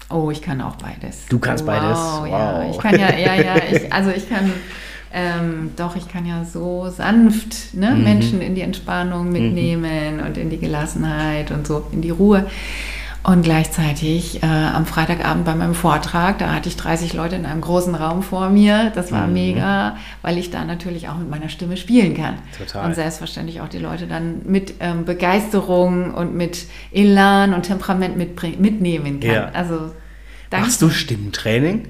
[0.10, 1.26] Oh, ich kann auch beides.
[1.30, 1.98] Du kannst wow, beides?
[2.32, 2.72] Ja, Wow.
[2.76, 4.52] ich kann ja, ja, ja, ich, also ich kann,
[5.14, 8.04] ähm, doch, ich kann ja so sanft ne, Mhm.
[8.04, 12.48] Menschen in die Entspannung mitnehmen und in die Gelassenheit und so in die Ruhe.
[13.24, 17.62] Und gleichzeitig äh, am Freitagabend bei meinem Vortrag, da hatte ich 30 Leute in einem
[17.62, 18.92] großen Raum vor mir.
[18.96, 19.34] Das war mhm.
[19.34, 22.40] mega, weil ich da natürlich auch mit meiner Stimme spielen kann.
[22.58, 22.84] Total.
[22.84, 29.20] Und selbstverständlich auch die Leute dann mit ähm, Begeisterung und mit Elan und Temperament mitnehmen
[29.20, 29.32] kann.
[29.32, 29.50] Ja.
[29.54, 29.92] Also,
[30.50, 31.90] Machst du Stimmtraining?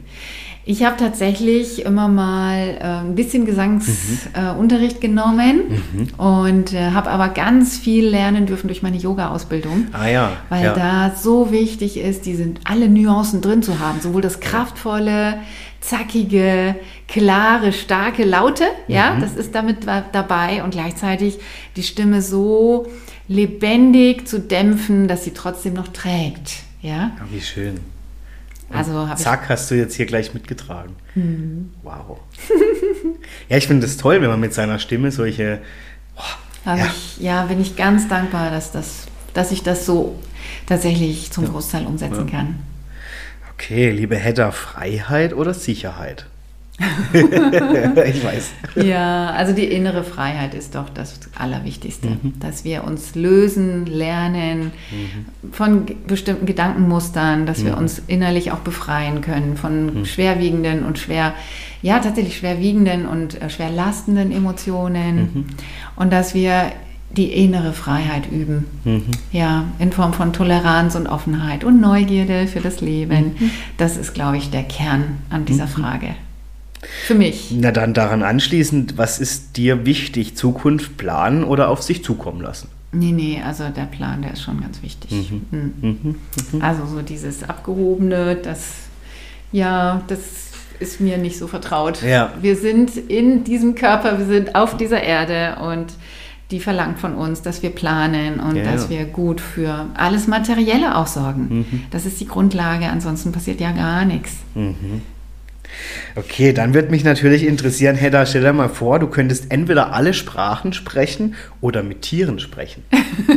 [0.64, 5.00] Ich habe tatsächlich immer mal äh, ein bisschen Gesangsunterricht mhm.
[5.04, 5.62] äh, genommen
[5.94, 6.24] mhm.
[6.24, 9.88] und äh, habe aber ganz viel lernen dürfen durch meine Yoga-Ausbildung.
[9.92, 10.38] Ah ja.
[10.50, 10.74] Weil ja.
[10.74, 14.02] da so wichtig ist, die sind alle Nuancen drin zu haben.
[14.02, 15.40] Sowohl das kraftvolle,
[15.80, 16.76] zackige,
[17.08, 18.94] klare, starke Laute, mhm.
[18.94, 21.40] ja, das ist damit dabei und gleichzeitig
[21.76, 22.86] die Stimme so
[23.28, 26.64] lebendig zu dämpfen, dass sie trotzdem noch trägt.
[26.84, 27.80] Ja, oh, wie schön.
[28.74, 30.96] Also Zack, hast du jetzt hier gleich mitgetragen.
[31.16, 31.72] Mhm.
[31.84, 32.20] Wow.
[33.50, 35.62] ja, ich finde es toll, wenn man mit seiner Stimme solche.
[36.16, 36.22] Oh,
[36.66, 36.86] ja.
[36.86, 40.20] Ich, ja, bin ich ganz dankbar, dass, das, dass ich das so
[40.68, 41.50] tatsächlich zum ja.
[41.52, 42.38] Großteil umsetzen ja.
[42.38, 42.60] kann.
[43.54, 46.26] Okay, liebe Hedda, Freiheit oder Sicherheit?
[47.14, 48.52] ich weiß.
[48.76, 52.34] Ja, also die innere Freiheit ist doch das Allerwichtigste, mhm.
[52.40, 55.52] dass wir uns lösen, lernen mhm.
[55.52, 57.66] von bestimmten Gedankenmustern, dass mhm.
[57.66, 60.06] wir uns innerlich auch befreien können von mhm.
[60.06, 61.34] schwerwiegenden und schwer,
[61.82, 65.46] ja tatsächlich schwerwiegenden und äh, schwerlastenden Emotionen mhm.
[65.96, 66.72] und dass wir
[67.16, 68.68] die innere Freiheit üben.
[68.84, 69.06] Mhm.
[69.32, 73.36] Ja, in Form von Toleranz und Offenheit und Neugierde für das Leben.
[73.38, 73.52] Mhm.
[73.78, 76.16] Das ist, glaube ich, der Kern an dieser Frage.
[77.06, 77.52] Für mich.
[77.52, 80.36] Na dann daran anschließend, was ist dir wichtig?
[80.36, 82.70] Zukunft planen oder auf sich zukommen lassen?
[82.94, 85.12] Nee, nee, also der Plan, der ist schon ganz wichtig.
[85.12, 85.46] Mhm.
[85.52, 85.74] Mhm.
[85.82, 86.16] Mhm.
[86.52, 86.62] mhm.
[86.62, 88.74] Also so dieses Abgehobene, das,
[89.52, 90.20] ja, das
[90.80, 92.02] ist mir nicht so vertraut.
[92.02, 92.34] Ja.
[92.42, 95.94] Wir sind in diesem Körper, wir sind auf dieser Erde und
[96.50, 100.98] die verlangt von uns, dass wir planen und ja, dass wir gut für alles Materielle
[100.98, 101.60] auch sorgen.
[101.60, 101.84] Mhm.
[101.92, 104.34] Das ist die Grundlage, ansonsten passiert ja gar nichts.
[106.16, 110.14] Okay, dann wird mich natürlich interessieren, Hedda, stell dir mal vor, du könntest entweder alle
[110.14, 112.84] Sprachen sprechen oder mit Tieren sprechen.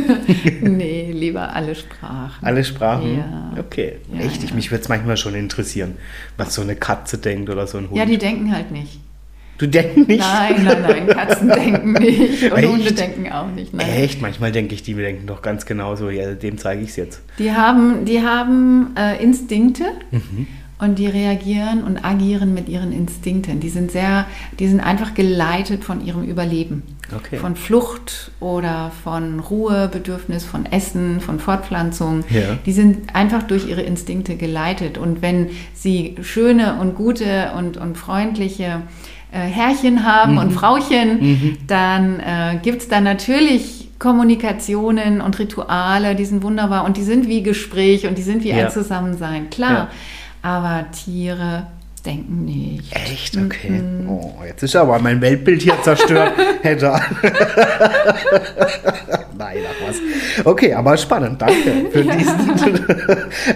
[0.61, 2.45] nee, lieber alle Sprachen.
[2.45, 3.17] Alle Sprachen?
[3.17, 3.53] Ja.
[3.59, 4.55] Okay, ja, echt, ja.
[4.55, 5.95] mich würde es manchmal schon interessieren,
[6.37, 7.97] was so eine Katze denkt oder so ein Hund.
[7.97, 8.99] Ja, die denken halt nicht.
[9.57, 10.19] Du denkst nicht?
[10.19, 12.67] Nein, nein, nein, Katzen denken nicht und Echt?
[12.67, 13.73] Hunde denken auch nicht.
[13.73, 13.87] Nein.
[13.87, 14.21] Echt?
[14.21, 16.09] Manchmal denke ich, die denken doch ganz genauso.
[16.09, 17.21] Ja, dem zeige ich es jetzt.
[17.39, 19.85] Die haben, die haben äh, Instinkte.
[20.11, 23.59] Mhm und die reagieren und agieren mit ihren Instinkten.
[23.59, 24.25] Die sind sehr,
[24.59, 26.83] die sind einfach geleitet von ihrem Überleben.
[27.15, 27.37] Okay.
[27.37, 32.23] Von Flucht oder von Ruhebedürfnis, von Essen, von Fortpflanzung.
[32.29, 32.57] Ja.
[32.65, 34.97] Die sind einfach durch ihre Instinkte geleitet.
[34.97, 38.81] Und wenn sie schöne und gute und, und freundliche
[39.31, 40.37] äh, Herrchen haben mhm.
[40.39, 41.57] und Frauchen, mhm.
[41.67, 47.27] dann äh, gibt es da natürlich Kommunikationen und Rituale, die sind wunderbar und die sind
[47.27, 48.65] wie Gespräch und die sind wie ja.
[48.65, 49.49] ein Zusammensein.
[49.49, 49.71] Klar.
[49.71, 49.89] Ja.
[50.45, 51.65] Aber Tiere
[52.05, 52.95] denken nicht.
[52.95, 53.35] Echt?
[53.35, 53.79] Okay.
[53.79, 54.07] Mhm.
[54.07, 56.33] Oh, jetzt ist aber mein Weltbild hier zerstört.
[56.61, 56.85] Hätte.
[59.35, 59.95] Nein, ach was.
[60.45, 61.41] Okay, aber spannend.
[61.41, 62.15] Danke für ja.
[62.15, 62.85] diesen.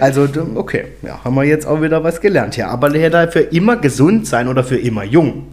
[0.00, 0.26] also,
[0.56, 2.66] okay, ja, haben wir jetzt auch wieder was gelernt hier.
[2.66, 5.46] Aber Hedda, für immer gesund sein oder für immer jung?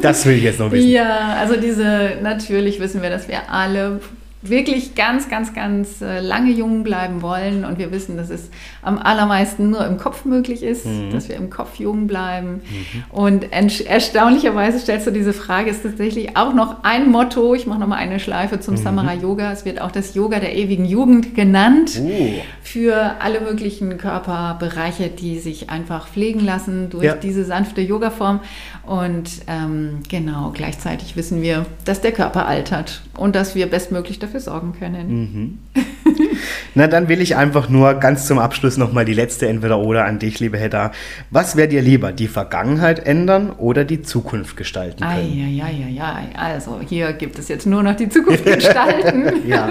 [0.00, 0.88] Das will ich jetzt noch wissen.
[0.88, 4.00] Ja, also diese, natürlich wissen wir, dass wir alle
[4.42, 8.48] wirklich ganz, ganz, ganz äh, lange jung bleiben wollen und wir wissen, dass es
[8.80, 11.10] am allermeisten nur im Kopf möglich ist, mhm.
[11.12, 12.62] dass wir im Kopf jung bleiben.
[12.62, 13.04] Mhm.
[13.10, 17.98] Und erstaunlicherweise stellst du diese Frage, ist tatsächlich auch noch ein Motto, ich mache nochmal
[17.98, 18.78] eine Schleife zum mhm.
[18.78, 22.30] Samara Yoga, es wird auch das Yoga der ewigen Jugend genannt, oh.
[22.62, 27.14] für alle möglichen Körperbereiche, die sich einfach pflegen lassen durch ja.
[27.14, 28.40] diese sanfte Yoga-Form.
[28.86, 34.29] Und ähm, genau, gleichzeitig wissen wir, dass der Körper altert und dass wir bestmöglich dafür
[34.30, 35.08] dafür sorgen können.
[35.08, 35.58] Mhm.
[36.74, 40.38] Na, dann will ich einfach nur ganz zum Abschluss nochmal die letzte Entweder-Oder an dich,
[40.38, 40.92] liebe Hedda.
[41.30, 45.56] Was wäre dir lieber, die Vergangenheit ändern oder die Zukunft gestalten können?
[45.56, 46.18] Ja, ja, ja, ja.
[46.36, 49.48] Also hier gibt es jetzt nur noch die Zukunft gestalten.
[49.48, 49.68] ja,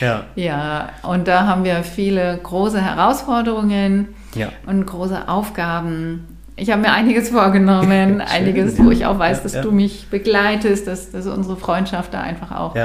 [0.00, 0.24] ja.
[0.36, 4.50] Ja, und da haben wir viele große Herausforderungen ja.
[4.66, 6.28] und große Aufgaben.
[6.54, 10.86] Ich habe mir einiges vorgenommen, einiges, wo ich auch weiß, dass ja, du mich begleitest,
[10.86, 12.76] dass, dass unsere Freundschaft da einfach auch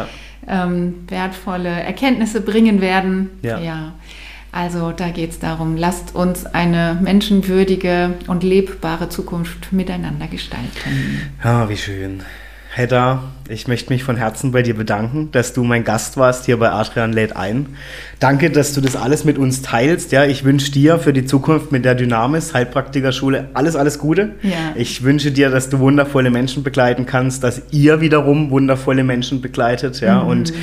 [0.48, 3.30] ähm, wertvolle Erkenntnisse bringen werden.
[3.42, 3.60] Ja.
[3.60, 3.94] ja.
[4.52, 11.32] Also da geht es darum, lasst uns eine menschenwürdige und lebbare Zukunft miteinander gestalten.
[11.44, 12.22] Ja, wie schön.
[12.74, 16.58] Hedda, ich möchte mich von Herzen bei dir bedanken, dass du mein Gast warst hier
[16.58, 17.66] bei Adrian lädt ein.
[18.20, 20.14] Danke, dass du das alles mit uns teilst.
[20.14, 24.36] Ja, ich wünsche dir für die Zukunft mit der Dynamis Heilpraktikerschule alles, alles Gute.
[24.42, 24.72] Ja.
[24.76, 30.00] Ich wünsche dir, dass du wundervolle Menschen begleiten kannst, dass ihr wiederum wundervolle Menschen begleitet.
[30.00, 30.30] Ja, mhm.
[30.30, 30.54] und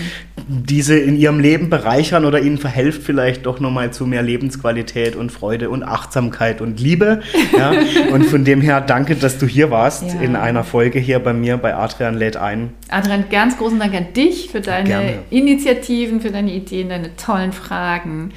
[0.49, 5.31] diese in ihrem Leben bereichern oder ihnen verhelft vielleicht doch nochmal zu mehr Lebensqualität und
[5.31, 7.21] Freude und Achtsamkeit und Liebe.
[7.57, 7.73] Ja?
[8.13, 10.21] und von dem her danke, dass du hier warst ja.
[10.21, 12.71] in einer Folge hier bei mir bei Adrian lädt ein.
[12.89, 15.19] Adrian, ganz großen Dank an dich für deine Gerne.
[15.29, 18.33] Initiativen, für deine Ideen, deine tollen Fragen.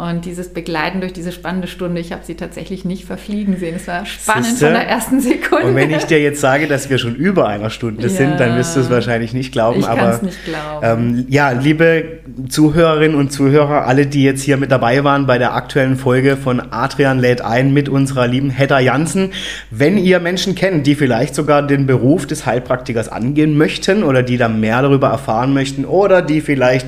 [0.00, 3.74] Und dieses Begleiten durch diese spannende Stunde, ich habe sie tatsächlich nicht verfliegen sehen.
[3.76, 4.64] Es war spannend Siehste?
[4.64, 5.66] von der ersten Sekunde.
[5.66, 8.08] Und wenn ich dir jetzt sage, dass wir schon über einer Stunde ja.
[8.08, 9.80] sind, dann wirst du es wahrscheinlich nicht glauben.
[9.80, 10.86] Ich kann es nicht glauben.
[11.18, 15.54] Ähm, ja, liebe Zuhörerinnen und Zuhörer, alle, die jetzt hier mit dabei waren bei der
[15.54, 19.32] aktuellen Folge von Adrian lädt ein mit unserer lieben Hedda Jansen.
[19.70, 24.38] Wenn ihr Menschen kennt, die vielleicht sogar den Beruf des Heilpraktikers angehen möchten oder die
[24.38, 26.86] da mehr darüber erfahren möchten oder die vielleicht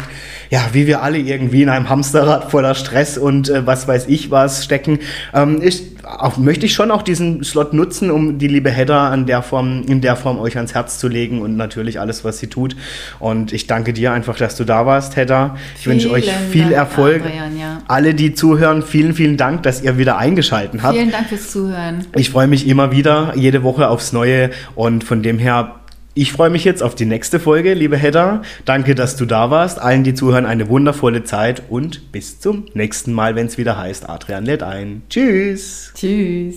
[0.53, 4.31] ja, wie wir alle irgendwie in einem Hamsterrad voller Stress und äh, was weiß ich
[4.31, 4.99] was stecken,
[5.35, 9.27] ähm, ich, auch, möchte ich schon auch diesen Slot nutzen, um die liebe Hedda an
[9.27, 12.49] der Form, in der Form euch ans Herz zu legen und natürlich alles, was sie
[12.49, 12.77] tut.
[13.19, 15.57] Und ich danke dir einfach, dass du da warst, Hedda.
[15.79, 17.23] Ich wünsche euch viel Dank, Erfolg.
[17.24, 17.79] Adrian, ja.
[17.89, 20.95] Alle, die zuhören, vielen, vielen Dank, dass ihr wieder eingeschaltet habt.
[20.95, 22.07] Vielen Dank fürs Zuhören.
[22.16, 25.82] Ich freue mich immer wieder, jede Woche aufs Neue und von dem her
[26.15, 28.43] ich freue mich jetzt auf die nächste Folge, liebe Hedda.
[28.65, 29.81] Danke, dass du da warst.
[29.81, 34.09] Allen, die zuhören, eine wundervolle Zeit und bis zum nächsten Mal, wenn es wieder heißt,
[34.09, 35.03] Adrian lädt ein.
[35.09, 35.93] Tschüss.
[35.95, 36.57] Tschüss.